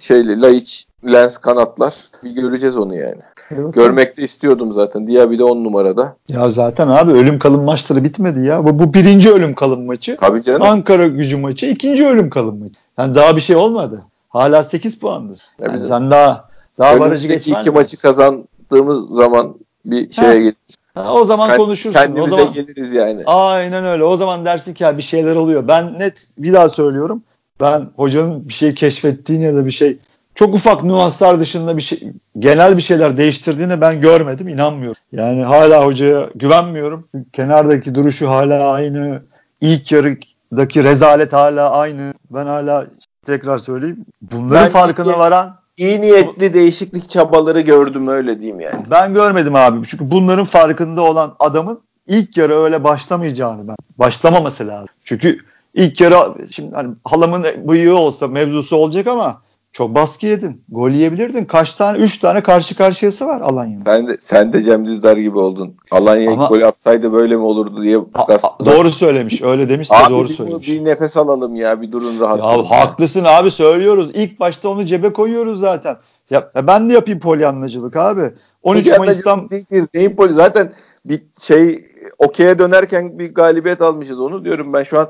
şeyle 0.00 0.40
Laiç 0.40 0.86
Lens 1.12 1.38
kanatlar 1.38 2.10
bir 2.24 2.30
göreceğiz 2.30 2.76
onu 2.76 2.94
yani. 2.94 3.22
Evet. 3.58 3.74
Görmek 3.74 4.16
de 4.16 4.22
istiyordum 4.22 4.72
zaten. 4.72 5.06
Diaby 5.06 5.38
de 5.38 5.44
10 5.44 5.64
numarada. 5.64 6.16
Ya 6.28 6.50
zaten 6.50 6.88
abi 6.88 7.12
ölüm 7.12 7.38
kalım 7.38 7.64
maçları 7.64 8.04
bitmedi 8.04 8.46
ya. 8.46 8.64
Bu, 8.64 8.78
bu 8.78 8.94
birinci 8.94 9.32
ölüm 9.32 9.54
kalım 9.54 9.86
maçı. 9.86 10.16
Tabii 10.20 10.42
canım. 10.42 10.62
Ankara 10.62 11.06
gücü 11.06 11.36
maçı 11.36 11.66
ikinci 11.66 12.06
ölüm 12.06 12.30
kalım 12.30 12.58
maçı. 12.58 12.74
Yani 12.98 13.14
daha 13.14 13.36
bir 13.36 13.40
şey 13.40 13.56
olmadı. 13.56 14.02
Hala 14.28 14.62
8 14.64 14.98
puandasın. 14.98 15.44
Ya 15.58 15.66
Yani 15.66 15.74
bizim 15.74 15.88
sen 15.88 16.10
daha 16.10 16.48
daha 16.78 16.90
barajı 16.92 17.04
Önümüzdeki 17.04 17.34
geçmez 17.34 17.60
iki 17.60 17.70
mi? 17.70 17.74
maçı 17.74 17.96
kazandığımız 18.00 19.10
zaman 19.10 19.54
bir 19.84 20.12
şeye 20.12 20.38
geliriz. 20.38 20.76
Ha, 20.94 21.12
o 21.14 21.24
zaman 21.24 21.56
konuşursun. 21.56 21.98
O 21.98 22.02
Kendimize 22.02 22.30
zaman 22.36 22.52
geliriz 22.52 22.92
yani. 22.92 23.22
Aynen 23.26 23.84
öyle. 23.84 24.04
O 24.04 24.16
zaman 24.16 24.44
dersin 24.44 24.74
ki 24.74 24.84
ya 24.84 24.98
bir 24.98 25.02
şeyler 25.02 25.36
oluyor. 25.36 25.68
Ben 25.68 25.98
net 25.98 26.26
bir 26.38 26.52
daha 26.52 26.68
söylüyorum. 26.68 27.22
Ben 27.60 27.86
hocanın 27.96 28.48
bir 28.48 28.52
şey 28.52 28.74
keşfettiğini 28.74 29.44
ya 29.44 29.54
da 29.54 29.66
bir 29.66 29.70
şey 29.70 29.98
çok 30.34 30.54
ufak 30.54 30.84
nüanslar 30.84 31.40
dışında 31.40 31.76
bir 31.76 31.82
şey 31.82 32.12
genel 32.38 32.76
bir 32.76 32.82
şeyler 32.82 33.16
değiştirdiğini 33.16 33.80
ben 33.80 34.00
görmedim. 34.00 34.48
inanmıyorum. 34.48 35.02
Yani 35.12 35.42
hala 35.42 35.86
hocaya 35.86 36.28
güvenmiyorum. 36.34 37.08
Kenardaki 37.32 37.94
duruşu 37.94 38.28
hala 38.30 38.70
aynı. 38.72 39.22
İlk 39.60 39.92
yarıdaki 39.92 40.84
rezalet 40.84 41.32
hala 41.32 41.70
aynı. 41.70 42.14
Ben 42.30 42.46
hala 42.46 42.86
tekrar 43.26 43.58
söyleyeyim. 43.58 44.04
Bunların 44.22 44.64
Ben 44.64 44.70
farkına 44.70 45.12
iyi- 45.12 45.18
varan 45.18 45.62
İyi 45.76 46.00
niyetli 46.00 46.54
değişiklik 46.54 47.10
çabaları 47.10 47.60
gördüm 47.60 48.08
öyle 48.08 48.38
diyeyim 48.38 48.60
yani. 48.60 48.84
Ben 48.90 49.14
görmedim 49.14 49.56
abi. 49.56 49.86
Çünkü 49.86 50.10
bunların 50.10 50.44
farkında 50.44 51.02
olan 51.02 51.34
adamın 51.38 51.80
ilk 52.06 52.36
yarı 52.36 52.54
öyle 52.54 52.84
başlamayacağını 52.84 53.68
ben. 53.68 53.76
Başlamaması 53.98 54.68
lazım. 54.68 54.88
Çünkü 55.04 55.38
ilk 55.74 56.00
yarı 56.00 56.46
şimdi 56.52 56.74
hani 56.74 56.94
halamın 57.04 57.44
bıyığı 57.68 57.96
olsa 57.96 58.28
mevzusu 58.28 58.76
olacak 58.76 59.06
ama 59.06 59.42
çok 59.72 59.94
baskı 59.94 60.26
yedin. 60.26 60.64
Gol 60.68 60.90
yiyebilirdin. 60.90 61.44
Kaç 61.44 61.74
tane? 61.74 61.98
Üç 61.98 62.18
tane 62.18 62.42
karşı 62.42 62.76
karşıyası 62.76 63.26
var 63.26 63.40
Alanya'nın. 63.40 63.84
Sen 63.84 64.08
de, 64.08 64.16
sen 64.20 64.52
de 64.52 64.62
Cem 64.62 64.86
Dizdar 64.86 65.16
gibi 65.16 65.38
oldun. 65.38 65.74
Alanya 65.90 66.32
Ama- 66.32 66.46
golü 66.46 66.66
atsaydı 66.66 67.12
böyle 67.12 67.36
mi 67.36 67.42
olurdu 67.42 67.82
diye. 67.82 67.96
Ha- 68.12 68.26
aslında- 68.28 68.70
doğru 68.76 68.90
söylemiş. 68.90 69.42
Öyle 69.42 69.68
demişse 69.68 69.96
Abi 69.96 70.12
doğru 70.12 70.28
bir, 70.28 70.34
söylemiş. 70.34 70.68
bir 70.68 70.84
nefes 70.84 71.16
alalım 71.16 71.56
ya 71.56 71.80
bir 71.82 71.92
durun 71.92 72.20
rahat. 72.20 72.38
Ya 72.38 72.70
haklısın 72.70 73.24
abi 73.28 73.50
söylüyoruz. 73.50 74.10
İlk 74.14 74.40
başta 74.40 74.68
onu 74.68 74.84
cebe 74.84 75.12
koyuyoruz 75.12 75.60
zaten. 75.60 75.96
Ya, 76.30 76.50
ben 76.66 76.90
de 76.90 76.94
yapayım 76.94 77.20
polyanlacılık 77.20 77.96
abi. 77.96 78.30
13 78.62 78.86
Bir 78.86 78.98
Mayıs'tan 78.98 79.50
değil, 79.50 80.16
poli- 80.16 80.32
zaten 80.32 80.72
bir 81.04 81.22
şey 81.40 81.84
okey'e 82.18 82.58
dönerken 82.58 83.18
bir 83.18 83.34
galibiyet 83.34 83.82
almışız 83.82 84.20
onu 84.20 84.44
diyorum 84.44 84.72
ben 84.72 84.82
şu 84.82 84.98
an. 85.00 85.08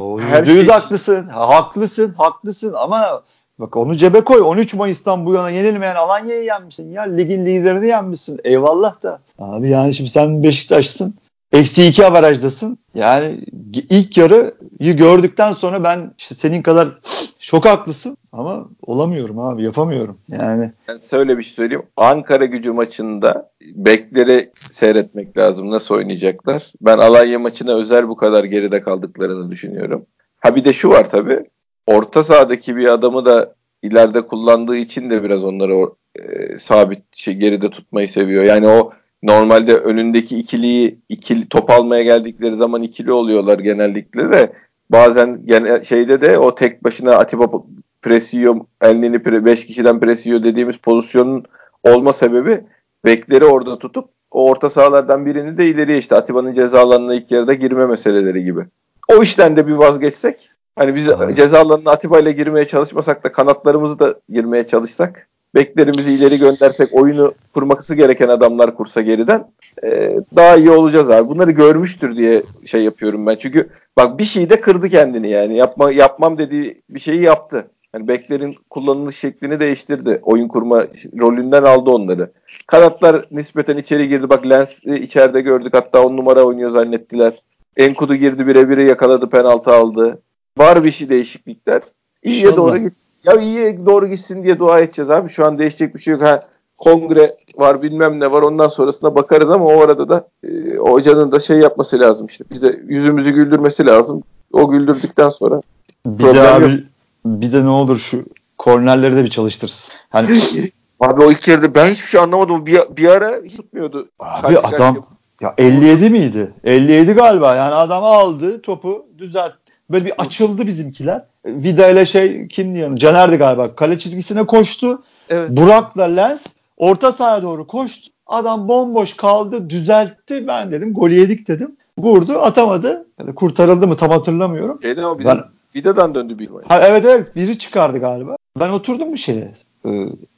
O 0.00 0.20
Her 0.20 0.44
şey- 0.44 0.66
haklısın. 0.66 1.28
Ha, 1.28 1.48
haklısın, 1.48 2.14
haklısın 2.18 2.72
ama 2.78 3.22
bak 3.62 3.76
onu 3.76 3.94
cebe 3.96 4.20
koy. 4.20 4.40
13 4.40 4.74
Mayıs'tan 4.74 5.26
bu 5.26 5.34
yana 5.34 5.50
yenilmeyen 5.50 5.94
Alanya'yı 5.94 6.44
yenmişsin 6.44 6.90
ya. 6.90 7.02
Ligin 7.02 7.46
liderini 7.46 7.86
yenmişsin. 7.86 8.40
Eyvallah 8.44 9.02
da. 9.02 9.20
Abi 9.38 9.70
yani 9.70 9.94
şimdi 9.94 10.10
sen 10.10 10.42
Beşiktaş'sın. 10.42 11.14
Eksi 11.52 11.86
iki 11.86 12.06
averajdasın. 12.06 12.78
Yani 12.94 13.40
ilk 13.72 14.16
yarıyı 14.16 14.96
gördükten 14.96 15.52
sonra 15.52 15.84
ben 15.84 16.14
işte 16.18 16.34
senin 16.34 16.62
kadar 16.62 16.88
çok 17.38 17.64
haklısın 17.64 18.16
ama 18.32 18.68
olamıyorum 18.82 19.38
abi 19.38 19.62
yapamıyorum. 19.62 20.18
Yani 20.28 20.72
Ben 20.88 20.98
size 20.98 21.16
öyle 21.16 21.38
bir 21.38 21.42
şey 21.42 21.52
söyleyeyim. 21.52 21.82
Ankara 21.96 22.44
gücü 22.44 22.72
maçında 22.72 23.50
bekleri 23.60 24.50
seyretmek 24.72 25.38
lazım. 25.38 25.70
Nasıl 25.70 25.94
oynayacaklar? 25.94 26.72
Ben 26.80 26.98
Alanya 26.98 27.38
maçına 27.38 27.74
özel 27.74 28.08
bu 28.08 28.16
kadar 28.16 28.44
geride 28.44 28.82
kaldıklarını 28.82 29.50
düşünüyorum. 29.50 30.06
Ha 30.38 30.56
bir 30.56 30.64
de 30.64 30.72
şu 30.72 30.88
var 30.88 31.10
tabii. 31.10 31.42
Orta 31.86 32.24
sahadaki 32.24 32.76
bir 32.76 32.92
adamı 32.92 33.26
da 33.26 33.54
ileride 33.82 34.26
kullandığı 34.26 34.76
için 34.76 35.10
de 35.10 35.22
biraz 35.22 35.44
onları 35.44 35.90
e, 36.16 36.58
sabit 36.58 37.02
şey, 37.12 37.34
geride 37.34 37.70
tutmayı 37.70 38.08
seviyor. 38.08 38.44
Yani 38.44 38.68
o 38.68 38.92
normalde 39.22 39.76
önündeki 39.76 40.38
ikiliyi 40.38 40.98
ikili 41.08 41.48
top 41.48 41.70
almaya 41.70 42.02
geldikleri 42.02 42.56
zaman 42.56 42.82
ikili 42.82 43.12
oluyorlar 43.12 43.58
genellikle 43.58 44.32
de 44.32 44.52
bazen 44.90 45.46
gene 45.46 45.84
şeyde 45.84 46.20
de 46.20 46.38
o 46.38 46.54
tek 46.54 46.84
başına 46.84 47.14
Atiba 47.16 47.62
presiyor, 48.02 48.56
elini 48.82 49.44
5 49.44 49.66
kişiden 49.66 50.00
presiyor 50.00 50.44
dediğimiz 50.44 50.76
pozisyonun 50.76 51.44
olma 51.82 52.12
sebebi 52.12 52.60
bekleri 53.04 53.44
orada 53.44 53.78
tutup 53.78 54.08
o 54.30 54.50
orta 54.50 54.70
sahalardan 54.70 55.26
birini 55.26 55.58
de 55.58 55.66
ileriye 55.66 55.98
işte 55.98 56.16
Atiba'nın 56.16 56.54
ceza 56.54 57.14
ilk 57.14 57.30
yarıda 57.30 57.54
girme 57.54 57.86
meseleleri 57.86 58.44
gibi. 58.44 58.66
O 59.08 59.22
işten 59.22 59.56
de 59.56 59.66
bir 59.66 59.72
vazgeçsek 59.72 60.51
hani 60.76 60.94
biz 60.94 61.08
evet. 61.08 61.36
ceza 61.36 61.60
alanına 61.60 61.90
Atiba 61.90 62.18
ile 62.18 62.32
girmeye 62.32 62.64
çalışmasak 62.64 63.24
da 63.24 63.32
kanatlarımızı 63.32 63.98
da 63.98 64.14
girmeye 64.28 64.66
çalışsak 64.66 65.28
beklerimizi 65.54 66.12
ileri 66.12 66.38
göndersek 66.38 66.94
oyunu 66.94 67.34
kurması 67.54 67.94
gereken 67.94 68.28
adamlar 68.28 68.74
kursa 68.74 69.00
geriden 69.00 69.50
e, 69.84 70.16
daha 70.36 70.56
iyi 70.56 70.70
olacağız 70.70 71.10
abi. 71.10 71.28
Bunları 71.28 71.50
görmüştür 71.50 72.16
diye 72.16 72.42
şey 72.64 72.84
yapıyorum 72.84 73.26
ben. 73.26 73.36
Çünkü 73.36 73.68
bak 73.96 74.18
bir 74.18 74.24
şey 74.24 74.50
de 74.50 74.60
kırdı 74.60 74.88
kendini 74.88 75.28
yani. 75.28 75.56
Yapma 75.56 75.92
yapmam 75.92 76.38
dediği 76.38 76.82
bir 76.90 77.00
şeyi 77.00 77.20
yaptı. 77.20 77.66
Yani 77.94 78.08
beklerin 78.08 78.54
kullanılış 78.70 79.16
şeklini 79.16 79.60
değiştirdi. 79.60 80.20
Oyun 80.22 80.48
kurma 80.48 80.86
rolünden 81.20 81.62
aldı 81.62 81.90
onları. 81.90 82.32
Kanatlar 82.66 83.26
nispeten 83.30 83.76
içeri 83.76 84.08
girdi. 84.08 84.30
Bak 84.30 84.48
Lens'i 84.48 84.96
içeride 84.96 85.40
gördük. 85.40 85.74
Hatta 85.74 86.02
on 86.02 86.16
numara 86.16 86.42
oynuyor 86.42 86.70
zannettiler. 86.70 87.42
Enkudu 87.76 88.14
girdi 88.14 88.46
birebiri 88.46 88.84
yakaladı 88.84 89.30
penaltı 89.30 89.70
aldı. 89.70 90.22
Var 90.58 90.84
bir 90.84 90.90
şey 90.90 91.10
değişiklikler. 91.10 91.82
İyiye 92.22 92.56
doğru 92.56 92.78
git. 92.78 92.92
Ya 93.24 93.34
iyiye 93.34 93.86
doğru 93.86 94.06
gitsin 94.06 94.44
diye 94.44 94.58
dua 94.58 94.80
edeceğiz 94.80 95.10
abi. 95.10 95.28
Şu 95.28 95.46
an 95.46 95.58
değişecek 95.58 95.94
bir 95.94 96.00
şey 96.00 96.12
yok. 96.12 96.22
Ha, 96.22 96.46
kongre 96.78 97.36
var 97.56 97.82
bilmem 97.82 98.20
ne 98.20 98.30
var 98.30 98.42
ondan 98.42 98.68
sonrasına 98.68 99.14
bakarız 99.14 99.50
ama 99.50 99.64
o 99.64 99.80
arada 99.80 100.08
da 100.08 100.28
e, 100.44 100.76
hocanın 100.76 101.32
da 101.32 101.40
şey 101.40 101.58
yapması 101.58 102.00
lazım 102.00 102.26
işte. 102.26 102.44
Bize 102.50 102.80
yüzümüzü 102.86 103.30
güldürmesi 103.30 103.86
lazım. 103.86 104.22
O 104.52 104.70
güldürdükten 104.70 105.28
sonra 105.28 105.60
bir 106.06 106.34
de 106.34 106.40
abi 106.40 106.62
yok. 106.64 106.80
bir 107.24 107.52
de 107.52 107.64
ne 107.64 107.68
olur 107.68 107.98
şu 107.98 108.24
kornerleri 108.58 109.16
de 109.16 109.24
bir 109.24 109.30
çalıştırsın. 109.30 109.94
Hani 110.10 110.28
Abi 111.00 111.22
o 111.22 111.30
ilk 111.30 111.48
yarıda 111.48 111.74
ben 111.74 111.90
hiçbir 111.90 112.06
şey 112.06 112.20
anlamadım. 112.20 112.66
Bir, 112.66 112.80
bir 112.96 113.08
ara 113.08 113.40
hiç 113.44 113.56
tutmuyordu. 113.56 114.08
Abi 114.18 114.54
Karşı 114.54 114.76
adam 114.76 115.06
ya 115.40 115.54
57 115.58 116.10
miydi? 116.10 116.52
57 116.64 117.12
galiba. 117.12 117.54
Yani 117.54 117.74
adam 117.74 118.04
aldı 118.04 118.62
topu 118.62 119.06
düzeltti. 119.18 119.61
Böyle 119.90 120.04
bir 120.04 120.12
açıldı 120.18 120.66
bizimkiler. 120.66 121.24
Vida 121.46 121.88
ile 121.88 122.06
şey 122.06 122.48
kimdi 122.48 122.78
yanı? 122.78 122.96
Caner'di 122.96 123.36
galiba. 123.36 123.74
Kale 123.74 123.98
çizgisine 123.98 124.46
koştu. 124.46 125.02
Evet. 125.28 125.50
Burak'la 125.50 126.04
Lens 126.04 126.46
orta 126.76 127.12
sahaya 127.12 127.42
doğru 127.42 127.66
koştu. 127.66 128.10
Adam 128.26 128.68
bomboş 128.68 129.16
kaldı, 129.16 129.70
düzeltti. 129.70 130.46
Ben 130.46 130.72
dedim 130.72 130.94
gol 130.94 131.10
yedik 131.10 131.48
dedim. 131.48 131.76
Vurdu, 131.98 132.38
atamadı. 132.38 133.06
Yani 133.20 133.34
kurtarıldı 133.34 133.86
mı 133.86 133.96
tam 133.96 134.10
hatırlamıyorum. 134.10 134.78
Şeyden 134.82 135.02
o 135.02 135.18
bizim 135.18 135.30
ben, 135.30 135.44
Vida'dan 135.76 136.14
döndü 136.14 136.38
bir 136.38 136.48
Ha, 136.68 136.80
evet 136.82 137.04
evet 137.04 137.36
biri 137.36 137.58
çıkardı 137.58 137.98
galiba. 137.98 138.36
Ben 138.60 138.68
oturdum 138.68 139.12
bir 139.12 139.18
şeye 139.18 139.52
e, 139.86 139.90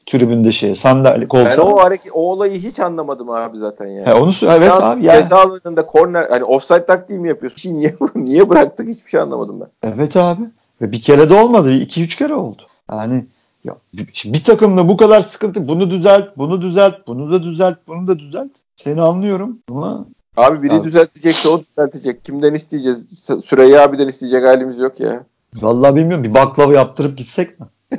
tribünde 0.06 0.52
şeye 0.52 0.74
sandalye 0.74 1.28
koltuğa. 1.28 1.50
Ben 1.50 1.58
o 1.58 1.78
hareket 1.78 2.12
o 2.14 2.32
olayı 2.32 2.60
hiç 2.60 2.80
anlamadım 2.80 3.30
abi 3.30 3.58
zaten 3.58 3.86
yani. 3.86 4.06
He, 4.06 4.14
onu 4.14 4.32
evet 4.42 4.68
ya, 4.68 4.80
abi 4.80 5.06
yani. 5.06 5.22
Ceza 5.22 5.36
alanında 5.36 5.86
korner 5.86 6.26
hani 6.30 6.44
offside 6.44 6.86
taktiği 6.86 7.18
mi 7.18 7.28
yapıyorsun? 7.28 7.58
Şey, 7.60 7.74
niye 7.74 7.96
niye 8.14 8.48
bıraktık 8.48 8.88
hiçbir 8.88 9.10
şey 9.10 9.20
anlamadım 9.20 9.60
ben. 9.60 9.90
Evet 9.90 10.16
abi. 10.16 10.42
Ve 10.80 10.92
bir 10.92 11.02
kere 11.02 11.30
de 11.30 11.34
olmadı. 11.34 11.72
iki 11.72 12.04
üç 12.04 12.16
kere 12.16 12.34
oldu. 12.34 12.62
Yani 12.90 13.24
ya 13.64 13.76
bir, 13.94 14.22
bir 14.26 14.44
takımda 14.44 14.88
bu 14.88 14.96
kadar 14.96 15.20
sıkıntı 15.20 15.68
bunu 15.68 15.90
düzelt, 15.90 16.36
bunu 16.36 16.62
düzelt, 16.62 17.06
bunu 17.06 17.32
da 17.32 17.42
düzelt, 17.42 17.78
bunu 17.88 18.08
da 18.08 18.18
düzelt. 18.18 18.50
Seni 18.76 19.02
anlıyorum 19.02 19.58
ama 19.70 20.06
Abi 20.36 20.62
biri 20.62 20.72
abi. 20.72 20.84
düzeltecekse 20.84 21.48
o 21.48 21.62
düzeltecek. 21.64 22.24
Kimden 22.24 22.54
isteyeceğiz? 22.54 23.28
Süreyya 23.44 23.82
abiden 23.82 24.08
isteyecek 24.08 24.44
halimiz 24.44 24.78
yok 24.78 25.00
ya. 25.00 25.24
Vallahi 25.54 25.96
bilmiyorum. 25.96 26.24
Bir 26.24 26.34
baklava 26.34 26.72
yaptırıp 26.72 27.18
gitsek 27.18 27.60
mi? 27.60 27.66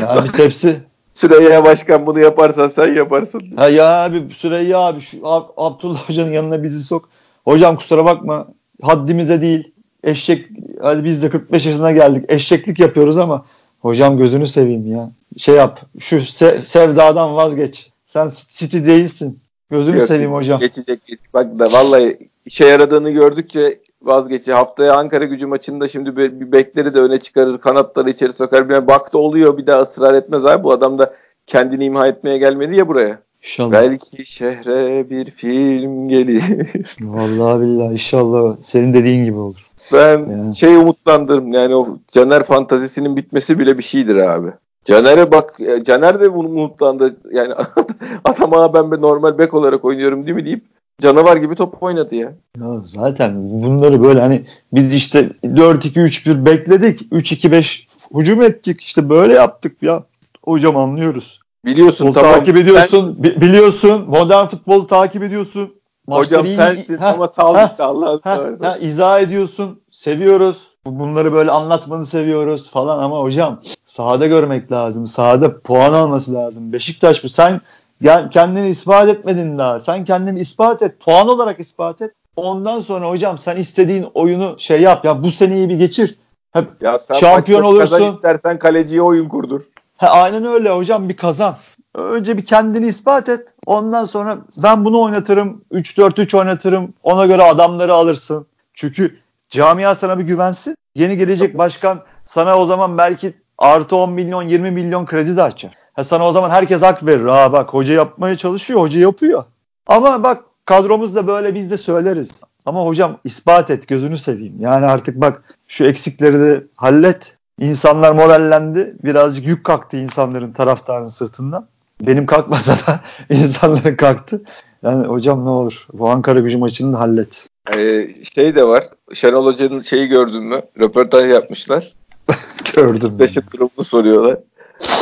ya 0.00 0.24
bir 0.24 0.32
tepsi. 0.32 0.76
Süreyya 1.14 1.64
Başkan 1.64 2.06
bunu 2.06 2.20
yaparsan 2.20 2.68
sen 2.68 2.94
yaparsın. 2.94 3.42
Ha 3.56 3.68
ya 3.68 4.04
abi 4.04 4.34
Süreyya 4.34 4.78
abi 4.78 5.00
şu 5.00 5.16
Ab- 5.16 5.52
Abdullah 5.56 6.08
Hoca'nın 6.08 6.32
yanına 6.32 6.62
bizi 6.62 6.80
sok. 6.80 7.08
Hocam 7.44 7.76
kusura 7.76 8.04
bakma 8.04 8.48
haddimize 8.82 9.40
değil. 9.42 9.72
Eşek 10.04 10.46
hadi 10.82 11.04
biz 11.04 11.22
de 11.22 11.30
45 11.30 11.66
yaşına 11.66 11.92
geldik. 11.92 12.24
Eşeklik 12.28 12.80
yapıyoruz 12.80 13.18
ama 13.18 13.44
hocam 13.80 14.18
gözünü 14.18 14.46
seveyim 14.46 14.92
ya. 14.92 15.10
Şey 15.38 15.54
yap 15.54 15.80
şu 15.98 16.16
se- 16.16 16.62
sevdadan 16.62 17.36
vazgeç. 17.36 17.90
Sen 18.06 18.30
City 18.48 18.78
değilsin. 18.78 19.38
Gözünü 19.70 19.98
Yok, 19.98 20.08
seveyim 20.08 20.32
hocam. 20.32 20.60
Geçecek. 20.60 21.00
Bak 21.34 21.58
da 21.58 21.72
vallahi 21.72 22.18
işe 22.46 22.66
yaradığını 22.66 23.10
gördükçe 23.10 23.78
vazgeçti. 24.02 24.52
Haftaya 24.52 24.94
Ankara 24.94 25.24
gücü 25.24 25.46
maçında 25.46 25.88
şimdi 25.88 26.16
bir, 26.16 26.40
bir 26.40 26.52
bekleri 26.52 26.94
de 26.94 27.00
öne 27.00 27.20
çıkarır. 27.20 27.58
Kanatları 27.58 28.10
içeri 28.10 28.32
sokar. 28.32 28.68
Bir 28.68 28.86
baktı 28.86 29.18
oluyor 29.18 29.58
bir 29.58 29.66
daha 29.66 29.82
ısrar 29.82 30.14
etmez 30.14 30.46
abi. 30.46 30.64
Bu 30.64 30.72
adam 30.72 30.98
da 30.98 31.14
kendini 31.46 31.84
imha 31.84 32.06
etmeye 32.06 32.38
gelmedi 32.38 32.76
ya 32.76 32.88
buraya. 32.88 33.18
İnşallah. 33.42 33.72
Belki 33.72 34.26
şehre 34.26 35.10
bir 35.10 35.30
film 35.30 36.08
gelir. 36.08 36.42
Vallahi 37.00 37.60
billahi 37.60 37.92
inşallah 37.92 38.56
senin 38.62 38.94
dediğin 38.94 39.24
gibi 39.24 39.38
olur. 39.38 39.66
Ben 39.92 40.18
yani. 40.18 40.56
şey 40.56 40.76
umutlandırım 40.76 41.52
yani 41.52 41.74
o 41.74 41.98
Caner 42.12 42.42
fantazisinin 42.42 43.16
bitmesi 43.16 43.58
bile 43.58 43.78
bir 43.78 43.82
şeydir 43.82 44.16
abi. 44.16 44.48
Caner'e 44.84 45.32
bak 45.32 45.58
Caner 45.82 46.20
de 46.20 46.34
bunu 46.34 46.48
umutlandı. 46.48 47.16
Yani 47.32 47.54
atama 48.24 48.74
ben 48.74 49.00
normal 49.02 49.38
bek 49.38 49.54
olarak 49.54 49.84
oynuyorum 49.84 50.26
değil 50.26 50.36
mi 50.36 50.46
deyip 50.46 50.64
canavar 51.02 51.36
gibi 51.36 51.54
top 51.54 51.82
oynadı 51.82 52.14
ya. 52.14 52.32
ya 52.60 52.82
zaten 52.84 53.34
bunları 53.62 54.02
böyle 54.02 54.20
hani 54.20 54.46
biz 54.72 54.94
işte 54.94 55.30
4-2-3-1 55.44 56.46
bekledik. 56.46 57.12
3-2-5 57.12 57.86
hücum 58.14 58.42
ettik. 58.42 58.80
İşte 58.80 59.08
böyle 59.08 59.34
yaptık 59.34 59.82
ya. 59.82 60.04
Hocam 60.44 60.76
anlıyoruz. 60.76 61.40
Biliyorsun 61.64 62.12
tamam. 62.12 62.32
takip 62.32 62.56
ediyorsun. 62.56 63.18
Sen... 63.22 63.40
biliyorsun. 63.40 64.04
Modern 64.08 64.46
futbolu 64.46 64.86
takip 64.86 65.22
ediyorsun. 65.22 65.74
Maçları 66.06 66.40
Hocam 66.40 66.46
iyi, 66.46 66.56
sensin 66.56 66.98
ha, 66.98 67.12
ama 67.14 67.28
sağlıklı 67.28 67.84
Allah'ın 67.84 68.18
seversen. 68.18 68.80
İzah 68.80 69.20
ediyorsun. 69.20 69.80
Seviyoruz. 69.90 70.76
Bunları 70.86 71.32
böyle 71.32 71.50
anlatmanı 71.50 72.06
seviyoruz 72.06 72.70
falan 72.70 72.98
ama 72.98 73.20
hocam 73.20 73.62
sahada 73.86 74.26
görmek 74.26 74.72
lazım. 74.72 75.06
Sahada 75.06 75.60
puan 75.60 75.92
alması 75.92 76.34
lazım. 76.34 76.72
Beşiktaş 76.72 77.24
bu. 77.24 77.28
Sen 77.28 77.60
yani 78.00 78.30
kendini 78.30 78.68
ispat 78.68 79.08
etmedin 79.08 79.58
daha. 79.58 79.80
Sen 79.80 80.04
kendini 80.04 80.40
ispat 80.40 80.82
et. 80.82 81.00
Puan 81.00 81.28
olarak 81.28 81.60
ispat 81.60 82.02
et. 82.02 82.12
Ondan 82.36 82.80
sonra 82.80 83.08
hocam 83.08 83.38
sen 83.38 83.56
istediğin 83.56 84.06
oyunu 84.14 84.54
şey 84.58 84.80
yap. 84.80 85.04
Ya 85.04 85.22
bu 85.22 85.30
seneyi 85.30 85.68
bir 85.68 85.78
geçir. 85.78 86.18
Hep 86.52 86.82
ya 86.82 86.98
sen 86.98 87.14
şampiyon 87.14 87.62
olursun. 87.62 88.14
istersen 88.14 88.58
kaleciye 88.58 89.02
oyun 89.02 89.28
kurdur. 89.28 89.60
Ha, 89.96 90.08
aynen 90.08 90.44
öyle 90.44 90.70
hocam 90.70 91.08
bir 91.08 91.16
kazan. 91.16 91.56
Önce 91.94 92.38
bir 92.38 92.44
kendini 92.44 92.86
ispat 92.86 93.28
et. 93.28 93.54
Ondan 93.66 94.04
sonra 94.04 94.38
ben 94.62 94.84
bunu 94.84 95.00
oynatırım. 95.00 95.64
3-4-3 95.72 96.38
oynatırım. 96.38 96.94
Ona 97.02 97.26
göre 97.26 97.42
adamları 97.42 97.94
alırsın. 97.94 98.46
Çünkü 98.74 99.18
camia 99.48 99.94
sana 99.94 100.18
bir 100.18 100.24
güvensin. 100.24 100.76
Yeni 100.94 101.16
gelecek 101.16 101.58
başkan 101.58 102.00
sana 102.24 102.58
o 102.58 102.66
zaman 102.66 102.98
belki 102.98 103.34
artı 103.58 103.96
10 103.96 104.12
milyon 104.12 104.42
20 104.42 104.70
milyon 104.70 105.06
kredi 105.06 105.36
de 105.36 105.42
açar. 105.42 105.85
Ha 105.96 106.04
sana 106.04 106.28
o 106.28 106.32
zaman 106.32 106.50
herkes 106.50 106.82
hak 106.82 107.06
verir. 107.06 107.24
Ha 107.24 107.52
bak 107.52 107.74
hoca 107.74 107.94
yapmaya 107.94 108.36
çalışıyor, 108.36 108.80
hoca 108.80 109.00
yapıyor. 109.00 109.44
Ama 109.86 110.22
bak 110.22 110.42
kadromuzda 110.64 111.26
böyle 111.26 111.54
biz 111.54 111.70
de 111.70 111.78
söyleriz. 111.78 112.30
Ama 112.66 112.86
hocam 112.86 113.18
ispat 113.24 113.70
et 113.70 113.88
gözünü 113.88 114.18
seveyim. 114.18 114.60
Yani 114.60 114.86
artık 114.86 115.20
bak 115.20 115.54
şu 115.68 115.84
eksikleri 115.84 116.40
de 116.40 116.64
hallet. 116.76 117.36
İnsanlar 117.60 118.12
morallendi. 118.12 118.96
Birazcık 119.04 119.46
yük 119.46 119.64
kalktı 119.64 119.96
insanların 119.96 120.52
taraftarın 120.52 121.08
sırtından. 121.08 121.66
Benim 122.00 122.26
kalkmasa 122.26 122.72
da 122.72 123.00
insanların 123.34 123.96
kalktı. 123.96 124.42
Yani 124.82 125.06
hocam 125.06 125.44
ne 125.44 125.48
olur 125.48 125.86
bu 125.92 126.10
Ankara 126.10 126.40
gücü 126.40 126.58
maçını 126.58 126.92
da 126.92 127.00
hallet. 127.00 127.48
Ee, 127.76 128.08
şey 128.34 128.54
de 128.54 128.64
var. 128.64 128.84
Şenol 129.14 129.46
Hoca'nın 129.46 129.80
şeyi 129.80 130.08
gördün 130.08 130.42
mü? 130.42 130.62
Röportaj 130.78 131.30
yapmışlar. 131.30 131.94
Gördüm. 132.74 133.18
Beşik 133.18 133.52
durumunu 133.52 133.84
soruyorlar. 133.84 134.38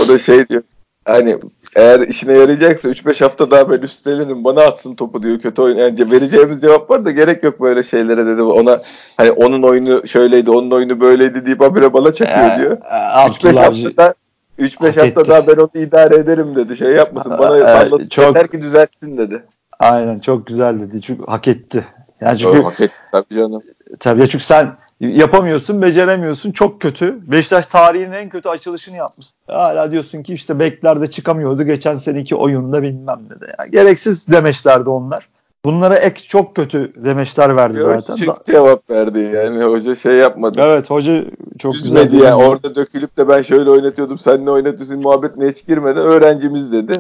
O 0.05 0.09
da 0.09 0.19
şey 0.19 0.49
diyor. 0.49 0.63
Hani 1.05 1.39
eğer 1.77 2.01
işine 2.01 2.33
yarayacaksa 2.33 2.89
3-5 2.89 3.23
hafta 3.25 3.51
daha 3.51 3.71
ben 3.71 3.79
üstlenirim 3.79 4.45
bana 4.45 4.63
atsın 4.63 4.95
topu 4.95 5.23
diyor 5.23 5.39
kötü 5.39 5.63
oyun. 5.63 5.77
Yani 5.77 6.11
vereceğimiz 6.11 6.61
cevap 6.61 6.91
var 6.91 7.05
da 7.05 7.11
gerek 7.11 7.43
yok 7.43 7.61
böyle 7.61 7.83
şeylere 7.83 8.27
dedi. 8.27 8.43
Ona 8.43 8.81
hani 9.17 9.31
onun 9.31 9.63
oyunu 9.63 10.07
şöyleydi 10.07 10.51
onun 10.51 10.71
oyunu 10.71 11.01
böyleydi 11.01 11.47
deyip 11.47 11.61
habire 11.61 11.93
bana 11.93 12.15
çekiyor 12.15 12.51
ee, 12.51 12.59
diyor. 12.59 12.79
3-5 12.79 13.59
haftada 13.59 14.15
3-5 14.59 15.01
hafta 15.01 15.27
daha 15.27 15.47
ben 15.47 15.57
onu 15.57 15.71
idare 15.75 16.15
ederim 16.15 16.57
dedi. 16.57 16.77
Şey 16.77 16.93
yapmasın 16.93 17.39
bana 17.39 17.83
ee, 17.83 18.09
çok, 18.11 18.27
yeter 18.27 18.49
ki 18.51 18.63
düzeltsin 18.63 19.19
dedi. 19.19 19.43
Aynen 19.79 20.19
çok 20.19 20.47
güzel 20.47 20.81
dedi. 20.81 21.03
Çünkü 21.03 21.25
hak 21.27 21.49
etti. 21.49 21.85
Yani 22.21 22.39
çünkü, 22.39 22.63
hak 22.63 22.81
etti 22.81 22.95
tabii 23.13 23.35
canım. 23.35 23.63
Tabii 24.01 24.29
çünkü 24.29 24.45
sen 24.45 24.77
yapamıyorsun, 25.09 25.83
beceremiyorsun. 25.83 26.53
Çok 26.53 26.81
kötü. 26.81 27.31
Beşiktaş 27.31 27.67
tarihinin 27.67 28.13
en 28.13 28.29
kötü 28.29 28.49
açılışını 28.49 28.97
yapmış. 28.97 29.27
Hala 29.47 29.91
diyorsun 29.93 30.23
ki 30.23 30.35
işte 30.35 30.59
beklerde 30.59 31.07
çıkamıyordu 31.07 31.63
geçen 31.63 31.97
seneki 31.97 32.37
oyunda 32.37 32.83
bilmem 32.83 33.21
ne 33.31 33.41
de. 33.41 33.55
Yani 33.59 33.71
gereksiz 33.71 34.29
demeçlerdi 34.29 34.89
onlar. 34.89 35.29
Bunlara 35.65 35.97
ek 35.97 36.23
çok 36.29 36.57
kötü 36.57 36.93
demeçler 37.05 37.57
verdi 37.57 37.79
Yok, 37.79 38.01
zaten. 38.01 38.15
Çık 38.15 38.47
cevap 38.47 38.91
verdi 38.91 39.19
yani 39.19 39.65
hoca 39.65 39.95
şey 39.95 40.15
yapmadı. 40.15 40.61
Evet 40.63 40.91
hoca 40.91 41.25
çok 41.59 41.75
Üzmedi 41.75 42.11
güzel. 42.11 42.25
Yani. 42.25 42.45
Orada 42.45 42.75
dökülüp 42.75 43.17
de 43.17 43.29
ben 43.29 43.43
şöyle 43.43 43.71
oynatıyordum 43.71 44.19
sen 44.19 44.47
ne 44.47 44.51
oynatıyorsun 44.51 45.01
muhabbetine 45.01 45.49
hiç 45.49 45.67
girmeden 45.67 46.05
öğrencimiz 46.05 46.73
dedi. 46.73 46.93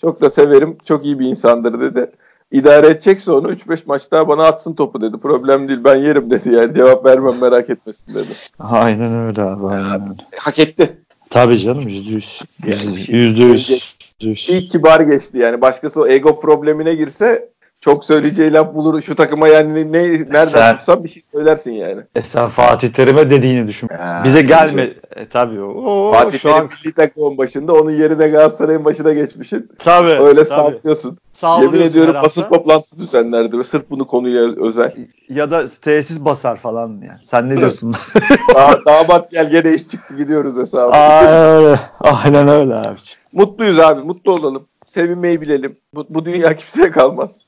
Çok 0.00 0.20
da 0.20 0.30
severim 0.30 0.76
çok 0.84 1.04
iyi 1.04 1.18
bir 1.18 1.26
insandır 1.26 1.80
dedi. 1.80 2.10
İdare 2.52 2.86
edecekse 2.86 3.32
onu 3.32 3.52
3-5 3.52 3.78
maç 3.86 4.10
daha 4.10 4.28
bana 4.28 4.44
atsın 4.44 4.74
topu 4.74 5.00
dedi. 5.00 5.16
Problem 5.18 5.68
değil 5.68 5.80
ben 5.84 5.96
yerim 5.96 6.30
dedi 6.30 6.54
yani. 6.54 6.74
Cevap 6.74 7.04
vermem 7.06 7.38
merak 7.40 7.70
etmesin 7.70 8.14
dedi. 8.14 8.28
Aynen 8.58 9.26
öyle 9.26 9.42
abi. 9.42 9.66
Aynen 9.66 10.02
öyle. 10.02 10.22
Hak 10.36 10.58
etti. 10.58 10.96
Tabii 11.30 11.58
canım 11.58 11.88
yüzde 11.88 12.10
yüz. 12.14 12.42
Yani 12.66 13.00
Yüzde 13.08 13.42
yüz. 13.42 14.48
İyi 14.48 14.68
kibar 14.68 15.00
geçti 15.00 15.38
yani. 15.38 15.60
Başkası 15.60 16.00
o 16.00 16.06
ego 16.06 16.40
problemine 16.40 16.94
girse 16.94 17.51
çok 17.82 18.04
söyleyeceği 18.04 18.52
laf 18.52 18.74
bulur 18.74 19.02
şu 19.02 19.14
takıma 19.16 19.48
yani 19.48 19.92
ne 19.92 20.02
nereden 20.08 20.44
Sen- 20.44 20.76
tutsan 20.76 21.04
bir 21.04 21.08
şey 21.08 21.22
söylersin 21.32 21.72
yani. 21.72 22.02
E 22.14 22.22
sen 22.22 22.48
Fatih 22.48 22.88
Terim'e 22.88 23.30
dediğini 23.30 23.68
düşün. 23.68 23.88
Ha, 23.88 24.20
Bize 24.24 24.42
gelme. 24.42 24.90
E, 25.16 25.28
tabii 25.28 25.60
o. 25.62 26.12
Fatih 26.12 26.38
şu 26.38 26.50
an 26.54 26.54
Terim 26.56 26.70
milli 26.84 26.94
takımın 26.94 27.38
başında 27.38 27.74
onun 27.74 27.90
yerine 27.90 28.28
Galatasaray'ın 28.28 28.84
başına 28.84 29.12
geçmişsin. 29.12 29.68
tabii. 29.78 30.10
Öyle 30.10 30.44
tabii. 30.44 30.44
sallıyorsun. 30.44 31.18
Yemin 31.60 31.80
ediyorum 31.80 32.16
basın 32.22 32.42
toplantısı 32.42 32.98
düzenlerdi 32.98 33.58
ve 33.58 33.64
sırf 33.64 33.90
bunu 33.90 34.06
konuya 34.06 34.42
özel. 34.42 34.94
ya 35.28 35.50
da 35.50 35.64
tesis 35.82 36.20
basar 36.20 36.56
falan 36.56 36.88
yani. 36.88 37.18
Sen 37.22 37.48
ne 37.48 37.56
diyorsun? 37.56 37.94
Da- 38.54 38.80
damat 38.86 39.30
gel 39.30 39.50
gene 39.50 39.74
iş 39.74 39.88
çıktı 39.88 40.16
gidiyoruz 40.16 40.58
hesabı. 40.58 40.92
Aynen 40.92 41.54
öyle. 41.56 41.80
Aynen 42.00 42.48
öyle 42.48 42.74
abiciğim. 42.74 43.20
Mutluyuz 43.32 43.78
abi 43.78 44.00
mutlu 44.02 44.32
olalım. 44.32 44.66
Sevinmeyi 44.86 45.40
bilelim. 45.40 45.76
Bu, 45.94 46.06
bu 46.10 46.24
dünya 46.24 46.56
kimseye 46.56 46.90
kalmaz. 46.90 47.38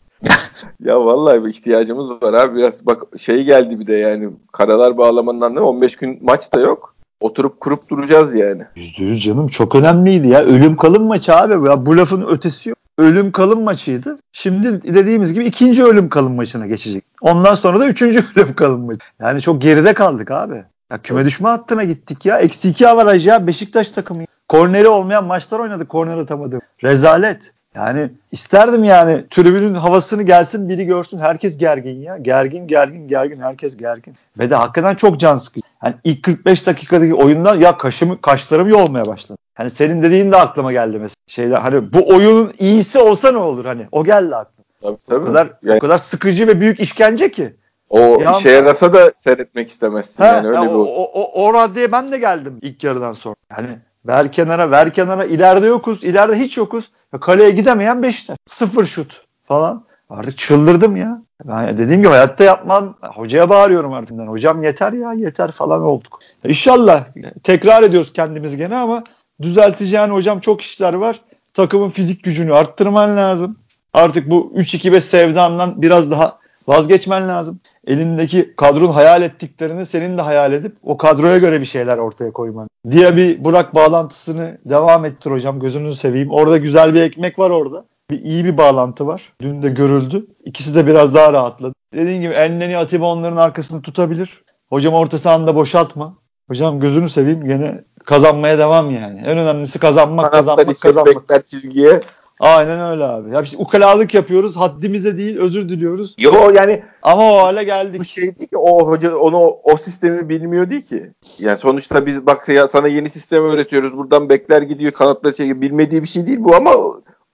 Ya 0.80 1.06
vallahi 1.06 1.44
bir 1.44 1.48
ihtiyacımız 1.48 2.10
var 2.10 2.32
abi. 2.32 2.58
Biraz 2.58 2.86
bak 2.86 3.02
şey 3.18 3.44
geldi 3.44 3.80
bir 3.80 3.86
de 3.86 3.94
yani 3.94 4.30
karalar 4.52 4.98
bağlamanın 4.98 5.54
ne 5.54 5.60
15 5.60 5.96
gün 5.96 6.18
maç 6.22 6.52
da 6.52 6.60
yok. 6.60 6.94
Oturup 7.20 7.60
kurup 7.60 7.90
duracağız 7.90 8.34
yani. 8.34 8.62
Yüzde 8.76 9.04
yüz 9.04 9.22
canım 9.22 9.48
çok 9.48 9.74
önemliydi 9.74 10.28
ya. 10.28 10.42
Ölüm 10.42 10.76
kalım 10.76 11.06
maçı 11.06 11.34
abi. 11.36 11.68
Ya 11.68 11.86
bu 11.86 11.96
lafın 11.96 12.22
ötesi 12.22 12.68
yok. 12.68 12.78
Ölüm 12.98 13.32
kalım 13.32 13.62
maçıydı. 13.62 14.18
Şimdi 14.32 14.82
dediğimiz 14.82 15.32
gibi 15.32 15.44
ikinci 15.44 15.84
ölüm 15.84 16.08
kalım 16.08 16.34
maçına 16.34 16.66
geçecek. 16.66 17.04
Ondan 17.20 17.54
sonra 17.54 17.80
da 17.80 17.88
üçüncü 17.88 18.24
ölüm 18.36 18.54
kalım 18.54 18.86
maçı. 18.86 19.00
Yani 19.20 19.40
çok 19.40 19.62
geride 19.62 19.94
kaldık 19.94 20.30
abi. 20.30 20.64
Ya 20.90 20.98
küme 21.02 21.24
düşme 21.24 21.48
hattına 21.48 21.84
gittik 21.84 22.26
ya. 22.26 22.38
Eksi 22.38 22.68
iki 22.68 22.88
avaraj 22.88 23.26
ya 23.26 23.46
Beşiktaş 23.46 23.90
takımı. 23.90 24.24
Korneri 24.48 24.88
olmayan 24.88 25.24
maçlar 25.24 25.58
oynadık. 25.58 25.88
Korner 25.88 26.18
atamadı. 26.18 26.58
Rezalet. 26.84 27.54
Yani 27.74 28.10
isterdim 28.32 28.84
yani 28.84 29.24
tribünün 29.30 29.74
havasını 29.74 30.22
gelsin 30.22 30.68
biri 30.68 30.86
görsün. 30.86 31.18
Herkes 31.18 31.56
gergin 31.58 32.00
ya. 32.02 32.16
Gergin 32.18 32.66
gergin 32.66 33.08
gergin. 33.08 33.40
Herkes 33.40 33.76
gergin. 33.76 34.14
Ve 34.38 34.50
de 34.50 34.54
hakikaten 34.54 34.94
çok 34.94 35.20
can 35.20 35.36
sıkıcı. 35.36 35.66
Yani 35.84 35.94
ilk 36.04 36.22
45 36.22 36.66
dakikadaki 36.66 37.14
oyundan 37.14 37.58
ya 37.60 37.78
kaşım, 37.78 38.18
kaşlarım 38.20 38.68
yolmaya 38.68 39.06
başladı. 39.06 39.38
Hani 39.54 39.70
senin 39.70 40.02
dediğin 40.02 40.32
de 40.32 40.36
aklıma 40.36 40.72
geldi 40.72 40.98
mesela. 40.98 41.14
Şeyler 41.26 41.56
hani 41.60 41.92
bu 41.92 42.08
oyunun 42.08 42.52
iyisi 42.58 42.98
olsa 42.98 43.32
ne 43.32 43.38
olur 43.38 43.64
hani. 43.64 43.86
O 43.92 44.04
geldi 44.04 44.36
aklıma. 44.36 44.64
Tabii 44.82 44.92
O 44.92 44.98
tabii. 45.08 45.26
kadar 45.26 45.48
Yani 45.62 45.76
o 45.76 45.80
kadar 45.80 45.98
sıkıcı 45.98 46.46
ve 46.48 46.60
büyük 46.60 46.80
işkence 46.80 47.30
ki. 47.30 47.54
o 47.90 47.98
Ya- 47.98 48.38
işe 48.38 48.50
yarasa 48.50 48.92
da 48.94 49.12
seyretmek 49.18 49.68
istemezsin 49.68 50.22
Ha, 50.22 50.28
yani 50.28 50.46
öyle 50.48 50.56
ya 50.58 50.62
bir 50.64 50.68
o, 50.74 50.84
o, 50.84 51.10
o, 51.22 51.44
o 51.44 51.54
raddeye 51.54 51.92
ben 51.92 52.12
de 52.12 52.18
geldim 52.18 52.58
ilk 52.62 52.84
yarıdan 52.84 53.12
sonra. 53.12 53.34
Yani 53.58 53.78
ver 54.06 54.32
kenara 54.32 54.70
ver 54.70 54.92
kenara 54.92 55.24
ileride 55.24 55.66
yokuz 55.66 56.04
ileride 56.04 56.38
hiç 56.38 56.56
yokuz. 56.56 56.90
Ya 57.12 57.20
kaleye 57.20 57.50
gidemeyen 57.50 58.02
Beşiktaş. 58.02 58.38
Sıfır 58.46 58.84
şut 58.84 59.24
falan. 59.44 59.84
Artık 60.10 60.38
çıldırdım 60.38 60.96
ya. 60.96 61.22
Ben 61.44 61.78
dediğim 61.78 62.02
gibi 62.02 62.10
hayatta 62.10 62.44
yapmam. 62.44 62.94
Hocaya 63.02 63.50
bağırıyorum 63.50 63.92
artık. 63.92 64.18
Hocam 64.18 64.62
yeter 64.62 64.92
ya 64.92 65.12
yeter 65.12 65.52
falan 65.52 65.82
olduk. 65.82 66.20
İnşallah 66.44 67.04
tekrar 67.42 67.82
ediyoruz 67.82 68.12
kendimiz 68.12 68.56
gene 68.56 68.76
ama 68.76 69.04
düzelteceğin 69.42 70.08
hocam 70.08 70.40
çok 70.40 70.60
işler 70.60 70.94
var. 70.94 71.20
Takımın 71.54 71.90
fizik 71.90 72.24
gücünü 72.24 72.54
arttırman 72.54 73.16
lazım. 73.16 73.56
Artık 73.92 74.30
bu 74.30 74.52
3-2-5 74.56 75.00
sevdandan 75.00 75.82
biraz 75.82 76.10
daha 76.10 76.38
vazgeçmen 76.68 77.28
lazım. 77.28 77.60
Elindeki 77.86 78.54
kadronun 78.56 78.92
hayal 78.92 79.22
ettiklerini 79.22 79.86
senin 79.86 80.18
de 80.18 80.22
hayal 80.22 80.52
edip 80.52 80.76
o 80.82 80.96
kadroya 80.96 81.38
göre 81.38 81.60
bir 81.60 81.66
şeyler 81.66 81.98
ortaya 81.98 82.32
koyman. 82.32 82.68
Diye 82.90 83.16
bir 83.16 83.44
Burak 83.44 83.74
bağlantısını 83.74 84.58
devam 84.64 85.04
ettir 85.04 85.30
hocam 85.30 85.60
gözünüzü 85.60 85.96
seveyim. 85.96 86.30
Orada 86.30 86.56
güzel 86.58 86.94
bir 86.94 87.02
ekmek 87.02 87.38
var 87.38 87.50
orada. 87.50 87.84
Bir 88.10 88.22
iyi 88.22 88.44
bir 88.44 88.56
bağlantı 88.56 89.06
var. 89.06 89.32
Dün 89.42 89.62
de 89.62 89.68
görüldü. 89.68 90.26
İkisi 90.44 90.74
de 90.74 90.86
biraz 90.86 91.14
daha 91.14 91.32
rahatladı. 91.32 91.74
Dediğim 91.94 92.22
gibi 92.22 92.32
Elneni 92.32 92.76
Atiba 92.76 93.06
onların 93.12 93.36
arkasını 93.36 93.82
tutabilir. 93.82 94.42
Hocam 94.70 94.94
orta 94.94 95.18
sahanda 95.18 95.54
boşaltma. 95.56 96.14
Hocam 96.48 96.80
gözünü 96.80 97.10
seveyim 97.10 97.44
gene 97.46 97.84
kazanmaya 98.04 98.58
devam 98.58 98.90
yani. 98.90 99.20
En 99.20 99.38
önemlisi 99.38 99.78
kazanmak, 99.78 100.32
Kanattan 100.32 100.56
kazanmak, 100.56 100.80
kazanmak. 100.80 101.16
bekler 101.22 101.42
çizgiye. 101.42 102.00
Aynen 102.40 102.90
öyle 102.92 103.04
abi. 103.04 103.34
Ya 103.34 103.42
işte 103.42 103.56
ukalalık 103.56 104.14
yapıyoruz. 104.14 104.56
Haddimize 104.56 105.18
değil 105.18 105.38
özür 105.38 105.68
diliyoruz. 105.68 106.14
Yo 106.18 106.50
yani 106.50 106.82
Ama 107.02 107.32
o 107.32 107.36
hale 107.38 107.64
geldik. 107.64 108.00
bu 108.00 108.04
şey 108.04 108.22
değil 108.36 108.48
ki 108.48 108.56
o 108.56 108.86
hoca 108.86 109.16
onu 109.16 109.56
o 109.62 109.76
sistemi 109.76 110.28
bilmiyor 110.28 110.70
değil 110.70 110.82
ki. 110.82 111.10
Yani 111.38 111.56
sonuçta 111.58 112.06
biz 112.06 112.26
bak 112.26 112.48
ya 112.48 112.68
sana 112.68 112.88
yeni 112.88 113.10
sistem 113.10 113.44
öğretiyoruz. 113.44 113.96
Buradan 113.96 114.28
bekler 114.28 114.62
gidiyor 114.62 114.92
kanatları 114.92 115.34
çekiyor. 115.34 115.60
Bilmediği 115.60 116.02
bir 116.02 116.08
şey 116.08 116.26
değil 116.26 116.38
bu 116.40 116.56
ama 116.56 116.72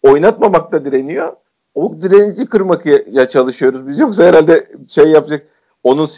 oynatmamakta 0.02 0.84
direniyor. 0.84 1.32
O 1.74 1.92
direnci 2.02 2.46
kırmak 2.46 2.86
ya, 3.12 3.28
çalışıyoruz 3.28 3.88
biz. 3.88 3.98
Yoksa 3.98 4.24
herhalde 4.24 4.66
şey 4.88 5.04
yapacak 5.06 5.46
onun 5.84 6.08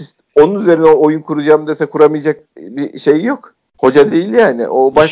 onun 0.40 0.54
üzerine 0.60 0.86
oyun 0.86 1.20
kuracağım 1.22 1.66
dese 1.66 1.86
kuramayacak 1.86 2.40
bir 2.56 2.98
şey 2.98 3.24
yok. 3.24 3.54
Hoca 3.80 4.10
değil 4.10 4.34
yani. 4.34 4.68
O 4.68 4.94
baş- 4.94 5.04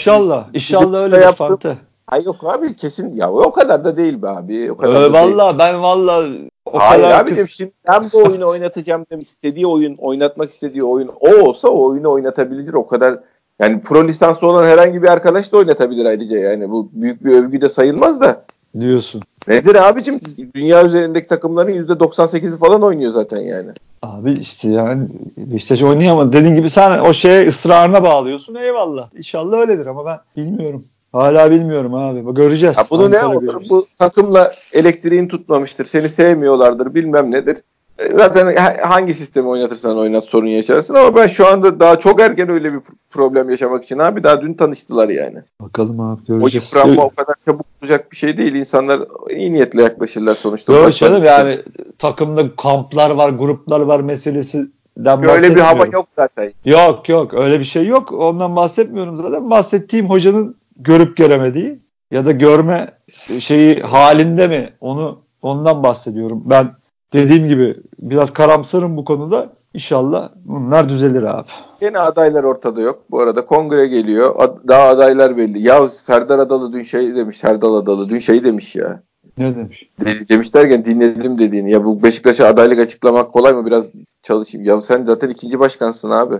İnşallah. 0.54 1.02
Öyle 1.02 1.16
bir 1.16 1.22
yaptığım- 1.22 1.46
Fante. 1.48 1.76
Ay 2.10 2.22
yok 2.24 2.36
abi 2.42 2.76
kesin 2.76 3.16
ya 3.16 3.32
o 3.32 3.52
kadar 3.52 3.84
da 3.84 3.96
değil 3.96 4.22
be 4.22 4.28
abi. 4.28 4.72
O 4.72 4.76
kadar 4.76 4.94
da 4.94 4.98
Ee, 4.98 5.12
değil. 5.12 5.36
valla 5.36 5.58
ben 5.58 5.82
valla 5.82 6.24
o 6.64 6.78
Hayır 6.78 7.02
kadar 7.02 7.20
abicim 7.20 7.44
kız... 7.46 7.54
şimdi 7.54 7.72
ben 7.88 8.10
bu 8.12 8.18
oyunu 8.18 8.46
oynatacağım 8.48 9.06
demiş. 9.12 9.28
istediği 9.28 9.66
oyun, 9.66 9.96
oynatmak 9.96 10.50
istediği 10.50 10.84
oyun 10.84 11.10
o 11.20 11.34
olsa 11.48 11.68
o 11.68 11.90
oyunu 11.90 12.10
oynatabilir. 12.10 12.74
O 12.74 12.86
kadar 12.86 13.18
yani 13.60 13.80
pro 13.80 14.08
lisanslı 14.08 14.46
olan 14.46 14.64
herhangi 14.64 15.02
bir 15.02 15.08
arkadaş 15.08 15.52
da 15.52 15.56
oynatabilir 15.56 16.06
ayrıca 16.06 16.38
yani. 16.38 16.70
Bu 16.70 16.88
büyük 16.92 17.24
bir 17.24 17.30
övgü 17.32 17.60
de 17.60 17.68
sayılmaz 17.68 18.20
da. 18.20 18.44
diyorsun. 18.80 19.20
Nedir 19.48 19.74
abicim? 19.88 20.20
Dünya 20.54 20.84
üzerindeki 20.86 21.28
takımların 21.28 21.86
%98'i 21.86 22.58
falan 22.58 22.82
oynuyor 22.82 23.10
zaten 23.10 23.40
yani. 23.40 23.70
Abi 24.02 24.32
işte 24.32 24.68
yani 24.68 25.08
Beşiktaş 25.36 25.82
oynayamadı. 25.82 26.32
Dediğin 26.32 26.56
gibi 26.56 26.70
sen 26.70 26.98
o 26.98 27.12
şeye 27.12 27.48
ısrarına 27.48 28.02
bağlıyorsun. 28.02 28.54
Eyvallah. 28.54 29.08
İnşallah 29.16 29.58
öyledir 29.58 29.86
ama 29.86 30.06
ben 30.06 30.18
bilmiyorum. 30.36 30.84
Hala 31.12 31.50
bilmiyorum 31.50 31.94
abi. 31.94 32.34
Göreceğiz. 32.34 32.76
Ya 32.78 32.84
bunu 32.90 33.10
ne 33.10 33.18
Ankara 33.18 33.30
olur? 33.38 33.40
göreceğiz. 33.42 33.70
Bu 33.70 33.86
takımla 33.98 34.52
elektriğin 34.72 35.28
tutmamıştır. 35.28 35.84
Seni 35.84 36.08
sevmiyorlardır 36.08 36.94
bilmem 36.94 37.30
nedir. 37.30 37.56
E, 37.98 38.16
Zaten 38.16 38.56
ha- 38.56 38.76
hangi 38.82 39.14
sistemi 39.14 39.48
oynatırsan 39.48 39.98
oynat 39.98 40.24
sorun 40.24 40.46
yaşarsın 40.46 40.94
ama 40.94 41.16
ben 41.16 41.26
şu 41.26 41.46
anda 41.46 41.80
daha 41.80 41.98
çok 41.98 42.20
erken 42.20 42.48
öyle 42.50 42.72
bir 42.72 42.80
problem 43.10 43.50
yaşamak 43.50 43.84
için 43.84 43.98
abi 43.98 44.24
daha 44.24 44.42
dün 44.42 44.54
tanıştılar 44.54 45.08
yani. 45.08 45.38
Bakalım 45.60 46.00
abi 46.00 46.20
O 46.22 46.24
göreceğiz. 46.38 46.72
yıpranma 46.74 47.04
o 47.04 47.10
kadar 47.10 47.34
çabuk 47.48 47.66
olacak 47.82 48.12
bir 48.12 48.16
şey 48.16 48.38
değil. 48.38 48.54
İnsanlar 48.54 49.00
iyi 49.30 49.52
niyetle 49.52 49.82
yaklaşırlar 49.82 50.34
sonuçta. 50.34 50.72
Yok 50.72 50.94
canım 50.94 51.24
şey- 51.24 51.32
yani 51.32 51.58
takımda 51.98 52.56
kamplar 52.56 53.10
var, 53.10 53.30
gruplar 53.30 53.80
var 53.80 54.00
meselesinden 54.00 55.28
Öyle 55.30 55.56
bir 55.56 55.60
hava 55.60 55.86
yok 55.86 56.06
zaten. 56.16 56.52
Yok 56.64 57.08
yok 57.08 57.34
öyle 57.34 57.58
bir 57.58 57.64
şey 57.64 57.86
yok. 57.86 58.12
Ondan 58.12 58.56
bahsetmiyorum 58.56 59.16
zaten. 59.16 59.50
Bahsettiğim 59.50 60.10
hocanın 60.10 60.56
görüp 60.80 61.16
göremediği 61.16 61.78
ya 62.10 62.26
da 62.26 62.32
görme 62.32 62.98
şeyi 63.38 63.80
halinde 63.80 64.48
mi 64.48 64.72
onu 64.80 65.22
ondan 65.42 65.82
bahsediyorum. 65.82 66.42
Ben 66.44 66.70
dediğim 67.12 67.48
gibi 67.48 67.76
biraz 67.98 68.32
karamsarım 68.32 68.96
bu 68.96 69.04
konuda. 69.04 69.52
İnşallah 69.74 70.30
bunlar 70.44 70.88
düzelir 70.88 71.22
abi. 71.22 71.48
Yine 71.80 71.98
adaylar 71.98 72.44
ortada 72.44 72.80
yok. 72.80 73.02
Bu 73.10 73.20
arada 73.20 73.46
kongre 73.46 73.86
geliyor. 73.86 74.34
Ad- 74.38 74.68
daha 74.68 74.88
adaylar 74.88 75.36
belli. 75.36 75.62
Ya 75.62 75.88
Serdar 75.88 76.38
Adalı 76.38 76.72
dün 76.72 76.82
şey 76.82 77.14
demiş. 77.14 77.36
Serdar 77.36 77.68
Adalı 77.68 78.08
dün 78.08 78.18
şey 78.18 78.44
demiş 78.44 78.76
ya. 78.76 79.02
Ne 79.38 79.56
demiş? 79.56 79.90
De- 80.04 80.28
demiş 80.28 80.54
derken 80.54 80.84
dinledim 80.84 81.38
dediğini. 81.38 81.70
Ya 81.70 81.84
bu 81.84 82.02
Beşiktaş'a 82.02 82.46
adaylık 82.46 82.78
açıklamak 82.78 83.32
kolay 83.32 83.52
mı? 83.52 83.66
Biraz 83.66 83.86
çalışayım. 84.22 84.66
Ya 84.66 84.80
sen 84.80 85.04
zaten 85.04 85.28
ikinci 85.30 85.58
başkansın 85.58 86.10
abi. 86.10 86.34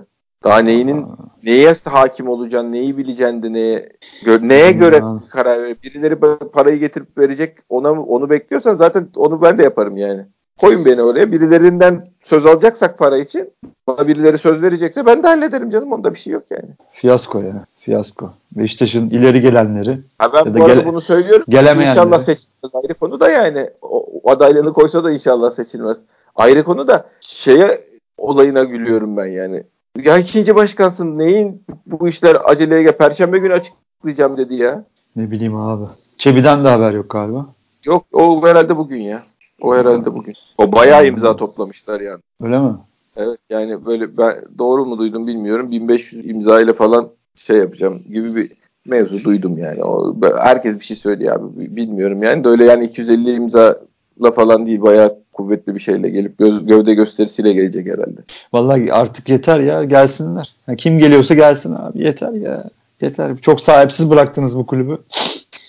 Daha 0.44 0.58
neyinin 0.58 1.06
neye 1.42 1.74
hakim 1.84 2.28
olacaksın, 2.28 2.72
neyi 2.72 2.96
bileceksin 2.96 3.42
de 3.42 3.52
neye 3.52 3.88
gö- 4.24 4.48
neye 4.48 4.72
göre 4.72 5.02
karar 5.30 5.62
ver. 5.62 5.76
Birileri 5.82 6.16
parayı 6.52 6.78
getirip 6.78 7.18
verecek. 7.18 7.58
Ona 7.68 7.92
onu 7.92 8.30
bekliyorsan 8.30 8.74
zaten 8.74 9.08
onu 9.16 9.42
ben 9.42 9.58
de 9.58 9.62
yaparım 9.62 9.96
yani. 9.96 10.26
Koyun 10.58 10.84
beni 10.84 11.02
oraya. 11.02 11.32
Birilerinden 11.32 12.10
söz 12.22 12.46
alacaksak 12.46 12.98
para 12.98 13.18
için 13.18 13.52
bana 13.86 14.08
birileri 14.08 14.38
söz 14.38 14.62
verecekse 14.62 15.06
ben 15.06 15.22
de 15.22 15.26
hallederim 15.26 15.70
canım. 15.70 15.92
Onda 15.92 16.14
bir 16.14 16.18
şey 16.18 16.32
yok 16.32 16.44
yani. 16.50 16.68
Fiyasko 16.92 17.40
ya. 17.40 17.64
Fiyasko. 17.78 18.32
Beşiktaş'ın 18.52 19.10
ileri 19.10 19.40
gelenleri. 19.40 20.00
Ha 20.18 20.32
ben 20.32 20.38
Ya 20.38 20.54
bu 20.54 20.64
arada 20.64 20.74
gele- 20.74 20.86
bunu 20.86 21.00
söylüyorum. 21.00 21.44
gelemeyenleri. 21.48 21.98
İnşallah 21.98 22.18
seçilmez. 22.22 22.70
Ayrı 22.74 22.94
konu 22.94 23.20
da 23.20 23.30
yani. 23.30 23.70
O, 23.82 24.06
o 24.22 24.30
adaylığını 24.30 24.72
koysa 24.72 25.04
da 25.04 25.10
inşallah 25.10 25.50
seçilmez. 25.50 25.98
Ayrı 26.36 26.64
konu 26.64 26.88
da 26.88 27.06
şeye 27.20 27.80
olayına 28.18 28.64
gülüyorum 28.64 29.16
ben 29.16 29.26
yani. 29.26 29.64
Ya 29.98 30.18
ikinci 30.18 30.54
başkansın 30.54 31.18
neyin 31.18 31.62
bu 31.86 32.08
işler 32.08 32.36
aceleye 32.44 32.82
gel. 32.82 32.96
Perşembe 32.96 33.38
günü 33.38 33.54
açıklayacağım 33.54 34.36
dedi 34.36 34.54
ya. 34.54 34.84
Ne 35.16 35.30
bileyim 35.30 35.56
abi. 35.56 35.84
Çebi'den 36.18 36.64
de 36.64 36.68
haber 36.68 36.92
yok 36.92 37.10
galiba. 37.10 37.46
Yok 37.84 38.04
o 38.12 38.46
herhalde 38.46 38.76
bugün 38.76 39.00
ya. 39.00 39.22
O 39.60 39.74
herhalde 39.74 40.14
bugün. 40.14 40.34
O 40.58 40.72
bayağı 40.72 41.06
imza 41.06 41.36
toplamışlar 41.36 42.00
yani. 42.00 42.20
Öyle 42.40 42.58
mi? 42.58 42.76
Evet 43.16 43.38
yani 43.50 43.86
böyle 43.86 44.18
ben 44.18 44.44
doğru 44.58 44.86
mu 44.86 44.98
duydum 44.98 45.26
bilmiyorum. 45.26 45.70
1500 45.70 46.26
imza 46.26 46.60
ile 46.60 46.72
falan 46.72 47.08
şey 47.34 47.56
yapacağım 47.56 48.02
gibi 48.10 48.36
bir 48.36 48.52
mevzu 48.86 49.24
duydum 49.24 49.58
yani. 49.58 49.84
O, 49.84 50.16
herkes 50.38 50.74
bir 50.74 50.84
şey 50.84 50.96
söylüyor 50.96 51.36
abi 51.36 51.76
bilmiyorum 51.76 52.22
yani. 52.22 52.44
De 52.44 52.48
öyle 52.48 52.64
yani 52.64 52.84
250 52.84 53.32
imza 53.32 53.78
la 54.22 54.30
falan 54.30 54.66
değil 54.66 54.82
bayağı 54.82 55.19
kuvvetli 55.32 55.74
bir 55.74 55.80
şeyle 55.80 56.08
gelip 56.08 56.38
göz, 56.38 56.66
gövde 56.66 56.94
gösterisiyle 56.94 57.52
gelecek 57.52 57.86
herhalde. 57.86 58.20
Vallahi 58.52 58.92
artık 58.92 59.28
yeter 59.28 59.60
ya 59.60 59.84
gelsinler. 59.84 60.54
Ya 60.68 60.76
kim 60.76 60.98
geliyorsa 60.98 61.34
gelsin 61.34 61.74
abi 61.74 62.02
yeter 62.02 62.32
ya. 62.32 62.64
Yeter. 63.00 63.36
Çok 63.36 63.60
sahipsiz 63.60 64.10
bıraktınız 64.10 64.58
bu 64.58 64.66
kulübü. 64.66 64.98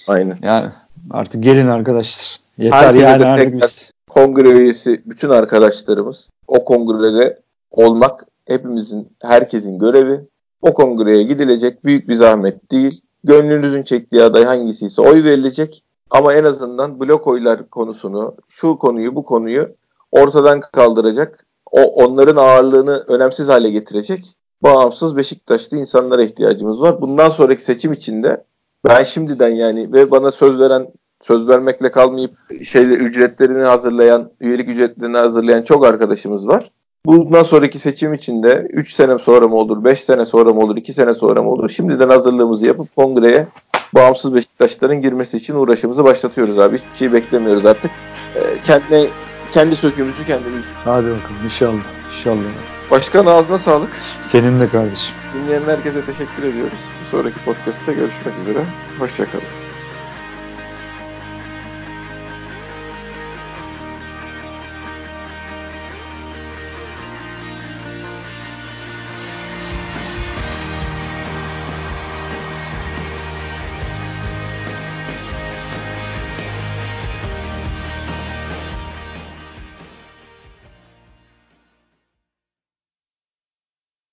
Aynen. 0.08 0.38
Yani 0.42 0.70
artık 1.12 1.44
gelin 1.44 1.68
arkadaşlar. 1.68 2.40
Yeter 2.58 2.78
Herkese 2.78 3.06
yani 3.06 3.26
artık 3.26 3.62
biz. 3.62 3.92
Kongre 4.10 4.50
üyesi 4.50 5.02
bütün 5.06 5.30
arkadaşlarımız 5.30 6.30
o 6.48 6.66
kongrede 6.66 7.40
olmak 7.72 8.26
hepimizin 8.48 9.08
herkesin 9.22 9.80
görevi. 9.80 10.20
O 10.62 10.74
kongreye 10.74 11.24
gidilecek 11.24 11.86
büyük 11.86 12.10
bir 12.10 12.14
zahmet 12.14 12.72
değil. 12.72 13.02
Gönlünüzün 13.24 13.84
çektiği 13.84 14.24
aday 14.24 14.44
hangisiyse 14.44 15.02
oy 15.02 15.24
verilecek. 15.24 15.84
Ama 16.12 16.34
en 16.34 16.44
azından 16.44 17.00
blok 17.00 17.28
oylar 17.28 17.70
konusunu, 17.70 18.36
şu 18.48 18.78
konuyu, 18.78 19.16
bu 19.16 19.26
konuyu 19.26 19.70
ortadan 20.12 20.62
kaldıracak. 20.62 21.46
O 21.72 21.82
onların 21.82 22.36
ağırlığını 22.36 23.04
önemsiz 23.08 23.50
hale 23.50 23.70
getirecek. 23.70 24.36
Bağımsız 24.64 25.18
Beşiktaşlı 25.18 25.78
insanlara 25.78 26.24
ihtiyacımız 26.24 26.82
var. 26.82 27.02
Bundan 27.02 27.30
sonraki 27.30 27.64
seçim 27.64 27.94
içinde 27.94 28.44
ben 28.88 29.04
şimdiden 29.04 29.50
yani 29.50 29.94
ve 29.94 30.12
bana 30.12 30.32
söz 30.32 30.60
veren 30.60 30.88
söz 31.22 31.48
vermekle 31.48 31.92
kalmayıp 31.92 32.32
şeyle 32.64 32.94
ücretlerini 32.94 33.64
hazırlayan, 33.64 34.32
üyelik 34.40 34.70
ücretlerini 34.70 35.18
hazırlayan 35.18 35.62
çok 35.62 35.86
arkadaşımız 35.86 36.48
var. 36.48 36.72
Bundan 37.06 37.44
sonraki 37.44 37.80
seçim 37.80 38.14
içinde 38.14 38.68
3 38.70 38.94
sene 38.94 39.20
sonra 39.20 39.48
mı 39.48 39.56
olur, 39.56 39.84
5 39.84 40.04
sene 40.04 40.26
sonra 40.26 40.54
mı 40.54 40.62
olur, 40.62 40.78
2 40.78 40.94
sene 40.94 41.14
sonra 41.14 41.44
mı 41.44 41.50
olur? 41.50 41.70
Şimdiden 41.70 42.10
hazırlığımızı 42.10 42.66
yapıp 42.66 42.96
kongreye 42.96 43.48
bağımsız 43.96 44.36
Beşiktaşların 44.36 45.02
girmesi 45.02 45.38
için 45.38 45.56
uğraşımızı 45.56 46.04
başlatıyoruz 46.04 46.60
abi. 46.60 46.78
Hiçbir 46.78 46.98
şey 46.98 47.14
beklemiyoruz 47.14 47.66
artık. 47.66 47.92
Ee, 48.36 48.58
kendi 48.66 49.10
kendi 49.52 49.76
söküğümüzü 49.76 50.26
kendimiz. 50.26 50.64
Hadi 50.86 51.06
bakalım 51.06 51.44
inşallah. 51.44 51.84
İnşallah. 52.08 52.44
Başkan 52.92 53.26
ağzına 53.26 53.58
sağlık. 53.58 53.90
Senin 54.24 54.60
de 54.60 54.70
kardeşim. 54.70 55.16
Dinleyen 55.34 55.62
herkese 55.62 56.06
teşekkür 56.06 56.44
ediyoruz. 56.44 56.80
Bir 57.02 57.06
sonraki 57.06 57.46
podcast'ta 57.46 57.92
görüşmek 57.92 58.40
üzere. 58.40 58.66
Hoşçakalın. 59.00 59.61